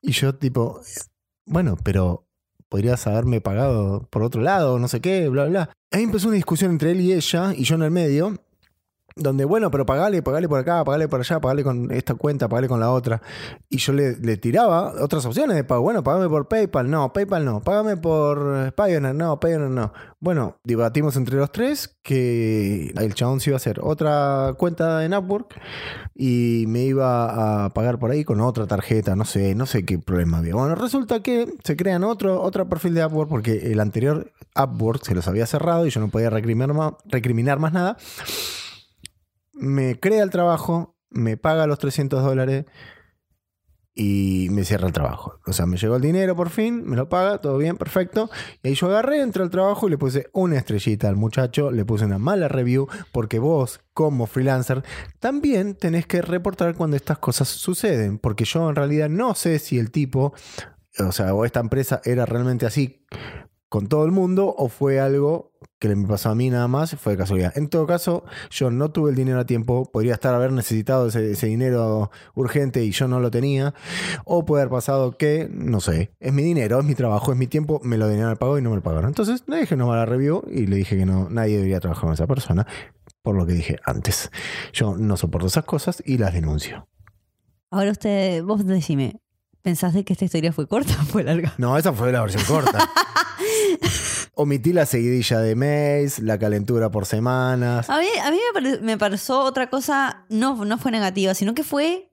Y 0.00 0.12
yo, 0.12 0.34
tipo, 0.36 0.80
bueno, 1.46 1.76
pero 1.82 2.26
podrías 2.68 3.06
haberme 3.06 3.40
pagado 3.40 4.06
por 4.10 4.22
otro 4.22 4.40
lado, 4.40 4.78
no 4.78 4.88
sé 4.88 5.00
qué, 5.00 5.28
bla, 5.28 5.46
bla. 5.46 5.70
Ahí 5.90 6.04
empezó 6.04 6.28
una 6.28 6.36
discusión 6.36 6.70
entre 6.70 6.92
él 6.92 7.00
y 7.00 7.12
ella, 7.12 7.52
y 7.54 7.64
yo 7.64 7.74
en 7.74 7.82
el 7.82 7.90
medio, 7.90 8.36
donde, 9.18 9.44
bueno, 9.44 9.70
pero 9.70 9.84
pagale, 9.84 10.22
pagale 10.22 10.48
por 10.48 10.60
acá, 10.60 10.84
pagale 10.84 11.08
por 11.08 11.20
allá, 11.20 11.40
pagale 11.40 11.64
con 11.64 11.90
esta 11.92 12.14
cuenta, 12.14 12.48
pagale 12.48 12.68
con 12.68 12.80
la 12.80 12.90
otra. 12.90 13.20
Y 13.68 13.78
yo 13.78 13.92
le, 13.92 14.36
tiraba 14.36 14.94
otras 15.02 15.24
opciones 15.26 15.56
de 15.56 15.64
pago. 15.64 15.82
Bueno, 15.82 16.02
pagame 16.02 16.28
por 16.28 16.48
PayPal, 16.48 16.90
no, 16.90 17.12
PayPal 17.12 17.44
no. 17.44 17.60
Págame 17.60 17.96
por 17.96 18.72
Pioneer, 18.74 19.14
no, 19.14 19.40
Pioneer 19.40 19.70
no. 19.70 19.92
Bueno, 20.20 20.56
debatimos 20.64 21.16
entre 21.16 21.36
los 21.36 21.52
tres 21.52 21.96
que 22.02 22.92
el 22.96 23.14
chabón 23.14 23.40
se 23.40 23.50
iba 23.50 23.56
a 23.56 23.58
hacer 23.58 23.78
otra 23.82 24.54
cuenta 24.58 25.04
en 25.04 25.14
Upwork 25.14 25.60
y 26.14 26.64
me 26.66 26.82
iba 26.82 27.64
a 27.64 27.72
pagar 27.72 27.98
por 27.98 28.10
ahí 28.10 28.24
con 28.24 28.40
otra 28.40 28.66
tarjeta, 28.66 29.14
no 29.14 29.24
sé, 29.24 29.54
no 29.54 29.66
sé 29.66 29.84
qué 29.84 29.98
problema 29.98 30.38
había. 30.38 30.54
Bueno, 30.54 30.74
resulta 30.74 31.22
que 31.22 31.46
se 31.62 31.76
crean 31.76 32.02
otro, 32.02 32.42
otro 32.42 32.68
perfil 32.68 32.94
de 32.94 33.06
Upwork 33.06 33.30
porque 33.30 33.70
el 33.70 33.78
anterior 33.78 34.32
Upwork 34.56 35.04
se 35.04 35.14
los 35.14 35.28
había 35.28 35.46
cerrado 35.46 35.86
y 35.86 35.90
yo 35.90 36.00
no 36.00 36.08
podía 36.08 36.30
recriminar 36.30 36.74
más, 36.74 36.94
recriminar 37.06 37.58
más 37.58 37.72
nada. 37.72 37.96
Me 39.58 39.98
crea 39.98 40.22
el 40.22 40.30
trabajo, 40.30 40.96
me 41.10 41.36
paga 41.36 41.66
los 41.66 41.78
300 41.78 42.22
dólares 42.22 42.64
y 44.00 44.46
me 44.52 44.64
cierra 44.64 44.86
el 44.86 44.92
trabajo. 44.92 45.40
O 45.44 45.52
sea, 45.52 45.66
me 45.66 45.76
llegó 45.76 45.96
el 45.96 46.02
dinero 46.02 46.36
por 46.36 46.50
fin, 46.50 46.84
me 46.86 46.94
lo 46.94 47.08
paga, 47.08 47.38
todo 47.38 47.58
bien, 47.58 47.76
perfecto. 47.76 48.30
Y 48.62 48.68
ahí 48.68 48.74
yo 48.76 48.86
agarré, 48.86 49.20
entré 49.20 49.42
al 49.42 49.50
trabajo 49.50 49.88
y 49.88 49.90
le 49.90 49.98
puse 49.98 50.28
una 50.32 50.56
estrellita 50.56 51.08
al 51.08 51.16
muchacho, 51.16 51.72
le 51.72 51.84
puse 51.84 52.04
una 52.04 52.18
mala 52.18 52.46
review, 52.46 52.86
porque 53.10 53.40
vos, 53.40 53.80
como 53.94 54.28
freelancer, 54.28 54.84
también 55.18 55.74
tenés 55.74 56.06
que 56.06 56.22
reportar 56.22 56.76
cuando 56.76 56.96
estas 56.96 57.18
cosas 57.18 57.48
suceden. 57.48 58.18
Porque 58.18 58.44
yo 58.44 58.68
en 58.68 58.76
realidad 58.76 59.08
no 59.08 59.34
sé 59.34 59.58
si 59.58 59.80
el 59.80 59.90
tipo, 59.90 60.32
o 61.00 61.10
sea, 61.10 61.34
o 61.34 61.44
esta 61.44 61.58
empresa 61.58 62.00
era 62.04 62.24
realmente 62.24 62.66
así 62.66 63.04
con 63.68 63.88
todo 63.88 64.04
el 64.04 64.12
mundo 64.12 64.54
o 64.56 64.68
fue 64.68 65.00
algo 65.00 65.47
que 65.78 65.94
me 65.94 66.06
pasó 66.06 66.30
a 66.30 66.34
mí 66.34 66.50
nada 66.50 66.68
más, 66.68 66.96
fue 66.96 67.12
de 67.12 67.18
casualidad. 67.18 67.56
En 67.56 67.68
todo 67.68 67.86
caso, 67.86 68.24
yo 68.50 68.70
no 68.70 68.90
tuve 68.90 69.10
el 69.10 69.16
dinero 69.16 69.40
a 69.40 69.46
tiempo, 69.46 69.90
podría 69.90 70.14
estar 70.14 70.34
haber 70.34 70.52
necesitado 70.52 71.08
ese, 71.08 71.32
ese 71.32 71.46
dinero 71.46 72.10
urgente 72.34 72.84
y 72.84 72.90
yo 72.90 73.08
no 73.08 73.20
lo 73.20 73.30
tenía, 73.30 73.74
o 74.24 74.44
puede 74.44 74.62
haber 74.62 74.72
pasado 74.72 75.16
que, 75.16 75.48
no 75.52 75.80
sé, 75.80 76.10
es 76.20 76.32
mi 76.32 76.42
dinero, 76.42 76.80
es 76.80 76.84
mi 76.84 76.94
trabajo, 76.94 77.32
es 77.32 77.38
mi 77.38 77.46
tiempo, 77.46 77.80
me 77.84 77.96
lo 77.96 78.08
dieron 78.08 78.28
al 78.28 78.36
pago 78.36 78.58
y 78.58 78.62
no 78.62 78.70
me 78.70 78.76
lo 78.76 78.82
pagaron. 78.82 79.08
Entonces 79.08 79.44
le 79.46 79.60
dije 79.60 79.76
no 79.76 79.92
a 79.92 79.96
la 79.96 80.06
review 80.06 80.42
y 80.50 80.66
le 80.66 80.76
dije 80.76 80.96
que 80.96 81.06
no, 81.06 81.28
nadie 81.30 81.56
debería 81.56 81.80
trabajar 81.80 82.04
con 82.04 82.12
esa 82.12 82.26
persona, 82.26 82.66
por 83.22 83.36
lo 83.36 83.46
que 83.46 83.52
dije 83.52 83.78
antes. 83.84 84.30
Yo 84.72 84.96
no 84.96 85.16
soporto 85.16 85.46
esas 85.46 85.64
cosas 85.64 86.02
y 86.04 86.18
las 86.18 86.34
denuncio. 86.34 86.88
Ahora 87.70 87.90
usted, 87.90 88.42
vos 88.42 88.66
decime, 88.66 89.20
¿pensás 89.62 89.94
de 89.94 90.04
que 90.04 90.12
esta 90.14 90.24
historia 90.24 90.52
fue 90.52 90.66
corta 90.66 90.94
o 91.00 91.04
fue 91.04 91.22
larga? 91.24 91.54
No, 91.58 91.76
esa 91.76 91.92
fue 91.92 92.12
la 92.12 92.20
versión 92.22 92.44
corta. 92.44 92.78
Omití 94.34 94.72
la 94.72 94.86
seguidilla 94.86 95.40
de 95.40 95.54
mails, 95.56 96.20
la 96.20 96.38
calentura 96.38 96.90
por 96.90 97.06
semanas. 97.06 97.90
A 97.90 97.98
mí, 97.98 98.06
a 98.22 98.30
mí 98.30 98.36
me, 98.36 98.60
pare- 98.60 98.80
me 98.80 98.96
pareció 98.98 99.40
otra 99.40 99.68
cosa, 99.68 100.24
no, 100.28 100.64
no 100.64 100.78
fue 100.78 100.92
negativa, 100.92 101.34
sino 101.34 101.54
que 101.54 101.64
fue 101.64 102.10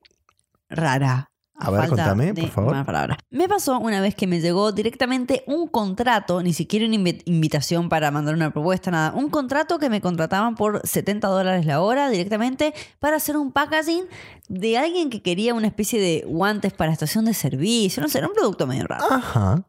rara. 0.70 1.30
A 1.58 1.72
ver, 1.72 1.80
falta 1.82 1.96
contame, 1.96 2.34
de 2.34 2.42
por 2.42 2.52
favor. 2.52 3.18
Me 3.30 3.48
pasó 3.48 3.80
una 3.80 4.02
vez 4.02 4.14
que 4.16 4.28
me 4.28 4.42
llegó 4.42 4.72
directamente 4.74 5.44
un 5.48 5.68
contrato, 5.68 6.44
ni 6.44 6.52
siquiera 6.54 6.86
una 6.86 6.96
invi- 6.96 7.22
invitación 7.26 7.88
para 7.88 8.12
mandar 8.12 8.36
una 8.36 8.52
propuesta, 8.52 8.92
nada. 8.92 9.14
Un 9.14 9.30
contrato 9.30 9.80
que 9.80 9.90
me 9.90 10.02
contrataban 10.02 10.56
por 10.56 10.82
70 10.86 11.28
dólares 11.28 11.66
la 11.66 11.82
hora 11.82 12.10
directamente 12.10 12.74
para 13.00 13.16
hacer 13.18 13.38
un 13.38 13.52
packaging 13.54 14.04
de 14.50 14.78
alguien 14.78 15.10
que 15.10 15.22
quería 15.22 15.54
una 15.54 15.68
especie 15.68 16.00
de 16.02 16.26
guantes 16.28 16.74
para 16.74 16.92
estación 16.92 17.26
de 17.26 17.34
servicio. 17.34 18.04
No 18.04 18.10
sé, 18.10 18.18
era 18.18 18.28
un 18.28 18.34
producto 18.34 18.68
medio 18.68 18.86
raro. 18.88 19.06
Ajá. 19.10 19.64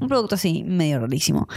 Un 0.00 0.08
producto 0.08 0.34
así, 0.36 0.64
medio 0.64 0.98
rarísimo. 1.00 1.48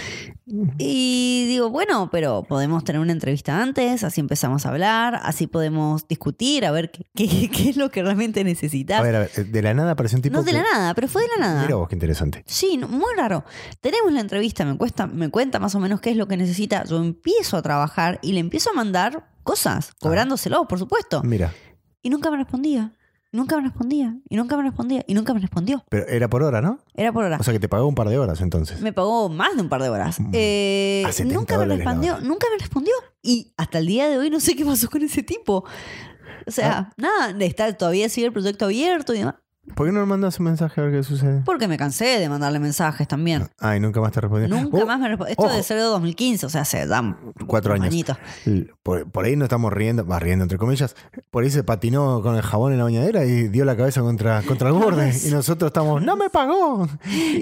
Y 0.78 1.46
digo, 1.48 1.70
bueno, 1.70 2.10
pero 2.12 2.44
podemos 2.44 2.84
tener 2.84 3.00
una 3.02 3.12
entrevista 3.12 3.62
antes, 3.62 4.04
así 4.04 4.20
empezamos 4.20 4.66
a 4.66 4.70
hablar, 4.70 5.20
así 5.24 5.48
podemos 5.48 6.08
discutir, 6.08 6.66
a 6.66 6.72
ver 6.72 6.92
qué, 6.92 7.06
qué- 7.16 7.50
qué 7.50 7.70
es 7.70 7.78
lo 7.78 7.90
que 7.92 8.04
realmente 8.04 8.44
necesitas. 8.44 9.00
A 9.00 9.04
ver, 9.04 9.16
a 9.16 9.20
ver, 9.20 9.32
de 9.48 9.62
la 9.62 9.74
nada 9.74 9.92
apareció 9.92 10.18
un 10.18 10.22
tipo 10.24 10.36
no 10.38 10.44
de 10.44 10.54
la 10.54 10.64
nada, 10.64 10.94
pero 10.94 11.08
fue 11.08 11.22
de 11.22 11.28
la 11.38 11.48
nada. 11.48 11.62
Mira 11.64 11.76
vos, 11.76 11.88
qué 11.88 11.96
interesante. 11.96 12.44
Sí, 12.48 12.78
no, 12.78 12.88
muy 12.88 13.14
raro. 13.16 13.44
Tenemos 13.80 14.12
la 14.12 14.20
entrevista, 14.22 14.66
me, 14.66 14.78
cuesta, 14.78 15.08
me 15.08 15.30
cuenta 15.30 15.60
más 15.60 15.76
o 15.76 15.80
menos 15.80 16.02
qué 16.02 16.12
es 16.12 16.18
lo 16.18 16.28
que 16.28 16.38
necesita. 16.38 16.84
Yo 16.86 16.98
empiezo 16.98 17.58
a 17.58 17.62
trabajar 17.62 18.20
y 18.22 18.34
le 18.34 18.40
empiezo 18.40 18.72
a 18.72 18.74
mandar 18.74 19.30
cosas, 19.44 19.94
cobrándoselo, 20.00 20.68
por 20.68 20.80
supuesto. 20.80 21.22
Mira, 21.24 21.54
Y 22.02 22.10
nunca 22.10 22.30
me 22.32 22.38
respondía. 22.38 22.94
Nunca 23.34 23.56
me 23.56 23.64
respondía. 23.64 24.18
Y 24.30 24.36
nunca 24.36 24.58
me 24.58 24.64
respondía. 24.64 25.04
Y 25.08 25.14
nunca 25.14 25.34
me 25.34 25.40
respondió. 25.40 25.86
pero 25.90 26.06
era 26.08 26.30
por 26.30 26.44
hora, 26.44 26.62
¿no? 26.62 26.80
Era 26.94 27.14
por 27.14 27.24
hora. 27.24 27.38
O 27.40 27.44
sea 27.44 27.54
que 27.54 27.60
te 27.60 27.70
pagó 27.70 27.88
un 27.88 27.96
par 27.96 28.10
de 28.10 28.18
horas 28.18 28.42
entonces. 28.42 28.82
Me 28.82 28.92
pagó 28.92 29.30
más 29.30 29.56
de 29.56 29.62
un 29.62 29.70
par 29.70 29.82
de 29.82 29.90
horas. 29.90 30.20
Mm. 30.20 30.30
Eh, 30.34 31.04
A 31.08 31.12
70 31.12 31.36
nunca 31.36 31.58
me 31.58 31.66
respondió, 31.66 32.20
nunca 32.20 32.48
me 32.52 32.58
respondió. 32.58 32.94
Y 33.22 33.54
hasta 33.58 33.78
el 33.80 33.86
día 33.88 34.10
de 34.10 34.18
hoy 34.18 34.30
no 34.30 34.40
sé 34.40 34.56
qué 34.56 34.66
pasó 34.66 34.90
con 34.90 35.02
ese 35.02 35.24
tipo. 35.24 35.64
O 36.46 36.52
sea, 36.52 36.90
Ah. 36.90 36.94
nada, 36.98 37.36
está, 37.46 37.72
todavía 37.78 38.10
sigue 38.10 38.28
el 38.28 38.34
proyecto 38.34 38.66
abierto 38.66 39.14
y 39.14 39.20
demás. 39.20 39.36
¿Por 39.76 39.86
qué 39.86 39.92
no 39.94 40.00
le 40.00 40.08
mandas 40.08 40.40
un 40.40 40.46
mensaje 40.46 40.82
a 40.82 40.86
ver 40.86 40.94
qué 40.94 41.04
sucede? 41.04 41.44
Porque 41.46 41.68
me 41.68 41.78
cansé 41.78 42.20
de 42.20 42.28
mandarle 42.30 42.60
mensajes 42.60 43.08
también. 43.08 43.48
Ay, 43.60 43.80
nunca 43.80 44.02
más 44.02 44.12
te 44.12 44.20
respondió. 44.20 44.48
Nunca 44.48 44.78
Oh, 44.82 44.86
más 44.88 45.00
me 45.00 45.08
respondió. 45.08 45.32
Esto 45.32 45.44
ojo. 45.44 45.54
de 45.56 45.62
ser 45.62 45.78
de 45.78 45.84
2015, 45.84 46.46
o 46.48 46.50
sea, 46.50 46.62
hace 46.62 46.88
dan 46.88 47.16
Cuatro 47.46 47.74
años. 47.76 47.86
añitos. 47.86 48.18
Por, 48.82 49.10
por 49.12 49.26
ahí 49.26 49.36
no 49.36 49.46
estamos 49.46 49.72
riendo, 49.72 50.04
más 50.04 50.22
riendo 50.22 50.44
entre 50.44 50.58
comillas. 50.58 50.96
Por 51.30 51.44
ahí 51.44 51.52
se 51.52 51.64
patinó 51.64 52.22
con 52.24 52.36
el 52.36 52.42
jabón 52.42 52.72
en 52.72 52.80
la 52.80 52.86
bañadera 52.86 53.24
y 53.24 53.50
dio 53.50 53.64
la 53.64 53.78
cabeza 53.78 54.02
contra, 54.02 54.42
contra 54.42 54.70
el 54.70 54.74
borde. 54.74 55.14
Y 55.26 55.30
nosotros 55.30 55.70
estamos, 55.70 56.02
¡no 56.02 56.16
me 56.18 56.32
pagó! 56.32 56.88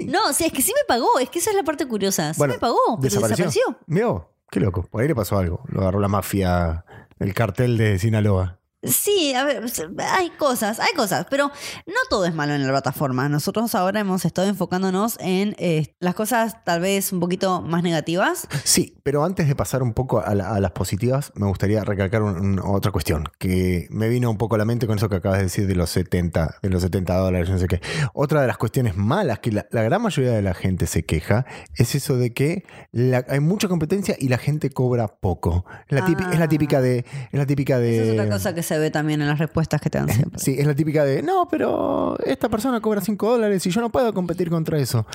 No, 0.06 0.18
o 0.28 0.32
sea, 0.34 0.46
es 0.46 0.52
que 0.52 0.60
sí 0.62 0.72
me 0.76 0.84
pagó, 0.86 1.18
es 1.20 1.30
que 1.30 1.38
esa 1.38 1.50
es 1.50 1.56
la 1.56 1.62
parte 1.62 1.86
curiosa. 1.88 2.34
Sí 2.34 2.38
Bueno, 2.38 2.54
me 2.54 2.60
pagó, 2.60 2.78
pero 3.00 3.14
desapareció. 3.14 3.62
Mirá 3.86 4.08
vos, 4.08 4.22
qué 4.50 4.60
loco. 4.60 4.82
Por 4.82 5.00
ahí 5.00 5.08
le 5.08 5.14
pasó 5.14 5.38
algo. 5.38 5.62
Lo 5.68 5.80
agarró 5.80 5.98
la 6.00 6.08
mafia, 6.08 6.84
el 7.18 7.32
cartel 7.32 7.78
de 7.78 7.98
Sinaloa. 7.98 8.59
Sí, 8.82 9.34
a 9.34 9.44
ver, 9.44 9.62
hay 9.98 10.30
cosas, 10.30 10.80
hay 10.80 10.94
cosas, 10.96 11.26
pero 11.28 11.48
no 11.86 11.94
todo 12.08 12.24
es 12.24 12.34
malo 12.34 12.54
en 12.54 12.62
la 12.62 12.70
plataforma. 12.70 13.28
Nosotros 13.28 13.74
ahora 13.74 14.00
hemos 14.00 14.24
estado 14.24 14.48
enfocándonos 14.48 15.18
en 15.20 15.54
eh, 15.58 15.94
las 16.00 16.14
cosas 16.14 16.64
tal 16.64 16.80
vez 16.80 17.12
un 17.12 17.20
poquito 17.20 17.60
más 17.62 17.82
negativas. 17.82 18.48
Sí, 18.64 18.94
pero 19.02 19.24
antes 19.24 19.48
de 19.48 19.56
pasar 19.56 19.82
un 19.82 19.92
poco 19.94 20.20
a, 20.24 20.34
la- 20.34 20.50
a 20.54 20.60
las 20.60 20.70
positivas, 20.70 21.32
me 21.34 21.46
gustaría 21.46 21.82
recalcar 21.84 22.22
un- 22.22 22.38
un- 22.38 22.60
otra 22.60 22.92
cuestión 22.92 23.24
que 23.38 23.86
me 23.90 24.08
vino 24.08 24.30
un 24.30 24.38
poco 24.38 24.54
a 24.54 24.58
la 24.58 24.64
mente 24.64 24.86
con 24.86 24.96
eso 24.96 25.08
que 25.08 25.16
acabas 25.16 25.38
de 25.38 25.44
decir 25.44 25.66
de 25.66 25.74
los 25.74 25.90
70, 25.90 26.56
de 26.62 26.68
los 26.70 26.80
70 26.82 27.16
dólares, 27.16 27.50
no 27.50 27.58
sé 27.58 27.66
qué. 27.66 27.80
Otra 28.14 28.40
de 28.42 28.46
las 28.46 28.56
cuestiones 28.58 28.96
malas 28.96 29.40
que 29.40 29.50
la, 29.52 29.66
la 29.72 29.82
gran 29.82 30.00
mayoría 30.02 30.32
de 30.32 30.42
la 30.42 30.54
gente 30.54 30.86
se 30.86 31.04
queja 31.04 31.44
es 31.74 31.94
eso 31.94 32.16
de 32.16 32.32
que 32.32 32.64
la- 32.92 33.24
hay 33.28 33.40
mucha 33.40 33.66
competencia 33.68 34.14
y 34.18 34.28
la 34.28 34.38
gente 34.38 34.70
cobra 34.70 35.08
poco. 35.08 35.64
La 35.88 36.04
típi- 36.06 36.24
Ah. 36.26 36.30
Es 36.32 36.38
la 36.38 36.48
típica 36.48 36.80
de... 36.80 36.98
Es 37.32 37.38
la 37.38 37.46
típica 37.46 37.78
de... 37.78 37.96
Esa 37.96 38.04
es 38.04 38.12
otra 38.20 38.28
cosa 38.30 38.54
que 38.54 38.62
se 38.70 38.78
ve 38.78 38.92
también 38.92 39.20
en 39.20 39.26
las 39.26 39.40
respuestas 39.40 39.80
que 39.80 39.90
te 39.90 39.98
dan 39.98 40.08
siempre. 40.08 40.38
Sí, 40.38 40.54
es 40.56 40.64
la 40.64 40.76
típica 40.76 41.04
de, 41.04 41.24
no, 41.24 41.48
pero 41.50 42.16
esta 42.24 42.48
persona 42.48 42.80
cobra 42.80 43.00
5 43.00 43.32
dólares 43.32 43.66
y 43.66 43.70
yo 43.70 43.80
no 43.80 43.90
puedo 43.90 44.14
competir 44.14 44.48
contra 44.48 44.78
eso. 44.78 45.06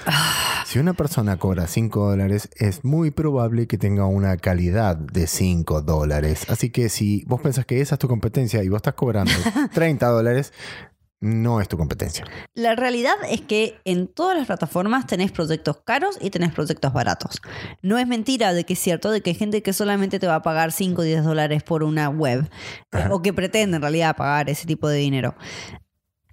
Si 0.65 0.77
una 0.77 0.91
persona 0.91 1.37
cobra 1.37 1.65
5 1.65 2.09
dólares, 2.09 2.49
es 2.57 2.83
muy 2.83 3.11
probable 3.11 3.65
que 3.65 3.77
tenga 3.77 4.07
una 4.07 4.35
calidad 4.35 4.97
de 4.97 5.25
5 5.25 5.83
dólares. 5.83 6.47
Así 6.49 6.69
que 6.69 6.89
si 6.89 7.23
vos 7.27 7.39
pensás 7.39 7.65
que 7.65 7.79
esa 7.79 7.95
es 7.95 7.99
tu 7.99 8.09
competencia 8.09 8.61
y 8.61 8.67
vos 8.67 8.79
estás 8.79 8.95
cobrando 8.95 9.31
30 9.73 10.05
dólares, 10.05 10.51
no 11.21 11.61
es 11.61 11.67
tu 11.67 11.77
competencia. 11.77 12.25
La 12.53 12.75
realidad 12.75 13.15
es 13.29 13.41
que 13.41 13.79
en 13.85 14.07
todas 14.07 14.37
las 14.37 14.47
plataformas 14.47 15.07
tenés 15.07 15.31
proyectos 15.31 15.77
caros 15.83 16.17
y 16.21 16.29
tenés 16.29 16.53
proyectos 16.53 16.93
baratos. 16.93 17.41
No 17.81 17.97
es 17.97 18.07
mentira 18.07 18.53
de 18.53 18.63
que 18.63 18.73
es 18.73 18.79
cierto 18.79 19.11
de 19.11 19.21
que 19.21 19.31
hay 19.31 19.35
gente 19.35 19.63
que 19.63 19.73
solamente 19.73 20.19
te 20.19 20.27
va 20.27 20.35
a 20.35 20.41
pagar 20.41 20.71
5 20.71 21.01
o 21.01 21.03
10 21.03 21.23
dólares 21.23 21.63
por 21.63 21.83
una 21.83 22.09
web 22.09 22.43
eh, 22.43 22.97
Ajá. 22.97 23.13
o 23.13 23.21
que 23.21 23.33
pretende 23.33 23.77
en 23.77 23.81
realidad 23.81 24.15
pagar 24.15 24.49
ese 24.49 24.67
tipo 24.67 24.87
de 24.87 24.97
dinero. 24.97 25.35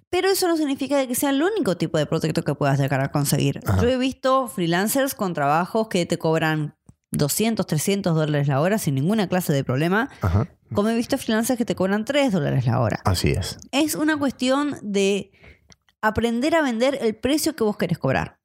Pero 0.09 0.29
eso 0.29 0.47
no 0.47 0.57
significa 0.57 0.95
de 0.97 1.07
que 1.07 1.15
sea 1.15 1.31
el 1.31 1.41
único 1.41 1.75
tipo 1.75 1.97
de 1.97 2.05
proyecto 2.05 2.43
que 2.43 2.53
puedas 2.53 2.79
llegar 2.79 3.01
a 3.01 3.11
conseguir. 3.11 3.61
Ajá. 3.65 3.81
Yo 3.81 3.89
he 3.89 3.97
visto 3.97 4.47
freelancers 4.47 5.15
con 5.15 5.33
trabajos 5.33 5.87
que 5.87 6.05
te 6.05 6.19
cobran 6.19 6.75
200, 7.09 7.65
300 7.65 8.15
dólares 8.15 8.47
la 8.47 8.61
hora 8.61 8.77
sin 8.77 8.95
ninguna 8.95 9.27
clase 9.27 9.53
de 9.53 9.63
problema. 9.63 10.09
Ajá. 10.21 10.47
Como 10.73 10.89
he 10.89 10.95
visto 10.95 11.17
freelancers 11.17 11.57
que 11.57 11.65
te 11.65 11.75
cobran 11.75 12.05
3 12.05 12.31
dólares 12.31 12.65
la 12.65 12.79
hora. 12.79 12.99
Así 13.05 13.31
es. 13.31 13.57
Es 13.71 13.95
una 13.95 14.17
cuestión 14.17 14.77
de 14.81 15.31
aprender 16.01 16.55
a 16.55 16.61
vender 16.61 16.97
el 17.01 17.15
precio 17.15 17.55
que 17.55 17.63
vos 17.63 17.77
querés 17.77 17.97
cobrar. 17.97 18.39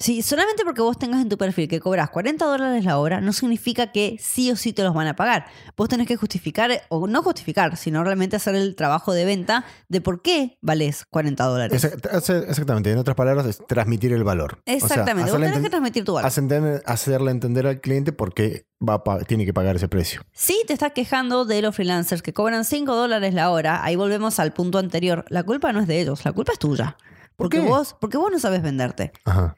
Sí, 0.00 0.22
solamente 0.22 0.64
porque 0.64 0.80
vos 0.80 0.98
tengas 0.98 1.20
en 1.20 1.28
tu 1.28 1.36
perfil 1.36 1.68
que 1.68 1.80
cobras 1.80 2.10
40 2.10 2.44
dólares 2.44 2.84
la 2.84 2.98
hora, 2.98 3.20
no 3.20 3.32
significa 3.32 3.90
que 3.92 4.16
sí 4.20 4.50
o 4.50 4.56
sí 4.56 4.72
te 4.72 4.82
los 4.84 4.94
van 4.94 5.08
a 5.08 5.16
pagar. 5.16 5.46
Vos 5.76 5.88
tenés 5.88 6.06
que 6.06 6.16
justificar, 6.16 6.70
o 6.88 7.06
no 7.06 7.22
justificar, 7.22 7.76
sino 7.76 8.04
realmente 8.04 8.36
hacer 8.36 8.54
el 8.54 8.76
trabajo 8.76 9.12
de 9.12 9.24
venta 9.24 9.64
de 9.88 10.00
por 10.00 10.22
qué 10.22 10.56
vales 10.60 11.04
40 11.10 11.44
dólares. 11.44 11.84
Exactamente. 11.84 12.92
En 12.92 12.98
otras 12.98 13.16
palabras, 13.16 13.46
es 13.46 13.58
transmitir 13.66 14.12
el 14.12 14.24
valor. 14.24 14.54
O 14.54 14.62
sea, 14.64 14.74
Exactamente, 14.76 15.22
vos 15.22 15.30
hacerle 15.30 15.46
tenés 15.48 15.62
que 15.62 15.70
transmitir 15.70 16.04
tu 16.04 16.12
valor. 16.14 16.28
hacerle- 16.28 16.82
hacerle 16.86 17.30
entender 17.30 17.66
al 17.66 17.80
cliente 17.80 18.12
por 18.12 18.34
qué 18.34 18.66
va 18.86 19.02
a 19.04 19.18
tiene 19.24 19.44
que 19.44 19.52
pagar 19.52 19.76
ese 19.76 19.88
precio. 19.88 20.22
Si 20.32 20.62
te 20.66 20.72
estás 20.72 20.92
quejando 20.92 21.44
de 21.44 21.60
los 21.62 21.74
freelancers 21.74 22.22
que 22.22 22.32
cobran 22.32 22.64
5 22.64 22.94
dólares 22.94 23.34
la 23.34 23.50
hora, 23.50 23.82
ahí 23.84 23.96
volvemos 23.96 24.38
al 24.38 24.52
punto 24.52 24.78
anterior. 24.78 25.24
La 25.28 25.42
culpa 25.42 25.72
no 25.72 25.80
es 25.80 25.86
de 25.88 26.00
ellos, 26.00 26.24
la 26.24 26.32
culpa 26.32 26.52
es 26.52 26.58
tuya. 26.58 26.96
¿Por 27.36 27.46
Porque 27.46 27.60
qué? 27.60 27.66
vos, 27.68 27.96
porque 28.00 28.16
vos 28.16 28.30
no 28.32 28.38
sabes 28.38 28.62
venderte. 28.62 29.12
Ajá. 29.24 29.56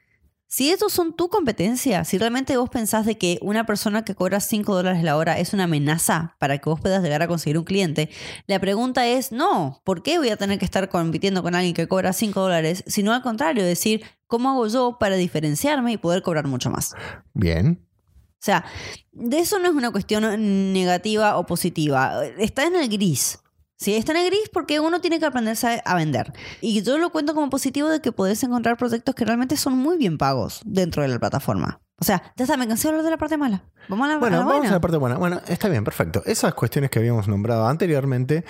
Si 0.53 0.69
estos 0.69 0.91
son 0.91 1.13
tu 1.13 1.29
competencia, 1.29 2.03
si 2.03 2.17
realmente 2.17 2.57
vos 2.57 2.69
pensás 2.69 3.05
de 3.05 3.17
que 3.17 3.39
una 3.41 3.65
persona 3.65 4.03
que 4.03 4.15
cobra 4.15 4.41
5 4.41 4.75
dólares 4.75 5.01
la 5.01 5.15
hora 5.15 5.39
es 5.39 5.53
una 5.53 5.63
amenaza 5.63 6.35
para 6.39 6.57
que 6.57 6.69
vos 6.69 6.81
puedas 6.81 7.01
llegar 7.01 7.21
a 7.21 7.29
conseguir 7.29 7.57
un 7.57 7.63
cliente, 7.63 8.09
la 8.47 8.59
pregunta 8.59 9.07
es, 9.07 9.31
no, 9.31 9.81
¿por 9.85 10.03
qué 10.03 10.17
voy 10.17 10.27
a 10.27 10.35
tener 10.35 10.59
que 10.59 10.65
estar 10.65 10.89
compitiendo 10.89 11.41
con 11.41 11.55
alguien 11.55 11.73
que 11.73 11.87
cobra 11.87 12.11
5 12.11 12.37
dólares? 12.37 12.83
Sino 12.85 13.13
al 13.13 13.21
contrario, 13.21 13.63
decir, 13.63 14.03
¿cómo 14.27 14.49
hago 14.49 14.67
yo 14.67 14.97
para 14.99 15.15
diferenciarme 15.15 15.93
y 15.93 15.97
poder 15.97 16.21
cobrar 16.21 16.47
mucho 16.47 16.69
más? 16.69 16.95
Bien. 17.33 17.87
O 18.33 18.43
sea, 18.43 18.65
de 19.13 19.39
eso 19.39 19.57
no 19.57 19.69
es 19.69 19.73
una 19.73 19.91
cuestión 19.91 20.73
negativa 20.73 21.37
o 21.37 21.45
positiva. 21.45 22.25
Está 22.37 22.65
en 22.65 22.75
el 22.75 22.89
gris. 22.89 23.40
Sí, 23.81 23.95
está 23.95 24.11
en 24.13 24.27
gris 24.27 24.47
porque 24.53 24.79
uno 24.79 25.01
tiene 25.01 25.19
que 25.19 25.25
aprenderse 25.25 25.81
a 25.83 25.95
vender. 25.95 26.31
Y 26.61 26.83
yo 26.83 26.99
lo 26.99 27.09
cuento 27.11 27.33
como 27.33 27.49
positivo 27.49 27.89
de 27.89 27.99
que 27.99 28.11
podés 28.11 28.43
encontrar 28.43 28.77
proyectos 28.77 29.15
que 29.15 29.25
realmente 29.25 29.57
son 29.57 29.75
muy 29.75 29.97
bien 29.97 30.19
pagos 30.19 30.61
dentro 30.65 31.01
de 31.01 31.07
la 31.09 31.17
plataforma. 31.17 31.81
O 31.99 32.03
sea, 32.03 32.21
ya 32.35 32.43
está, 32.45 32.57
me 32.57 32.67
cansé 32.67 32.83
de 32.83 32.89
hablar 32.89 33.05
de 33.05 33.09
la 33.11 33.17
parte 33.17 33.37
mala. 33.37 33.63
Vamos 33.89 34.05
a 34.05 34.09
la, 34.09 34.15
a 34.15 34.19
Bueno, 34.19 34.37
la 34.37 34.43
vamos 34.43 34.53
buena. 34.57 34.69
a 34.69 34.73
la 34.73 34.81
parte 34.81 34.97
buena. 34.97 35.17
Bueno, 35.17 35.41
está 35.47 35.67
bien, 35.67 35.83
perfecto. 35.83 36.21
Esas 36.25 36.53
cuestiones 36.53 36.91
que 36.91 36.99
habíamos 36.99 37.27
nombrado 37.27 37.67
anteriormente 37.67 38.45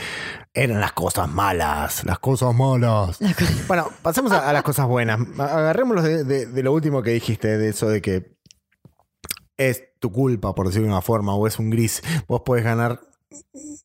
eran 0.53 0.81
las 0.81 0.91
cosas 0.91 1.29
malas. 1.29 2.03
Las 2.03 2.19
cosas 2.19 2.53
malas. 2.53 3.21
La 3.21 3.33
Bueno, 3.67 3.87
pasemos 4.01 4.33
a, 4.33 4.49
a 4.49 4.53
las 4.53 4.63
cosas 4.69 4.85
buenas. 4.87 5.19
Agarrémoslos 5.39 6.03
de, 6.03 6.23
de- 6.25 6.45
de 6.45 6.63
lo 6.63 6.73
último 6.73 7.01
que 7.03 7.11
dijiste, 7.11 7.57
de 7.57 7.69
eso 7.69 7.87
de 7.89 8.01
que 8.01 8.37
es 9.57 9.83
tu 9.99 10.11
culpa, 10.11 10.53
por 10.55 10.67
decirlo 10.67 10.87
de 10.87 10.93
una 10.93 11.01
forma, 11.01 11.35
o 11.35 11.47
es 11.47 11.59
un 11.59 11.69
gris. 11.69 12.01
Vos 12.27 12.41
podés 12.45 12.63
ganar, 12.63 13.01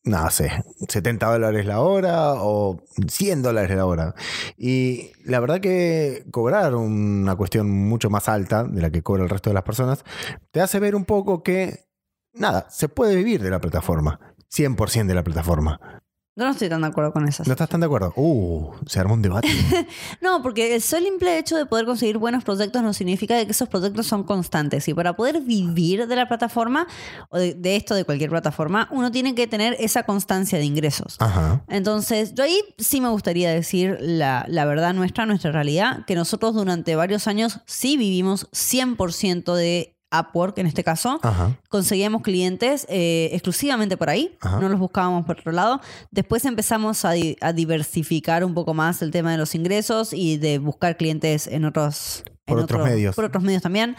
no 0.04 0.30
sé, 0.30 0.50
70 0.88 1.26
dólares 1.26 1.66
la 1.66 1.80
hora 1.80 2.34
o 2.34 2.80
100 3.08 3.42
dólares 3.42 3.76
la 3.76 3.86
hora. 3.86 4.14
Y 4.56 5.10
la 5.24 5.40
verdad 5.40 5.60
que 5.60 6.24
cobrar 6.30 6.74
una 6.74 7.36
cuestión 7.36 7.70
mucho 7.70 8.10
más 8.10 8.28
alta 8.28 8.64
de 8.64 8.80
la 8.82 8.90
que 8.90 9.02
cobra 9.02 9.24
el 9.24 9.30
resto 9.30 9.50
de 9.50 9.54
las 9.54 9.64
personas, 9.64 10.04
te 10.50 10.60
hace 10.60 10.80
ver 10.80 10.94
un 10.94 11.04
poco 11.04 11.42
que, 11.42 11.86
nada, 12.32 12.66
se 12.70 12.88
puede 12.88 13.16
vivir 13.16 13.42
de 13.42 13.50
la 13.50 13.60
plataforma. 13.60 14.20
100% 14.48 15.06
de 15.06 15.14
la 15.14 15.24
plataforma. 15.24 16.02
Yo 16.38 16.44
no 16.44 16.50
estoy 16.50 16.68
tan 16.68 16.82
de 16.82 16.88
acuerdo 16.88 17.14
con 17.14 17.26
esas. 17.26 17.46
¿No 17.46 17.54
estás 17.54 17.70
tan 17.70 17.80
de 17.80 17.86
acuerdo? 17.86 18.12
Uh, 18.14 18.70
se 18.86 19.00
armó 19.00 19.14
un 19.14 19.22
debate. 19.22 19.48
No, 20.20 20.42
porque 20.42 20.74
el 20.74 20.82
simple 20.82 21.38
hecho 21.38 21.56
de 21.56 21.64
poder 21.64 21.86
conseguir 21.86 22.18
buenos 22.18 22.44
proyectos 22.44 22.82
no 22.82 22.92
significa 22.92 23.42
que 23.44 23.50
esos 23.50 23.68
proyectos 23.68 24.06
son 24.06 24.24
constantes. 24.24 24.86
Y 24.88 24.92
para 24.94 25.16
poder 25.16 25.40
vivir 25.40 26.06
de 26.06 26.16
la 26.16 26.28
plataforma, 26.28 26.86
o 27.30 27.38
de, 27.38 27.54
de 27.54 27.76
esto, 27.76 27.94
de 27.94 28.04
cualquier 28.04 28.28
plataforma, 28.28 28.88
uno 28.90 29.10
tiene 29.10 29.34
que 29.34 29.46
tener 29.46 29.76
esa 29.78 30.02
constancia 30.02 30.58
de 30.58 30.64
ingresos. 30.64 31.16
Ajá. 31.20 31.64
Entonces, 31.68 32.34
yo 32.34 32.44
ahí 32.44 32.60
sí 32.76 33.00
me 33.00 33.08
gustaría 33.08 33.50
decir 33.50 33.96
la, 34.00 34.44
la 34.48 34.66
verdad 34.66 34.92
nuestra, 34.92 35.24
nuestra 35.24 35.52
realidad, 35.52 36.04
que 36.06 36.14
nosotros 36.14 36.54
durante 36.54 36.96
varios 36.96 37.28
años 37.28 37.60
sí 37.64 37.96
vivimos 37.96 38.50
100% 38.50 39.54
de 39.54 39.95
Upwork 40.12 40.58
en 40.58 40.66
este 40.66 40.84
caso. 40.84 41.18
Ajá. 41.22 41.58
Conseguíamos 41.68 42.22
clientes 42.22 42.86
eh, 42.88 43.30
exclusivamente 43.32 43.96
por 43.96 44.08
ahí, 44.10 44.36
Ajá. 44.40 44.60
no 44.60 44.68
los 44.68 44.78
buscábamos 44.78 45.24
por 45.26 45.38
otro 45.40 45.52
lado. 45.52 45.80
Después 46.10 46.44
empezamos 46.44 47.04
a, 47.04 47.12
di- 47.12 47.36
a 47.40 47.52
diversificar 47.52 48.44
un 48.44 48.54
poco 48.54 48.74
más 48.74 49.02
el 49.02 49.10
tema 49.10 49.32
de 49.32 49.38
los 49.38 49.54
ingresos 49.54 50.12
y 50.12 50.36
de 50.38 50.58
buscar 50.58 50.96
clientes 50.96 51.46
en 51.46 51.64
otros... 51.64 52.24
Por 52.46 52.58
otros 52.60 52.84
medios. 52.84 53.16
Por 53.16 53.24
otros 53.24 53.42
medios 53.42 53.62
también. 53.62 53.96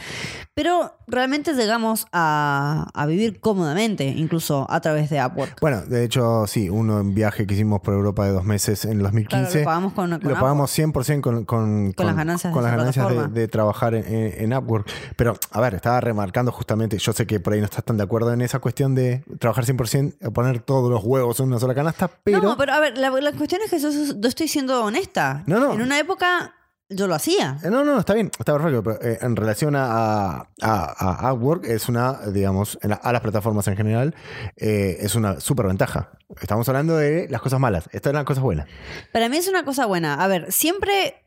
Pero 0.53 0.95
realmente 1.07 1.53
llegamos 1.53 2.07
a, 2.12 2.88
a 2.93 3.05
vivir 3.05 3.39
cómodamente, 3.39 4.05
incluso 4.05 4.65
a 4.69 4.79
través 4.81 5.10
de 5.10 5.23
Upwork. 5.23 5.60
Bueno, 5.62 5.81
de 5.81 6.03
hecho, 6.03 6.47
sí, 6.47 6.69
uno 6.69 6.99
en 6.99 7.13
viaje 7.13 7.45
que 7.45 7.53
hicimos 7.53 7.81
por 7.81 7.93
Europa 7.93 8.25
de 8.25 8.31
dos 8.31 8.43
meses 8.45 8.86
en 8.86 8.93
el 8.93 9.03
2015. 9.03 9.27
Claro, 9.51 9.60
lo 9.60 9.65
pagamos 9.65 9.93
con, 9.93 10.10
con 10.19 10.29
Lo 10.29 10.39
pagamos 10.39 10.77
100% 10.79 11.21
con, 11.21 11.45
con, 11.45 11.91
Con 11.93 12.05
las 12.05 12.15
ganancias 12.15 12.53
de 12.53 12.62
las 12.62 12.69
esa 12.69 12.77
ganancias 12.77 13.05
de, 13.07 13.13
plataforma. 13.13 13.39
de 13.39 13.47
trabajar 13.47 13.95
en, 13.95 14.05
en- 14.13 14.51
en 14.51 14.57
Upwork. 14.57 14.89
Pero, 15.15 15.38
a 15.51 15.62
ver, 15.62 15.75
estaba 15.75 15.99
remarcando 16.01 16.51
justamente, 16.51 16.97
yo 16.97 17.13
sé 17.13 17.27
que 17.27 17.39
por 17.39 17.53
ahí 17.53 17.60
no 17.60 17.65
estás 17.65 17.83
tan 17.83 17.97
de 17.97 18.03
acuerdo 18.03 18.33
en 18.33 18.41
esa 18.41 18.60
cuestión 18.60 18.95
de 18.95 19.23
trabajar 19.39 19.65
100%, 19.65 20.31
poner 20.31 20.60
todos 20.62 20.89
los 20.89 21.03
huevos 21.03 21.39
en 21.39 21.47
una 21.47 21.60
sola 21.60 21.75
canasta, 21.75 22.10
pero... 22.23 22.41
No, 22.41 22.57
pero 22.57 22.73
a 22.73 22.79
ver, 22.79 22.97
la, 22.97 23.10
la 23.12 23.33
cuestión 23.33 23.62
es 23.63 23.69
que 23.69 23.79
yo, 23.79 23.89
yo 23.91 24.27
estoy 24.29 24.47
siendo 24.47 24.83
honesta. 24.83 25.43
No, 25.45 25.60
no. 25.60 25.73
En 25.73 25.81
una 25.81 25.99
época 25.99 26.53
yo 26.89 27.08
lo 27.08 27.15
hacía. 27.15 27.58
Eh, 27.63 27.69
No, 27.69 27.84
no, 27.84 28.00
está 28.00 28.13
bien, 28.13 28.32
está 28.39 28.54
perfecto. 28.54 28.84
Pero 28.84 29.00
eh, 29.02 29.17
en 29.21 29.36
relación 29.36 29.76
a, 29.76 30.47
a, 30.62 31.28
a- 31.28 31.34
Upwork, 31.34 31.65
es 31.65 31.89
una, 31.89 32.13
digamos, 32.32 32.78
en 32.82 32.91
la- 32.91 32.95
a 32.95 33.12
las 33.12 33.21
plataformas 33.21 33.67
en 33.67 33.76
general, 33.78 34.15
eh, 34.56 34.97
es 35.02 35.15
una 35.15 35.39
súper 35.39 35.67
ventaja. 35.67 36.12
Estamos 36.41 36.67
hablando 36.69 36.95
de 36.97 37.28
las 37.30 37.41
cosas 37.41 37.60
malas. 37.60 37.86
Estas 37.91 38.12
eran 38.12 38.21
las 38.21 38.26
cosas 38.26 38.43
buenas. 38.43 38.67
Para 39.12 39.30
mí 39.30 39.38
es 39.38 39.47
una 39.47 39.63
cosa 39.65 39.86
buena. 39.86 40.15
A 40.15 40.28
ver, 40.28 40.52
siempre. 40.52 41.23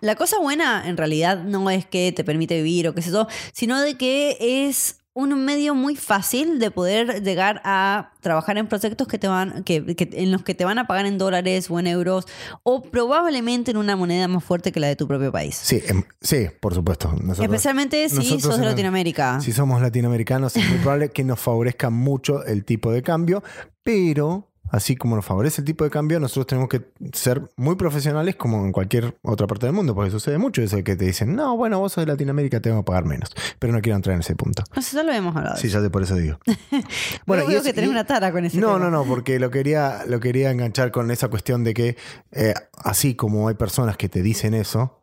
La 0.00 0.16
cosa 0.16 0.38
buena 0.38 0.86
en 0.86 0.98
realidad 0.98 1.42
no 1.44 1.70
es 1.70 1.86
que 1.86 2.12
te 2.12 2.24
permite 2.24 2.56
vivir 2.56 2.86
o 2.88 2.94
qué 2.94 3.00
sé 3.00 3.10
yo, 3.10 3.26
sino 3.54 3.80
de 3.80 3.96
que 3.96 4.36
es 4.68 4.98
un 5.16 5.44
medio 5.44 5.74
muy 5.76 5.94
fácil 5.96 6.58
de 6.58 6.70
poder 6.72 7.22
llegar 7.22 7.60
a 7.64 8.10
trabajar 8.20 8.58
en 8.58 8.66
proyectos 8.66 9.06
que 9.06 9.16
te 9.18 9.28
van, 9.28 9.62
que, 9.62 9.94
que- 9.94 10.10
en 10.12 10.32
los 10.32 10.42
que 10.42 10.54
te 10.54 10.64
van 10.64 10.78
a 10.78 10.86
pagar 10.88 11.06
en 11.06 11.18
dólares 11.18 11.70
o 11.70 11.78
en 11.78 11.86
euros, 11.86 12.26
o 12.64 12.82
probablemente 12.82 13.70
en 13.70 13.76
una 13.76 13.94
moneda 13.94 14.26
más 14.28 14.42
fuerte 14.42 14.72
que 14.72 14.80
la 14.80 14.88
de 14.88 14.96
tu 14.96 15.06
propio 15.06 15.30
país. 15.30 15.54
Sí, 15.54 15.80
em, 15.86 16.02
sí, 16.20 16.48
por 16.60 16.74
supuesto. 16.74 17.08
Nosotros- 17.12 17.40
Especialmente 17.44 18.08
si 18.08 18.16
nosotros 18.16 18.42
sos 18.42 18.56
de 18.58 18.62
en- 18.64 18.68
Latinoamérica. 18.70 19.40
Si 19.40 19.52
somos 19.52 19.80
latinoamericanos, 19.80 20.56
es 20.56 20.68
muy 20.68 20.78
probable 20.78 21.10
que 21.10 21.22
nos 21.22 21.38
favorezca 21.38 21.90
mucho 21.90 22.44
el 22.44 22.64
tipo 22.64 22.90
de 22.90 23.02
cambio, 23.02 23.42
pero 23.84 24.50
así 24.70 24.96
como 24.96 25.16
nos 25.16 25.24
favorece 25.24 25.60
el 25.60 25.64
tipo 25.64 25.84
de 25.84 25.90
cambio, 25.90 26.18
nosotros 26.20 26.46
tenemos 26.46 26.68
que 26.68 26.82
ser 27.12 27.42
muy 27.56 27.76
profesionales 27.76 28.36
como 28.36 28.64
en 28.64 28.72
cualquier 28.72 29.16
otra 29.22 29.46
parte 29.46 29.66
del 29.66 29.74
mundo, 29.74 29.94
porque 29.94 30.10
sucede 30.10 30.38
mucho 30.38 30.62
eso 30.62 30.76
de 30.76 30.84
que 30.84 30.96
te 30.96 31.04
dicen, 31.04 31.34
no, 31.36 31.56
bueno, 31.56 31.78
vos 31.78 31.92
sos 31.92 32.02
de 32.04 32.12
Latinoamérica, 32.12 32.60
te 32.60 32.70
vamos 32.70 32.82
a 32.82 32.84
pagar 32.84 33.04
menos. 33.04 33.30
Pero 33.58 33.72
no 33.72 33.80
quiero 33.80 33.96
entrar 33.96 34.14
en 34.14 34.20
ese 34.20 34.34
punto. 34.34 34.62
No 34.74 34.82
sé, 34.82 34.96
ya 34.96 35.02
lo 35.02 35.10
habíamos 35.10 35.36
hablado. 35.36 35.56
Sí, 35.56 35.68
ya 35.68 35.80
te 35.80 35.90
por 35.90 36.02
eso 36.02 36.16
digo. 36.16 36.38
Bueno, 37.26 37.44
es- 37.48 37.62
que 37.62 37.72
tenés 37.72 37.88
y- 37.88 37.92
una 37.92 38.04
tara 38.04 38.32
con 38.32 38.44
ese 38.44 38.58
No, 38.58 38.74
tema. 38.74 38.78
no, 38.80 38.90
no, 38.90 39.04
porque 39.04 39.38
lo 39.38 39.50
quería, 39.50 40.04
lo 40.06 40.20
quería 40.20 40.50
enganchar 40.50 40.90
con 40.90 41.10
esa 41.10 41.28
cuestión 41.28 41.64
de 41.64 41.74
que 41.74 41.96
eh, 42.32 42.54
así 42.76 43.14
como 43.14 43.48
hay 43.48 43.54
personas 43.54 43.96
que 43.96 44.08
te 44.08 44.22
dicen 44.22 44.54
eso, 44.54 45.00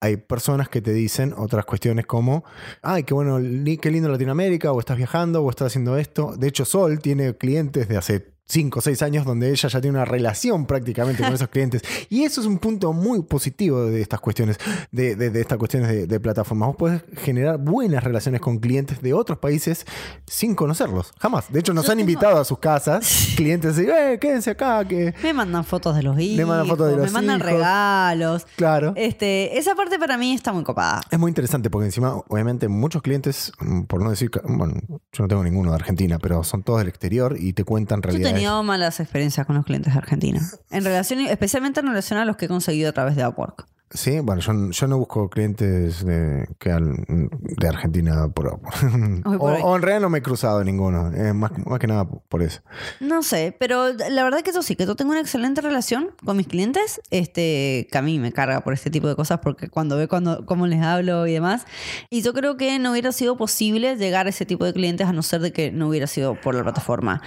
hay 0.00 0.16
personas 0.18 0.68
que 0.68 0.80
te 0.80 0.92
dicen 0.92 1.34
otras 1.36 1.64
cuestiones 1.64 2.06
como, 2.06 2.44
ay, 2.82 3.02
qué 3.02 3.12
bueno, 3.14 3.38
qué 3.80 3.90
lindo 3.90 4.08
Latinoamérica, 4.08 4.70
o 4.70 4.78
estás 4.78 4.96
viajando, 4.96 5.42
o 5.42 5.50
estás 5.50 5.66
haciendo 5.68 5.96
esto. 5.96 6.34
De 6.36 6.46
hecho, 6.46 6.64
Sol 6.64 7.00
tiene 7.00 7.34
clientes 7.36 7.88
de 7.88 7.96
hace 7.96 8.33
5 8.46 8.78
o 8.78 8.82
6 8.82 9.02
años 9.02 9.24
donde 9.24 9.50
ella 9.50 9.68
ya 9.68 9.80
tiene 9.80 9.96
una 9.96 10.04
relación 10.04 10.66
prácticamente 10.66 11.22
con 11.22 11.32
esos 11.34 11.48
clientes. 11.48 11.82
Y 12.10 12.24
eso 12.24 12.40
es 12.40 12.46
un 12.46 12.58
punto 12.58 12.92
muy 12.92 13.22
positivo 13.22 13.84
de 13.86 14.02
estas 14.02 14.20
cuestiones, 14.20 14.58
de, 14.92 15.16
de- 15.16 15.30
de 15.30 15.40
estas 15.40 15.58
cuestiones 15.58 15.88
de, 15.88 16.06
de 16.06 16.20
plataformas. 16.20 16.68
Vos 16.68 16.76
podés 16.76 17.02
generar 17.16 17.58
buenas 17.58 18.04
relaciones 18.04 18.40
con 18.40 18.58
clientes 18.58 19.00
de 19.00 19.14
otros 19.14 19.38
países 19.38 19.86
sin 20.26 20.54
conocerlos. 20.54 21.12
Jamás. 21.18 21.50
De 21.52 21.60
hecho, 21.60 21.72
nos 21.72 21.86
Yo 21.86 21.92
han 21.92 21.98
tengo- 21.98 22.10
invitado 22.10 22.38
a 22.40 22.44
sus 22.44 22.58
casas, 22.58 23.28
clientes, 23.36 23.78
y, 23.78 23.82
eh, 23.88 24.18
quédense 24.20 24.50
acá, 24.50 24.86
que... 24.86 25.14
Me 25.22 25.32
mandan 25.32 25.64
fotos 25.64 25.96
de 25.96 26.02
los 26.02 26.18
hijos. 26.20 26.46
mandan 26.46 26.66
fotos 26.68 26.88
de 26.90 26.96
los 26.96 27.06
Me 27.06 27.12
mandan 27.12 27.38
hijos. 27.38 27.50
regalos. 27.52 28.46
Claro. 28.56 28.92
Este, 28.96 29.58
esa 29.58 29.74
parte 29.74 29.98
para 29.98 30.18
mí 30.18 30.32
está 30.34 30.52
muy 30.52 30.64
copada. 30.64 31.00
Es 31.10 31.18
muy 31.18 31.30
interesante 31.30 31.70
porque 31.70 31.86
encima, 31.86 32.14
obviamente, 32.28 32.68
muchos 32.68 33.00
clientes, 33.02 33.52
por 33.88 34.02
no 34.02 34.10
decir, 34.10 34.30
bueno, 34.44 34.74
yo 35.12 35.22
no 35.24 35.28
tengo 35.28 35.42
ninguno 35.42 35.70
de 35.70 35.76
Argentina, 35.76 36.18
pero 36.18 36.44
son 36.44 36.62
todos 36.62 36.80
del 36.80 36.88
exterior 36.88 37.36
y 37.38 37.52
te 37.54 37.64
cuentan 37.64 38.02
realidades. 38.02 38.33
Tenido 38.34 38.62
malas 38.62 39.00
experiencias 39.00 39.46
con 39.46 39.56
los 39.56 39.64
clientes 39.64 39.92
de 39.92 39.98
Argentina. 39.98 40.40
En 40.70 40.84
relación, 40.84 41.20
especialmente 41.20 41.80
en 41.80 41.86
relación 41.86 42.18
a 42.18 42.24
los 42.24 42.36
que 42.36 42.46
he 42.46 42.48
conseguido 42.48 42.90
a 42.90 42.92
través 42.92 43.16
de 43.16 43.26
Upwork. 43.26 43.66
Sí, 43.96 44.18
bueno, 44.18 44.40
yo, 44.42 44.70
yo 44.72 44.86
no 44.88 44.98
busco 44.98 45.30
clientes 45.30 46.04
de, 46.04 46.48
que 46.58 46.72
al- 46.72 47.04
de 47.06 47.68
Argentina 47.68 48.26
por, 48.34 48.48
o, 49.24 49.30
o 49.30 49.76
en 49.76 49.82
realidad 49.82 50.00
no 50.00 50.10
me 50.10 50.18
he 50.18 50.22
cruzado 50.22 50.64
ninguno. 50.64 51.12
eh, 51.14 51.32
más, 51.32 51.52
más 51.64 51.78
que 51.78 51.86
nada 51.86 52.04
por 52.08 52.42
eso. 52.42 52.60
No 52.98 53.22
sé, 53.22 53.56
pero 53.56 53.92
la 53.92 54.24
verdad 54.24 54.40
que 54.42 54.52
yo 54.52 54.62
sí, 54.62 54.74
que 54.74 54.84
yo 54.84 54.96
tengo 54.96 55.12
una 55.12 55.20
excelente 55.20 55.60
relación 55.60 56.08
con 56.24 56.36
mis 56.36 56.48
clientes, 56.48 57.00
este, 57.10 57.86
que 57.88 57.96
a 57.98 58.02
mí 58.02 58.18
me 58.18 58.32
carga 58.32 58.62
por 58.64 58.72
este 58.74 58.90
tipo 58.90 59.06
de 59.06 59.14
cosas 59.14 59.38
porque 59.38 59.68
cuando 59.68 59.96
ve 59.96 60.08
cuando, 60.08 60.44
cómo 60.44 60.66
les 60.66 60.82
hablo 60.82 61.28
y 61.28 61.32
demás. 61.32 61.64
Y 62.10 62.22
yo 62.22 62.34
creo 62.34 62.56
que 62.56 62.76
no 62.80 62.90
hubiera 62.90 63.12
sido 63.12 63.36
posible 63.36 63.94
llegar 63.96 64.26
a 64.26 64.30
ese 64.30 64.44
tipo 64.44 64.64
de 64.64 64.72
clientes 64.72 65.06
a 65.06 65.12
no 65.12 65.22
ser 65.22 65.40
de 65.40 65.52
que 65.52 65.70
no 65.70 65.86
hubiera 65.88 66.08
sido 66.08 66.34
por 66.40 66.56
la 66.56 66.64
plataforma. 66.64 67.22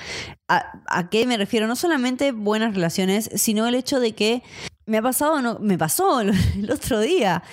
¿A, 0.49 0.81
a 0.87 1.09
qué 1.09 1.25
me 1.27 1.37
refiero? 1.37 1.65
No 1.67 1.77
solamente 1.77 2.33
buenas 2.33 2.73
relaciones, 2.75 3.29
sino 3.35 3.67
el 3.67 3.75
hecho 3.75 4.01
de 4.01 4.15
que 4.15 4.43
me 4.87 4.97
ha 4.97 5.01
pasado, 5.01 5.59
me 5.59 5.77
pasó 5.77 6.21
el, 6.21 6.33
otro 6.71 6.99
día, 6.99 7.43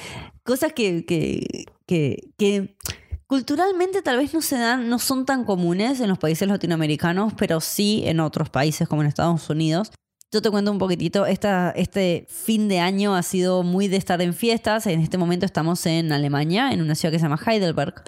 cosas 0.42 0.72
que 0.72 1.04
culturalmente 3.26 4.02
tal 4.02 4.18
vez 4.18 4.32
no 4.34 4.42
se 4.42 4.56
dan, 4.56 4.88
no 4.88 4.98
son 4.98 5.26
tan 5.26 5.44
comunes 5.44 6.00
en 6.00 6.08
los 6.08 6.18
países 6.18 6.46
latinoamericanos, 6.46 7.32
pero 7.34 7.60
sí 7.60 8.02
en 8.06 8.20
otros 8.20 8.50
países 8.50 8.88
como 8.88 9.02
en 9.02 9.08
Estados 9.08 9.48
Unidos. 9.50 9.90
Yo 10.30 10.42
te 10.42 10.50
cuento 10.50 10.72
un 10.72 10.78
poquitito, 10.78 11.26
esta, 11.26 11.70
este 11.70 12.26
fin 12.28 12.68
de 12.68 12.80
año 12.80 13.14
ha 13.14 13.22
sido 13.22 13.62
muy 13.62 13.86
de 13.86 13.96
estar 13.96 14.20
en 14.20 14.34
fiestas. 14.34 14.86
En 14.88 15.00
este 15.00 15.16
momento 15.16 15.46
estamos 15.46 15.86
en 15.86 16.10
Alemania, 16.10 16.72
en 16.72 16.80
una 16.80 16.96
ciudad 16.96 17.12
que 17.12 17.20
se 17.20 17.24
llama 17.24 17.40
Heidelberg. 17.44 18.02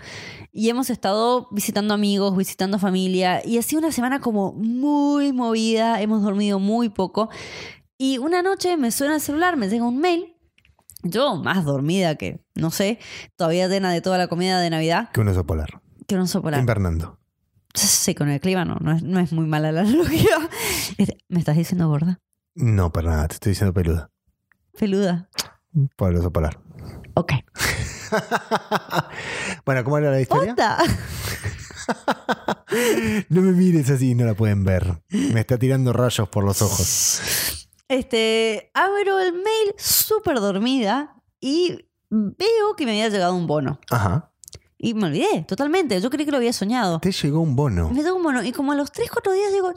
Y 0.52 0.68
hemos 0.68 0.90
estado 0.90 1.46
visitando 1.52 1.94
amigos, 1.94 2.36
visitando 2.36 2.80
familia. 2.80 3.46
Y 3.46 3.58
ha 3.58 3.62
sido 3.62 3.78
una 3.78 3.92
semana 3.92 4.20
como 4.20 4.52
muy 4.52 5.32
movida. 5.32 6.00
Hemos 6.02 6.22
dormido 6.22 6.58
muy 6.58 6.88
poco. 6.88 7.30
Y 7.98 8.18
una 8.18 8.42
noche 8.42 8.76
me 8.76 8.90
suena 8.90 9.14
el 9.16 9.20
celular, 9.20 9.56
me 9.56 9.68
llega 9.68 9.84
un 9.84 9.98
mail. 9.98 10.34
Yo, 11.02 11.36
más 11.36 11.64
dormida 11.64 12.16
que, 12.16 12.44
no 12.54 12.70
sé, 12.70 12.98
todavía 13.36 13.68
llena 13.68 13.92
de 13.92 14.00
toda 14.00 14.18
la 14.18 14.26
comida 14.28 14.60
de 14.60 14.70
Navidad, 14.70 15.10
Que 15.12 15.20
un 15.20 15.28
oso 15.28 15.46
polar. 15.46 15.80
que 16.06 16.16
no 16.16 16.26
sé 16.26 16.40
polar. 16.40 16.60
Invernando. 16.60 17.18
Sí, 17.74 18.14
con 18.14 18.28
el 18.30 18.40
clima 18.40 18.64
no, 18.64 18.76
no 18.80 18.92
es, 18.92 19.02
no 19.02 19.20
es 19.20 19.32
muy 19.32 19.46
mala 19.46 19.70
la 19.72 19.80
analogía. 19.82 20.36
¿Me 21.28 21.38
estás 21.38 21.56
diciendo 21.56 21.88
gorda? 21.88 22.20
No, 22.54 22.90
para 22.92 23.10
nada, 23.10 23.28
te 23.28 23.34
estoy 23.34 23.50
diciendo 23.52 23.72
peluda. 23.74 24.10
Peluda. 24.78 25.28
Por 25.96 26.10
el 26.12 26.18
oso 26.18 26.32
polar. 26.32 26.58
Ok. 27.14 27.32
bueno, 29.64 29.84
¿cómo 29.84 29.98
era 29.98 30.10
la 30.10 30.20
historia? 30.20 30.52
¡Ota! 30.52 30.78
No 33.28 33.42
me 33.42 33.52
mires 33.52 33.88
así, 33.90 34.14
no 34.16 34.24
la 34.26 34.34
pueden 34.34 34.64
ver. 34.64 35.00
Me 35.10 35.38
está 35.40 35.56
tirando 35.56 35.92
rayos 35.92 36.28
por 36.28 36.44
los 36.44 36.60
ojos. 36.62 37.55
Este, 37.88 38.70
abro 38.74 39.20
el 39.20 39.32
mail 39.32 39.74
súper 39.76 40.40
dormida 40.40 41.14
y 41.40 41.86
veo 42.10 42.74
que 42.76 42.84
me 42.84 42.92
había 42.92 43.08
llegado 43.08 43.34
un 43.34 43.46
bono. 43.46 43.78
Ajá. 43.90 44.32
Y 44.78 44.94
me 44.94 45.06
olvidé, 45.06 45.44
totalmente. 45.48 46.00
Yo 46.00 46.10
creí 46.10 46.24
que 46.24 46.30
lo 46.30 46.36
había 46.36 46.52
soñado. 46.52 47.00
Te 47.00 47.12
llegó 47.12 47.40
un 47.40 47.56
bono. 47.56 47.90
Me 47.90 48.02
llegó 48.02 48.16
un 48.16 48.22
bono. 48.22 48.42
Y 48.42 48.52
como 48.52 48.72
a 48.72 48.74
los 48.74 48.92
3, 48.92 49.10
4 49.10 49.32
días 49.32 49.52
digo, 49.52 49.72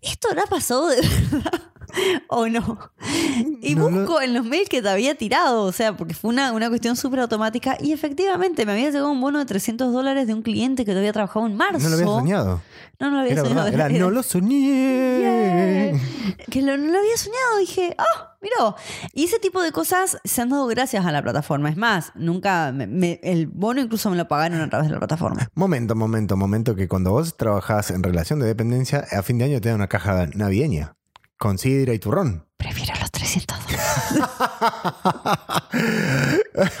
¿esto 0.00 0.28
habrá 0.30 0.44
pasado 0.46 0.88
de 0.88 0.96
verdad? 1.32 1.62
¿O 2.28 2.48
no? 2.48 2.78
Y 3.60 3.74
No, 3.74 3.90
no. 3.90 4.00
busco 4.00 4.20
en 4.20 4.34
los 4.34 4.44
mails 4.44 4.68
que 4.68 4.82
te 4.82 4.88
había 4.88 5.14
tirado, 5.16 5.62
o 5.64 5.72
sea, 5.72 5.96
porque 5.96 6.14
fue 6.14 6.30
una, 6.30 6.52
una 6.52 6.68
cuestión 6.68 6.96
súper 6.96 7.20
automática. 7.20 7.76
Y 7.80 7.92
efectivamente, 7.92 8.64
me 8.66 8.72
había 8.72 8.86
llegado 8.90 9.10
un 9.10 9.20
bono 9.20 9.38
de 9.38 9.46
300 9.46 9.92
dólares 9.92 10.26
de 10.26 10.34
un 10.34 10.42
cliente 10.42 10.84
que 10.84 10.92
te 10.92 10.98
había 10.98 11.12
trabajado 11.12 11.46
en 11.46 11.56
marzo. 11.56 11.78
No 11.80 11.88
lo 11.88 11.94
había 11.94 12.06
soñado. 12.06 12.62
No, 13.00 13.10
no 13.10 13.16
lo 13.16 13.20
había 13.20 13.32
Era 13.32 13.42
soñado. 13.44 13.64
verdad. 13.70 13.90
Era, 13.90 13.98
no 14.00 14.10
lo 14.10 14.22
soñé. 14.22 15.18
Yeah. 15.20 16.00
Que 16.50 16.62
lo- 16.62 16.76
no 16.76 16.92
lo 16.92 16.98
había 16.98 17.16
soñado. 17.16 17.58
Dije, 17.60 17.94
ah, 17.98 18.36
miró. 18.40 18.74
Y 19.12 19.24
ese 19.24 19.38
tipo 19.38 19.60
de 19.62 19.70
cosas 19.72 20.18
se 20.24 20.42
han 20.42 20.48
dado 20.50 20.66
gracias 20.66 21.04
a 21.06 21.12
la 21.12 21.22
plataforma. 21.22 21.68
Es 21.70 21.76
más, 21.76 22.12
nunca. 22.14 22.72
me- 22.72 22.86
me- 22.86 23.20
el 23.22 23.46
bono 23.46 23.80
incluso 23.80 24.10
me 24.10 24.16
lo 24.16 24.26
pagaron 24.28 24.60
a 24.60 24.68
través 24.68 24.88
de 24.88 24.92
la 24.94 24.98
plataforma. 24.98 25.48
Momento, 25.54 25.94
momento, 25.94 26.36
momento, 26.36 26.74
que 26.74 26.88
cuando 26.88 27.10
vos 27.12 27.36
trabajás 27.36 27.90
en 27.90 28.02
relación 28.02 28.38
de 28.40 28.46
dependencia, 28.46 29.04
a 29.10 29.22
fin 29.22 29.38
de 29.38 29.44
año 29.46 29.60
te 29.60 29.68
dan 29.68 29.76
una 29.76 29.88
caja 29.88 30.26
navideña. 30.34 30.94
Con 31.38 31.56
sidra 31.56 31.94
y 31.94 31.98
turrón. 32.00 32.44
Prefiero 32.56 32.92
los 33.00 33.12
300 33.12 33.56
dólares. 33.64 33.86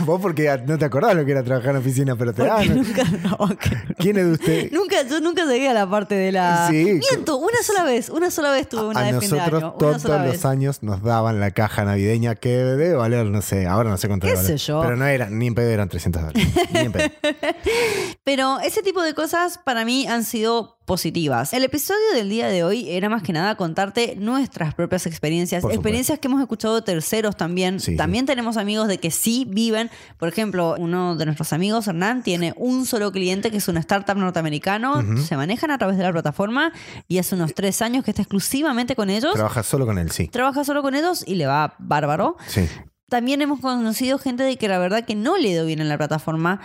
vos 0.00 0.20
porque 0.20 0.60
no 0.66 0.76
te 0.76 0.84
acordás 0.84 1.14
lo 1.14 1.24
que 1.24 1.30
era 1.30 1.44
trabajar 1.44 1.70
en 1.70 1.76
oficina, 1.76 2.16
pero 2.16 2.32
te 2.32 2.42
Porque 2.44 2.68
dan. 2.68 2.76
nunca, 2.76 3.04
no, 3.04 3.48
que- 3.56 3.94
¿Quién 3.98 4.16
es 4.18 4.24
de 4.26 4.32
usted? 4.32 4.72
nunca, 4.72 5.02
yo 5.08 5.20
nunca 5.20 5.44
llegué 5.44 5.68
a 5.68 5.74
la 5.74 5.88
parte 5.88 6.16
de 6.16 6.32
la. 6.32 6.66
Sí. 6.68 6.98
Miento, 7.12 7.36
una 7.36 7.58
sola 7.62 7.84
vez, 7.84 8.08
una 8.08 8.32
sola 8.32 8.50
vez 8.50 8.68
tuve 8.68 8.88
una 8.88 8.98
a 9.00 9.04
de 9.04 9.12
nosotros 9.12 9.62
año. 9.62 9.72
Todos 9.78 10.02
los 10.04 10.22
vez. 10.24 10.44
años 10.44 10.82
nos 10.82 11.02
daban 11.02 11.38
la 11.38 11.52
caja 11.52 11.84
navideña 11.84 12.34
que 12.34 12.48
debe 12.48 12.94
valer, 12.94 13.26
no 13.26 13.40
sé, 13.40 13.68
ahora 13.68 13.90
no 13.90 13.96
sé 13.98 14.08
cuánto 14.08 14.26
¿Qué 14.26 14.36
sé 14.36 14.56
yo? 14.56 14.80
Pero 14.82 14.96
no 14.96 15.06
era, 15.06 15.30
ni 15.30 15.46
en 15.46 15.54
pedo 15.54 15.70
eran 15.70 15.88
300 15.88 16.22
dólares. 16.22 16.48
Ni 16.72 16.80
en 16.80 16.92
pedo. 16.92 17.08
Pero 18.24 18.58
ese 18.60 18.82
tipo 18.82 19.02
de 19.02 19.14
cosas 19.14 19.58
para 19.58 19.84
mí 19.84 20.08
han 20.08 20.24
sido 20.24 20.77
positivas. 20.88 21.52
El 21.52 21.62
episodio 21.64 22.14
del 22.14 22.30
día 22.30 22.48
de 22.48 22.64
hoy 22.64 22.88
era 22.90 23.10
más 23.10 23.22
que 23.22 23.34
nada 23.34 23.56
contarte 23.56 24.16
nuestras 24.16 24.74
propias 24.74 25.06
experiencias, 25.06 25.62
experiencias 25.62 26.18
que 26.18 26.28
hemos 26.28 26.40
escuchado 26.40 26.76
de 26.76 26.82
terceros 26.82 27.36
también. 27.36 27.78
Sí, 27.78 27.94
también 27.94 28.24
tenemos 28.24 28.56
amigos 28.56 28.88
de 28.88 28.96
que 28.96 29.10
sí 29.10 29.46
viven. 29.46 29.90
Por 30.16 30.28
ejemplo, 30.28 30.74
uno 30.78 31.14
de 31.14 31.26
nuestros 31.26 31.52
amigos, 31.52 31.86
Hernán, 31.86 32.22
tiene 32.22 32.54
un 32.56 32.86
solo 32.86 33.12
cliente 33.12 33.50
que 33.50 33.58
es 33.58 33.68
una 33.68 33.80
startup 33.80 34.16
norteamericano. 34.16 35.04
Se 35.22 35.36
manejan 35.36 35.70
a 35.70 35.78
través 35.78 35.98
de 35.98 36.04
la 36.04 36.10
plataforma 36.10 36.72
y 37.06 37.18
hace 37.18 37.34
unos 37.34 37.52
tres 37.54 37.82
años 37.82 38.02
que 38.02 38.10
está 38.10 38.22
exclusivamente 38.22 38.96
con 38.96 39.10
ellos. 39.10 39.34
Trabajas 39.34 39.66
solo 39.66 39.84
con 39.84 39.98
él, 39.98 40.10
sí. 40.10 40.28
Trabaja 40.28 40.64
solo 40.64 40.80
con 40.80 40.94
ellos 40.94 41.22
y 41.26 41.34
le 41.34 41.46
va 41.46 41.74
bárbaro. 41.78 42.38
Sí. 42.46 42.66
También 43.10 43.42
hemos 43.42 43.60
conocido 43.60 44.18
gente 44.18 44.42
de 44.42 44.56
que 44.56 44.68
la 44.68 44.78
verdad 44.78 45.04
que 45.04 45.14
no 45.14 45.36
le 45.36 45.50
dio 45.50 45.66
bien 45.66 45.80
en 45.80 45.88
la 45.90 45.98
plataforma 45.98 46.60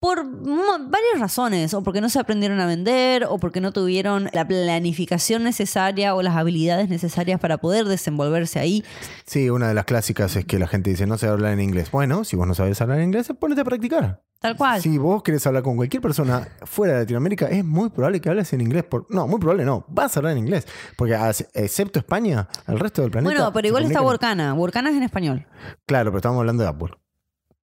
por 0.00 0.24
varias 0.24 1.18
razones, 1.18 1.74
o 1.74 1.82
porque 1.82 2.00
no 2.00 2.08
se 2.08 2.20
aprendieron 2.20 2.60
a 2.60 2.66
vender, 2.66 3.24
o 3.24 3.38
porque 3.38 3.60
no 3.60 3.72
tuvieron 3.72 4.30
la 4.32 4.46
planificación 4.46 5.42
necesaria 5.42 6.14
o 6.14 6.22
las 6.22 6.36
habilidades 6.36 6.88
necesarias 6.88 7.40
para 7.40 7.58
poder 7.58 7.86
desenvolverse 7.86 8.60
ahí. 8.60 8.84
Sí, 9.26 9.50
una 9.50 9.68
de 9.68 9.74
las 9.74 9.86
clásicas 9.86 10.36
es 10.36 10.44
que 10.44 10.58
la 10.58 10.68
gente 10.68 10.90
dice, 10.90 11.06
no 11.06 11.18
sé 11.18 11.26
hablar 11.26 11.52
en 11.52 11.60
inglés. 11.60 11.90
Bueno, 11.90 12.24
si 12.24 12.36
vos 12.36 12.46
no 12.46 12.54
sabes 12.54 12.80
hablar 12.80 12.98
en 12.98 13.06
inglés, 13.06 13.32
ponete 13.38 13.62
a 13.62 13.64
practicar. 13.64 14.22
Tal 14.40 14.56
cual. 14.56 14.80
Si 14.80 14.98
vos 14.98 15.24
querés 15.24 15.44
hablar 15.48 15.64
con 15.64 15.74
cualquier 15.74 16.00
persona 16.00 16.46
fuera 16.62 16.94
de 16.94 17.00
Latinoamérica, 17.00 17.46
es 17.46 17.64
muy 17.64 17.90
probable 17.90 18.20
que 18.20 18.28
hables 18.28 18.52
en 18.52 18.60
inglés. 18.60 18.84
Por... 18.84 19.04
No, 19.10 19.26
muy 19.26 19.40
probable 19.40 19.64
no. 19.64 19.84
Vas 19.88 20.16
a 20.16 20.20
hablar 20.20 20.34
en 20.34 20.38
inglés. 20.38 20.64
Porque 20.96 21.18
excepto 21.54 21.98
España, 21.98 22.48
el 22.68 22.78
resto 22.78 23.02
del 23.02 23.10
planeta... 23.10 23.34
bueno, 23.34 23.52
pero 23.52 23.66
igual 23.66 23.82
está 23.82 24.00
Workana. 24.00 24.54
Workana 24.54 24.90
es 24.90 24.96
en 24.96 25.02
español. 25.02 25.48
Claro, 25.86 26.12
pero 26.12 26.18
estamos 26.18 26.38
hablando 26.38 26.62
de 26.62 26.68
Apple. 26.68 26.90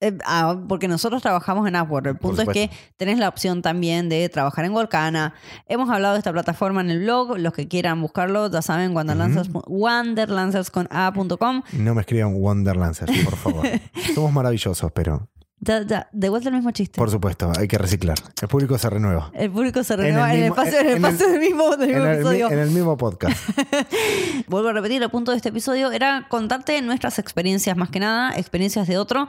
Eh, 0.01 0.17
ah, 0.25 0.61
porque 0.67 0.87
nosotros 0.87 1.21
trabajamos 1.21 1.67
en 1.67 1.75
Upwork. 1.75 2.07
El 2.07 2.17
punto 2.17 2.41
es 2.41 2.49
que 2.49 2.71
tenés 2.97 3.17
la 3.17 3.29
opción 3.29 3.61
también 3.61 4.09
de 4.09 4.27
trabajar 4.29 4.65
en 4.65 4.73
Volcana. 4.73 5.33
Hemos 5.67 5.89
hablado 5.89 6.15
de 6.15 6.19
esta 6.19 6.33
plataforma 6.33 6.81
en 6.81 6.89
el 6.89 6.99
blog. 6.99 7.37
Los 7.37 7.53
que 7.53 7.67
quieran 7.67 8.01
buscarlo, 8.01 8.51
ya 8.51 8.61
saben, 8.61 8.95
wanderlancers, 8.95 9.49
wanderlancerscona.com. 9.53 11.61
No 11.73 11.95
me 11.95 12.01
escriban 12.01 12.35
Wonderlancers, 12.35 13.23
por 13.23 13.37
favor. 13.37 13.65
Somos 14.13 14.33
maravillosos, 14.33 14.91
pero 14.91 15.29
Ya, 15.65 15.81
ya, 15.81 16.09
de 16.11 16.29
vuelta 16.29 16.49
el 16.49 16.55
mismo 16.55 16.71
chiste. 16.71 16.97
por 16.97 17.09
supuesto, 17.09 17.51
hay 17.57 17.67
que 17.67 17.77
reciclar. 17.77 18.17
El 18.41 18.47
público 18.47 18.77
se 18.77 18.89
renueva. 18.89 19.31
El 19.33 19.51
público 19.51 19.83
se 19.83 19.95
En 19.95 19.99
el 20.01 20.05
renueva 20.07 20.33
en 20.33 20.35
el, 20.43 20.49
mismo- 20.49 20.55
espacio, 20.63 20.79
en 20.79 20.85
el 20.85 20.91
en 20.97 20.97
el- 21.05 21.11
espacio 21.11 21.31
del 21.31 21.39
mismo, 21.41 21.75
del 21.77 22.13
episodio. 22.13 22.51
en 22.51 22.59
el 22.59 22.69
mismo 22.71 22.97
podcast. 22.97 23.49
Vuelvo 24.47 24.69
a 24.69 24.73
repetir, 24.73 25.01
el 25.01 25.09
punto 25.09 25.31
de 25.31 25.37
este 25.37 25.49
episodio 25.49 25.91
era 25.91 26.27
contarte 26.29 26.81
nuestras 26.81 27.19
experiencias 27.19 27.75
más 27.77 27.89
que 27.89 27.99
nada, 27.99 28.37
experiencias 28.37 28.87
de 28.87 28.97
otro. 28.97 29.27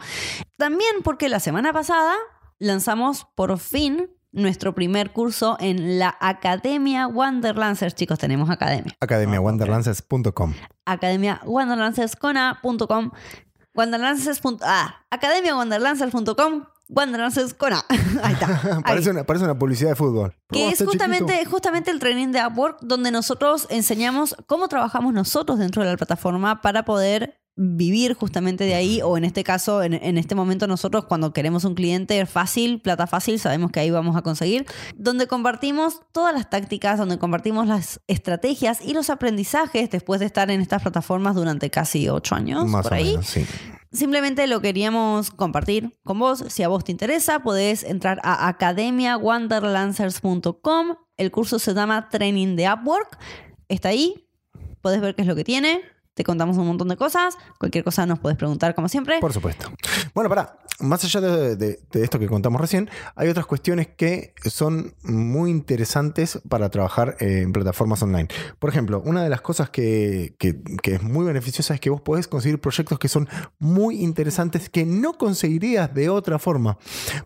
También 0.56 0.90
porque 1.02 1.28
la 1.28 1.40
semana 1.40 1.72
pasada 1.72 2.14
lanzamos 2.58 3.26
por 3.34 3.58
fin 3.58 4.10
nuestro 4.32 4.74
primer 4.74 5.12
curso 5.12 5.56
en 5.60 5.98
la 5.98 6.14
Academia 6.20 7.06
Wanderlancers. 7.06 7.94
Chicos, 7.94 8.18
tenemos 8.18 8.50
academia. 8.50 8.92
AcademiaWonderlancers.com. 9.00 10.52
Academia 10.84 11.40
Wanderlancers. 13.76 14.40
Ah, 14.62 15.04
Academia 15.10 15.54
Wanderlancers.com 15.56 16.64
Wanderlancers 16.88 17.52
con 17.54 17.72
A. 17.72 17.84
Ahí 18.22 18.32
está. 18.34 18.60
Ahí. 18.76 18.82
Parece 18.82 19.10
una, 19.10 19.24
parece 19.24 19.44
una 19.44 19.58
publicidad 19.58 19.90
de 19.90 19.96
fútbol. 19.96 20.34
Que 20.50 20.66
Oh, 20.66 20.70
es 20.70 20.84
justamente, 20.84 21.32
chiquito. 21.32 21.50
justamente 21.50 21.90
el 21.90 21.98
training 21.98 22.28
de 22.28 22.46
Upwork, 22.46 22.78
donde 22.82 23.10
nosotros 23.10 23.66
enseñamos 23.70 24.36
cómo 24.46 24.68
trabajamos 24.68 25.12
nosotros 25.12 25.58
dentro 25.58 25.82
de 25.82 25.90
la 25.90 25.96
plataforma 25.96 26.60
para 26.62 26.84
poder 26.84 27.40
vivir 27.56 28.12
justamente 28.14 28.64
de 28.64 28.74
ahí, 28.74 29.00
o 29.02 29.16
en 29.16 29.24
este 29.24 29.42
caso, 29.42 29.82
en, 29.82 29.94
en 29.94 30.18
este 30.18 30.34
momento 30.34 30.66
nosotros 30.66 31.06
cuando 31.06 31.32
queremos 31.32 31.64
un 31.64 31.74
cliente 31.74 32.24
fácil, 32.26 32.80
plata 32.82 33.06
fácil, 33.06 33.40
sabemos 33.40 33.72
que 33.72 33.80
ahí 33.80 33.90
vamos 33.90 34.14
a 34.14 34.20
conseguir, 34.22 34.66
donde 34.94 35.26
compartimos 35.26 36.02
todas 36.12 36.34
las 36.34 36.50
tácticas, 36.50 36.98
donde 36.98 37.18
compartimos 37.18 37.66
las 37.66 38.00
estrategias 38.08 38.80
y 38.82 38.92
los 38.92 39.08
aprendizajes 39.08 39.88
después 39.90 40.20
de 40.20 40.26
estar 40.26 40.50
en 40.50 40.60
estas 40.60 40.82
plataformas 40.82 41.34
durante 41.34 41.70
casi 41.70 42.10
ocho 42.10 42.34
años, 42.34 42.66
Más 42.66 42.82
por 42.82 42.92
ahí. 42.94 43.12
menos, 43.12 43.26
sí. 43.26 43.46
Simplemente 43.92 44.46
lo 44.46 44.60
queríamos 44.60 45.30
compartir 45.30 45.96
con 46.04 46.18
vos. 46.18 46.44
Si 46.48 46.62
a 46.62 46.68
vos 46.68 46.84
te 46.84 46.92
interesa, 46.92 47.38
podés 47.38 47.82
entrar 47.84 48.20
a 48.22 48.46
academiawanderlancers.com. 48.48 50.96
El 51.16 51.30
curso 51.30 51.58
se 51.58 51.72
llama 51.72 52.10
Training 52.10 52.56
de 52.56 52.70
Upwork. 52.70 53.18
Está 53.68 53.88
ahí. 53.90 54.28
Podés 54.82 55.00
ver 55.00 55.14
qué 55.14 55.22
es 55.22 55.28
lo 55.28 55.34
que 55.34 55.44
tiene. 55.44 55.80
Te 56.16 56.24
contamos 56.24 56.56
un 56.56 56.66
montón 56.66 56.88
de 56.88 56.96
cosas. 56.96 57.36
Cualquier 57.58 57.84
cosa 57.84 58.06
nos 58.06 58.18
puedes 58.18 58.38
preguntar 58.38 58.74
como 58.74 58.88
siempre. 58.88 59.20
Por 59.20 59.34
supuesto. 59.34 59.70
Bueno, 60.14 60.30
para, 60.30 60.58
más 60.80 61.04
allá 61.04 61.20
de, 61.20 61.78
esto 61.92 62.18
que 62.18 62.26
contamos 62.26 62.58
recién, 62.58 62.88
hay 63.14 63.28
otras 63.28 63.44
cuestiones 63.44 63.88
que 63.88 64.32
son 64.46 64.94
muy 65.02 65.50
interesantes 65.50 66.40
para 66.48 66.70
trabajar 66.70 67.16
eh, 67.20 67.42
en 67.42 67.52
plataformas 67.52 68.02
online. 68.02 68.28
Por 68.58 68.70
ejemplo, 68.70 69.02
una 69.04 69.22
de 69.22 69.28
las 69.28 69.42
cosas 69.42 69.68
que, 69.68 70.34
que- 70.38 70.56
es 70.94 71.02
muy 71.02 71.26
beneficiosa 71.26 71.74
es 71.74 71.80
que 71.80 71.90
vos 71.90 72.00
podés 72.00 72.28
conseguir 72.28 72.60
proyectos 72.60 72.98
que 72.98 73.08
son 73.08 73.28
muy 73.58 74.02
interesantes 74.02 74.70
que 74.70 74.86
no 74.86 75.12
conseguirías 75.18 75.92
de 75.92 76.08
otra 76.08 76.38
forma. 76.38 76.78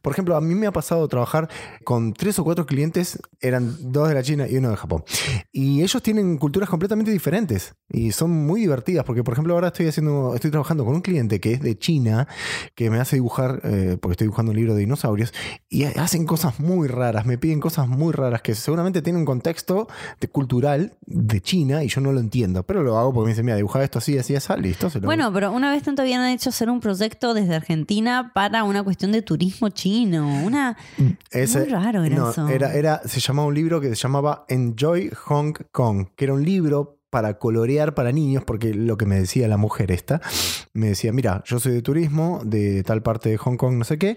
Por 0.02 0.12
ejemplo, 0.12 0.34
a 0.34 0.40
mí 0.40 0.56
me 0.56 0.66
ha 0.66 0.72
pasado 0.72 1.06
trabajar 1.06 1.48
con 1.84 2.12
tres 2.12 2.40
o 2.40 2.44
cuatro 2.44 2.66
clientes, 2.66 3.20
eran 3.40 3.92
dos 3.92 4.08
de 4.08 4.14
la 4.14 4.22
China 4.24 4.48
y 4.48 4.56
uno 4.56 4.70
de 4.70 4.76
Japón. 4.76 5.04
Y 5.52 5.82
ellos 5.82 6.02
tienen 6.02 6.38
culturas 6.38 6.68
completamente 6.68 7.12
diferentes 7.12 7.74
y 7.88 8.10
son 8.10 8.30
muy 8.30 8.62
divertidas 8.80 9.04
porque, 9.04 9.22
por 9.24 9.32
ejemplo, 9.34 9.54
ahora 9.54 9.68
estoy 9.68 9.86
haciendo, 9.86 10.34
estoy 10.34 10.50
trabajando 10.50 10.84
con 10.84 10.94
un 10.94 11.00
cliente 11.02 11.40
que 11.40 11.52
es 11.52 11.60
de 11.60 11.78
China, 11.78 12.26
que 12.74 12.90
me 12.90 12.98
hace 12.98 13.16
dibujar, 13.16 13.60
eh, 13.64 13.96
porque 14.00 14.12
estoy 14.12 14.26
dibujando 14.26 14.50
un 14.52 14.56
libro 14.56 14.74
de 14.74 14.80
dinosaurios, 14.80 15.32
y 15.68 15.84
hacen 15.84 16.24
cosas 16.26 16.58
muy 16.60 16.88
raras, 16.88 17.26
me 17.26 17.38
piden 17.38 17.60
cosas 17.60 17.88
muy 17.88 18.12
raras 18.12 18.42
que 18.42 18.54
seguramente 18.54 19.02
tienen 19.02 19.20
un 19.20 19.26
contexto 19.26 19.88
de- 20.20 20.28
cultural 20.28 20.94
de 21.06 21.40
China 21.40 21.82
y 21.84 21.88
yo 21.88 22.00
no 22.00 22.12
lo 22.12 22.20
entiendo, 22.20 22.62
pero 22.62 22.82
lo 22.82 22.96
hago 22.98 23.12
porque 23.12 23.26
me 23.26 23.30
dicen, 23.32 23.44
mira, 23.44 23.56
dibujar 23.56 23.82
esto 23.82 23.98
así, 23.98 24.16
así, 24.16 24.34
así, 24.36 24.52
listo. 24.60 24.88
se 24.90 25.00
lo 25.00 25.06
Bueno, 25.06 25.32
pero 25.32 25.52
una 25.52 25.70
vez 25.70 25.82
tanto 25.82 26.02
habían 26.02 26.24
hecho 26.28 26.50
hacer 26.50 26.70
un 26.70 26.80
proyecto 26.80 27.34
desde 27.34 27.54
Argentina 27.56 28.30
para 28.34 28.64
una 28.64 28.82
cuestión 28.82 29.12
de 29.12 29.22
turismo 29.22 29.68
chino. 29.70 30.26
Una. 30.44 30.76
Ese- 31.30 31.60
muy 31.60 31.68
raro 31.68 32.04
era 32.04 32.16
no, 32.16 32.30
eso. 32.30 32.48
Era, 32.48 32.74
era, 32.74 33.00
se 33.04 33.20
llamaba 33.20 33.48
un 33.48 33.54
libro 33.54 33.80
que 33.80 33.88
se 33.88 33.94
llamaba 33.96 34.44
Enjoy 34.48 35.10
Hong 35.26 35.52
Kong, 35.72 36.06
que 36.16 36.24
era 36.24 36.34
un 36.34 36.44
libro 36.44 36.99
para 37.10 37.38
colorear 37.38 37.94
para 37.94 38.12
niños, 38.12 38.44
porque 38.44 38.72
lo 38.72 38.96
que 38.96 39.06
me 39.06 39.18
decía 39.18 39.48
la 39.48 39.56
mujer 39.56 39.90
esta, 39.90 40.20
me 40.72 40.88
decía, 40.88 41.12
mira, 41.12 41.42
yo 41.44 41.58
soy 41.58 41.72
de 41.72 41.82
turismo, 41.82 42.40
de 42.44 42.82
tal 42.84 43.02
parte 43.02 43.30
de 43.30 43.36
Hong 43.36 43.56
Kong, 43.56 43.74
no 43.74 43.84
sé 43.84 43.98
qué, 43.98 44.16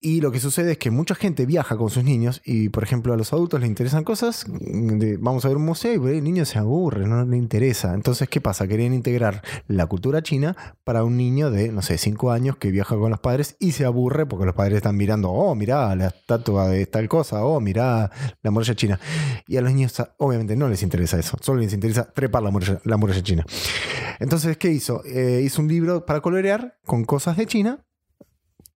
y 0.00 0.20
lo 0.20 0.30
que 0.30 0.38
sucede 0.38 0.72
es 0.72 0.78
que 0.78 0.92
mucha 0.92 1.16
gente 1.16 1.44
viaja 1.44 1.76
con 1.76 1.90
sus 1.90 2.04
niños 2.04 2.40
y, 2.44 2.68
por 2.68 2.84
ejemplo, 2.84 3.12
a 3.12 3.16
los 3.16 3.32
adultos 3.32 3.60
les 3.60 3.68
interesan 3.68 4.04
cosas, 4.04 4.46
vamos 5.18 5.44
a 5.44 5.48
ver 5.48 5.56
un 5.56 5.64
museo 5.64 6.08
y 6.08 6.18
el 6.18 6.22
niño 6.22 6.44
se 6.44 6.58
aburre, 6.58 7.06
no 7.06 7.24
le 7.24 7.36
interesa. 7.36 7.94
Entonces, 7.94 8.28
¿qué 8.28 8.40
pasa? 8.40 8.68
Querían 8.68 8.94
integrar 8.94 9.42
la 9.66 9.86
cultura 9.86 10.22
china 10.22 10.56
para 10.84 11.02
un 11.02 11.16
niño 11.16 11.50
de, 11.50 11.72
no 11.72 11.82
sé, 11.82 11.98
5 11.98 12.30
años 12.30 12.56
que 12.56 12.70
viaja 12.70 12.96
con 12.96 13.10
los 13.10 13.18
padres 13.18 13.56
y 13.58 13.72
se 13.72 13.84
aburre 13.84 14.24
porque 14.26 14.46
los 14.46 14.54
padres 14.54 14.76
están 14.76 14.96
mirando, 14.96 15.30
oh, 15.30 15.56
mirá 15.56 15.96
la 15.96 16.08
estatua 16.08 16.68
de 16.68 16.86
tal 16.86 17.08
cosa, 17.08 17.44
oh, 17.44 17.60
mirá 17.60 18.10
la 18.42 18.50
muralla 18.52 18.76
china. 18.76 19.00
Y 19.48 19.56
a 19.56 19.62
los 19.62 19.72
niños, 19.72 20.00
obviamente, 20.18 20.54
no 20.54 20.68
les 20.68 20.84
interesa 20.84 21.18
eso, 21.18 21.36
solo 21.40 21.60
les 21.60 21.72
interesa 21.72 22.12
trepar 22.12 22.44
la 22.44 22.52
muralla, 22.52 22.80
la 22.84 22.96
muralla 22.96 23.22
china. 23.22 23.44
Entonces, 24.20 24.56
¿qué 24.58 24.70
hizo? 24.70 25.02
Eh, 25.04 25.42
hizo 25.44 25.60
un 25.60 25.66
libro 25.66 26.06
para 26.06 26.20
colorear 26.20 26.78
con 26.84 27.04
cosas 27.04 27.36
de 27.36 27.46
China 27.46 27.84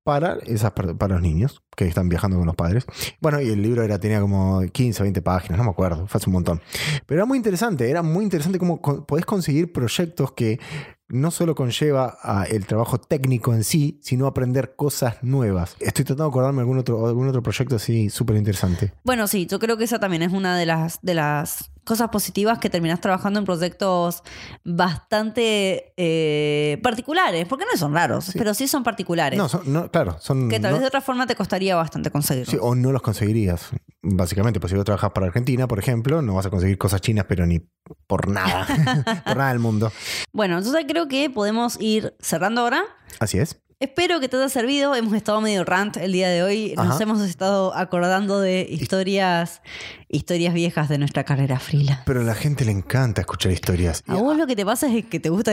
para, 0.05 0.39
esas, 0.47 0.73
para 0.73 1.15
los 1.15 1.23
niños 1.23 1.63
que 1.77 1.87
están 1.87 2.09
viajando 2.09 2.37
con 2.37 2.47
los 2.47 2.57
padres. 2.57 2.85
Bueno, 3.21 3.41
y 3.41 3.49
el 3.49 3.63
libro 3.63 3.83
era, 3.83 3.99
tenía 3.99 4.21
como 4.21 4.63
15 4.63 5.03
o 5.03 5.05
20 5.05 5.23
páginas, 5.23 5.59
no 5.59 5.65
me 5.65 5.71
acuerdo, 5.71 6.07
fue 6.07 6.19
hace 6.19 6.29
un 6.29 6.35
montón. 6.35 6.61
Pero 7.07 7.21
era 7.21 7.27
muy 7.27 7.39
interesante, 7.39 7.89
era 7.89 8.03
muy 8.03 8.25
interesante 8.25 8.59
cómo 8.59 8.81
podés 8.81 9.25
conseguir 9.25 9.73
proyectos 9.73 10.33
que 10.33 10.61
no 11.09 11.31
solo 11.31 11.55
conlleva 11.55 12.17
el 12.49 12.67
trabajo 12.67 12.99
técnico 12.99 13.53
en 13.53 13.65
sí, 13.65 14.01
sino 14.03 14.27
aprender 14.27 14.75
cosas 14.77 15.23
nuevas. 15.23 15.77
Estoy 15.79 16.07
tratando 16.07 16.25
de 16.25 16.31
acordarme 16.31 16.57
de 16.57 16.63
algún 16.63 16.79
otro, 16.79 17.07
algún 17.07 17.29
otro 17.29 17.43
proyecto 17.43 17.77
así 17.77 18.09
súper 18.09 18.37
interesante. 18.37 18.95
Bueno, 19.05 19.27
sí, 19.27 19.47
yo 19.47 19.59
creo 19.59 19.77
que 19.77 19.85
esa 19.85 20.01
también 20.01 20.23
es 20.23 20.33
una 20.33 20.57
de 20.57 20.65
las, 20.65 21.01
de 21.03 21.15
las 21.15 21.72
cosas 21.85 22.09
positivas 22.11 22.59
que 22.59 22.71
terminás 22.71 23.01
trabajando 23.01 23.39
en 23.41 23.45
proyectos 23.45 24.23
bastante 24.65 25.93
eh, 25.97 26.79
particulares, 26.83 27.47
porque 27.49 27.65
no 27.71 27.77
son 27.79 27.93
raros, 27.95 28.31
pero 28.35 28.55
sí 28.55 28.69
son 28.69 28.83
particulares. 28.85 29.39
No, 29.39 29.49
son- 29.49 29.73
no, 29.73 29.91
claro, 29.91 30.17
son... 30.21 30.49
que 30.49 30.61
tal 30.61 30.71
no- 30.71 30.77
vez 30.77 30.83
de 30.83 30.87
otra 30.89 31.01
forma 31.01 31.27
te 31.27 31.35
costaría 31.35 31.77
bastante 31.77 32.11
conseguirlos. 32.11 32.51
Sí, 32.51 32.59
o 32.61 32.75
no 32.75 32.93
los 32.93 33.03
conseguirías. 33.03 33.71
Básicamente, 34.03 34.59
pues 34.61 34.71
si 34.71 34.77
vos 34.77 34.85
trabajas 34.85 35.13
para 35.13 35.27
Argentina, 35.27 35.69
por 35.69 35.79
ejemplo, 35.79 36.23
no 36.23 36.35
vas 36.35 36.47
a 36.47 36.51
conseguir 36.51 36.77
cosas 36.79 37.01
chinas, 37.01 37.27
pero 37.29 37.47
ni 37.47 37.61
por 38.07 38.29
nada. 38.29 38.67
por 39.25 39.37
nada 39.37 39.51
del 39.51 39.61
mundo. 39.61 39.93
Bueno, 40.33 40.59
entonces 40.59 40.85
creo 40.89 41.09
que 41.09 41.31
podemos 41.31 41.81
ir 41.81 42.15
cerrando 42.21 42.63
ahora. 42.63 42.83
Así 43.21 43.39
es. 43.39 43.62
Espero 43.83 44.21
que 44.21 44.29
te 44.29 44.37
haya 44.37 44.49
servido. 44.49 44.95
Hemos 44.95 45.13
estado 45.13 45.41
medio 45.41 45.65
rant 45.65 45.97
el 45.97 46.13
día 46.13 46.29
de 46.29 46.45
hoy. 46.45 46.73
Nos 46.77 46.87
Ajá. 46.95 47.03
hemos 47.03 47.21
estado 47.23 47.75
acordando 47.77 48.39
de 48.41 48.65
historias, 48.71 49.61
historias 50.09 50.55
viejas 50.55 50.89
de 50.89 50.99
nuestra 50.99 51.25
carrera 51.25 51.59
frila. 51.59 52.01
Pero 52.07 52.21
a 52.21 52.23
la 52.23 52.37
gente 52.37 52.65
le 52.65 52.71
encanta 52.71 53.23
escuchar 53.23 53.51
historias. 53.51 54.05
A 54.07 54.15
vos 54.15 54.37
lo 54.37 54.47
que 54.47 54.55
te 54.55 54.65
pasa 54.65 54.87
es 54.87 55.05
que 55.07 55.19
te 55.19 55.31
gusta 55.31 55.51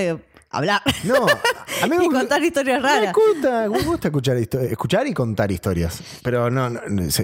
hablar 0.52 0.82
No, 1.06 1.16
a 1.82 1.88
mí 1.88 1.96
me 1.98 2.04
y 2.04 2.06
gusta- 2.06 2.20
contar 2.20 2.44
historias 2.44 2.82
Me 2.84 2.88
raras. 2.88 3.16
gusta, 3.16 3.68
me 3.68 3.84
gusta 3.84 4.08
escuchar, 4.10 4.38
escuchar 4.38 5.08
y 5.08 5.14
contar 5.16 5.52
historias. 5.52 6.00
Pero 6.22 6.52
no, 6.52 6.70
no, 6.70 6.82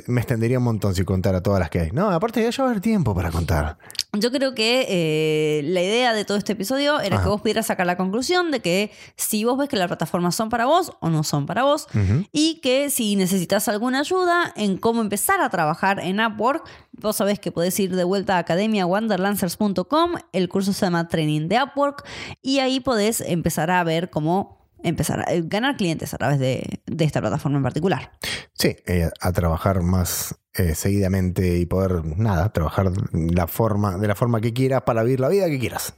me 0.08 0.22
extendería 0.22 0.58
un 0.58 0.64
montón 0.64 0.96
si 0.96 1.04
contara 1.04 1.40
todas 1.42 1.60
las 1.60 1.70
que 1.70 1.82
hay. 1.82 1.92
No, 1.92 2.10
aparte 2.10 2.42
ya 2.42 2.64
va 2.64 2.70
a 2.70 2.72
haber 2.72 2.82
tiempo 2.82 3.14
para 3.14 3.30
contar. 3.30 3.78
Yo 4.20 4.32
creo 4.32 4.54
que 4.54 4.86
eh, 4.90 5.62
la 5.64 5.82
idea 5.82 6.14
de 6.14 6.26
todo 6.26 6.38
este 6.38 6.54
episodio 6.54 7.00
era 7.00 7.16
Ajá. 7.16 7.24
que 7.24 7.30
vos 7.30 7.42
pudieras 7.42 7.68
sacar 7.68 7.86
la 7.86 7.98
conclusión 7.98 8.52
de 8.52 8.60
que 8.60 8.92
si 9.16 9.44
vos 9.44 9.58
ves 9.58 9.70
que 9.70 9.78
las 9.78 9.88
plataformas 9.88 10.36
son 10.36 10.50
para 10.50 10.66
vos 10.66 10.94
o 11.00 11.10
no 11.10 11.24
son 11.24 11.46
para 11.46 11.64
vos, 11.64 11.88
y 12.32 12.60
que 12.62 12.90
si 12.90 13.16
necesitas 13.16 13.68
alguna 13.68 14.00
ayuda 14.00 14.54
en 14.56 14.78
cómo 14.78 15.02
empezar 15.02 15.42
a 15.42 15.50
trabajar 15.50 16.00
en 16.00 16.20
Upwork, 16.20 16.68
vos 16.94 17.16
sabés 17.16 17.40
que 17.40 17.52
podés 17.52 17.80
ir 17.80 17.96
de 17.96 18.04
vuelta 18.04 18.36
a 18.36 18.40
academiawanderlancers.com, 18.40 20.14
el 20.32 20.50
curso 20.50 20.74
se 20.74 20.86
llama 20.86 21.08
Training 21.08 21.48
de 21.48 21.64
Upwork, 21.64 22.06
y 22.42 22.60
ahí 22.60 22.80
podés 22.80 23.22
empezar 23.22 23.72
a 23.72 23.84
ver 23.84 24.10
cómo 24.10 24.65
empezar 24.86 25.20
a 25.28 25.34
eh, 25.34 25.42
ganar 25.46 25.76
clientes 25.78 26.14
a 26.14 26.18
través 26.18 26.40
de, 26.40 26.80
de 26.86 27.06
esta 27.06 27.22
plataforma 27.22 27.58
en 27.58 27.64
particular. 27.64 28.12
Sí, 28.54 28.76
eh, 28.86 29.10
a 29.20 29.32
trabajar 29.32 29.82
más 29.82 30.36
eh, 30.54 30.74
seguidamente 30.76 31.58
y 31.58 31.66
poder, 31.66 32.06
nada, 32.06 32.54
trabajar 32.54 32.90
la 33.12 33.48
forma, 33.48 33.98
de 33.98 34.08
la 34.08 34.16
forma 34.16 34.40
que 34.40 34.54
quieras 34.54 34.84
para 34.84 35.04
vivir 35.04 35.20
la 35.20 35.28
vida 35.28 35.48
que 35.48 35.60
quieras. 35.60 35.96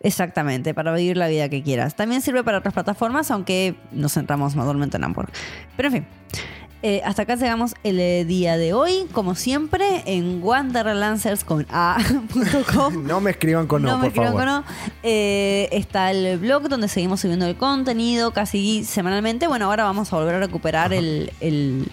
Exactamente, 0.00 0.74
para 0.74 0.94
vivir 0.94 1.16
la 1.16 1.26
vida 1.26 1.48
que 1.48 1.64
quieras. 1.64 1.96
También 1.96 2.22
sirve 2.22 2.44
para 2.44 2.58
otras 2.58 2.74
plataformas, 2.74 3.32
aunque 3.32 3.74
nos 3.90 4.12
centramos 4.12 4.54
mayormente 4.54 4.96
en 4.96 5.04
Upwork. 5.06 5.32
Pero 5.76 5.88
en 5.88 5.92
fin, 5.92 6.06
eh, 6.82 7.00
hasta 7.04 7.22
acá 7.22 7.34
llegamos 7.36 7.74
el 7.84 7.98
eh, 7.98 8.24
día 8.24 8.56
de 8.56 8.72
hoy, 8.72 9.06
como 9.12 9.34
siempre, 9.34 10.02
en 10.06 10.42
wanderlancers 10.42 11.44
con 11.44 11.66
a.com. 11.70 13.02
No 13.06 13.20
me 13.20 13.30
escriban 13.30 13.66
con 13.66 13.82
no, 13.82 13.90
No 13.92 13.96
me 13.98 14.10
por 14.10 14.24
escriban 14.24 14.32
favor. 14.32 14.64
con 14.64 14.72
no. 14.72 14.96
Eh, 15.02 15.68
está 15.72 16.10
el 16.10 16.38
blog 16.38 16.68
donde 16.68 16.88
seguimos 16.88 17.20
subiendo 17.20 17.46
el 17.46 17.56
contenido 17.56 18.32
casi 18.32 18.84
semanalmente. 18.84 19.46
Bueno, 19.48 19.66
ahora 19.66 19.84
vamos 19.84 20.12
a 20.12 20.16
volver 20.16 20.34
a 20.36 20.40
recuperar 20.40 20.92
el, 20.92 21.32
el, 21.40 21.88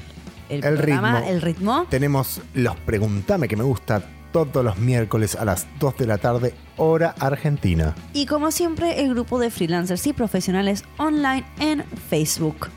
el 0.49 0.63
El 0.63 0.75
programa, 0.75 1.19
ritmo. 1.21 1.31
el 1.31 1.41
ritmo. 1.41 1.85
Tenemos 1.89 2.41
los 2.53 2.75
Preguntame 2.77 3.47
que 3.47 3.55
me 3.55 3.63
gusta 3.63 4.03
todos 4.31 4.65
los 4.65 4.77
miércoles 4.79 5.35
a 5.35 5.45
las 5.45 5.67
2 5.79 5.97
de 5.97 6.07
la 6.07 6.17
tarde, 6.17 6.55
hora 6.77 7.13
argentina. 7.19 7.93
Y 8.13 8.25
como 8.25 8.49
siempre, 8.51 8.99
el 9.01 9.09
grupo 9.09 9.37
de 9.39 9.51
freelancers 9.51 10.05
y 10.07 10.13
profesionales 10.13 10.83
online 10.97 11.45
en 11.59 11.83
Facebook. 12.09 12.67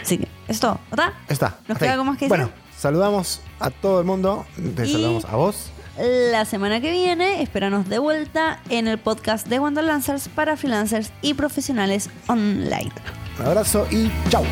Así 0.00 0.18
que, 0.18 0.28
esto, 0.52 0.78
¿verdad? 0.90 1.12
Está. 1.28 1.48
¿Nos 1.66 1.70
hasta 1.70 1.78
queda 1.78 1.92
algo 1.92 2.04
más 2.04 2.18
que 2.18 2.28
Bueno, 2.28 2.46
decir? 2.46 2.60
saludamos 2.78 3.40
a 3.60 3.70
todo 3.70 4.00
el 4.00 4.06
mundo. 4.06 4.46
Te 4.76 4.86
Y- 4.86 4.92
saludamos 4.92 5.24
a 5.24 5.36
vos. 5.36 5.70
La 5.98 6.44
semana 6.46 6.80
que 6.80 6.90
viene, 6.90 7.42
espéranos 7.42 7.86
de 7.88 7.98
vuelta 7.98 8.60
en 8.70 8.88
el 8.88 8.98
podcast 8.98 9.46
de 9.48 9.58
Wanderlancers 9.58 10.28
para 10.28 10.56
freelancers 10.56 11.12
y 11.20 11.34
profesionales 11.34 12.08
online. 12.28 12.90
Un 13.38 13.46
abrazo 13.46 13.86
y 13.90 14.10
chau. 14.30 14.44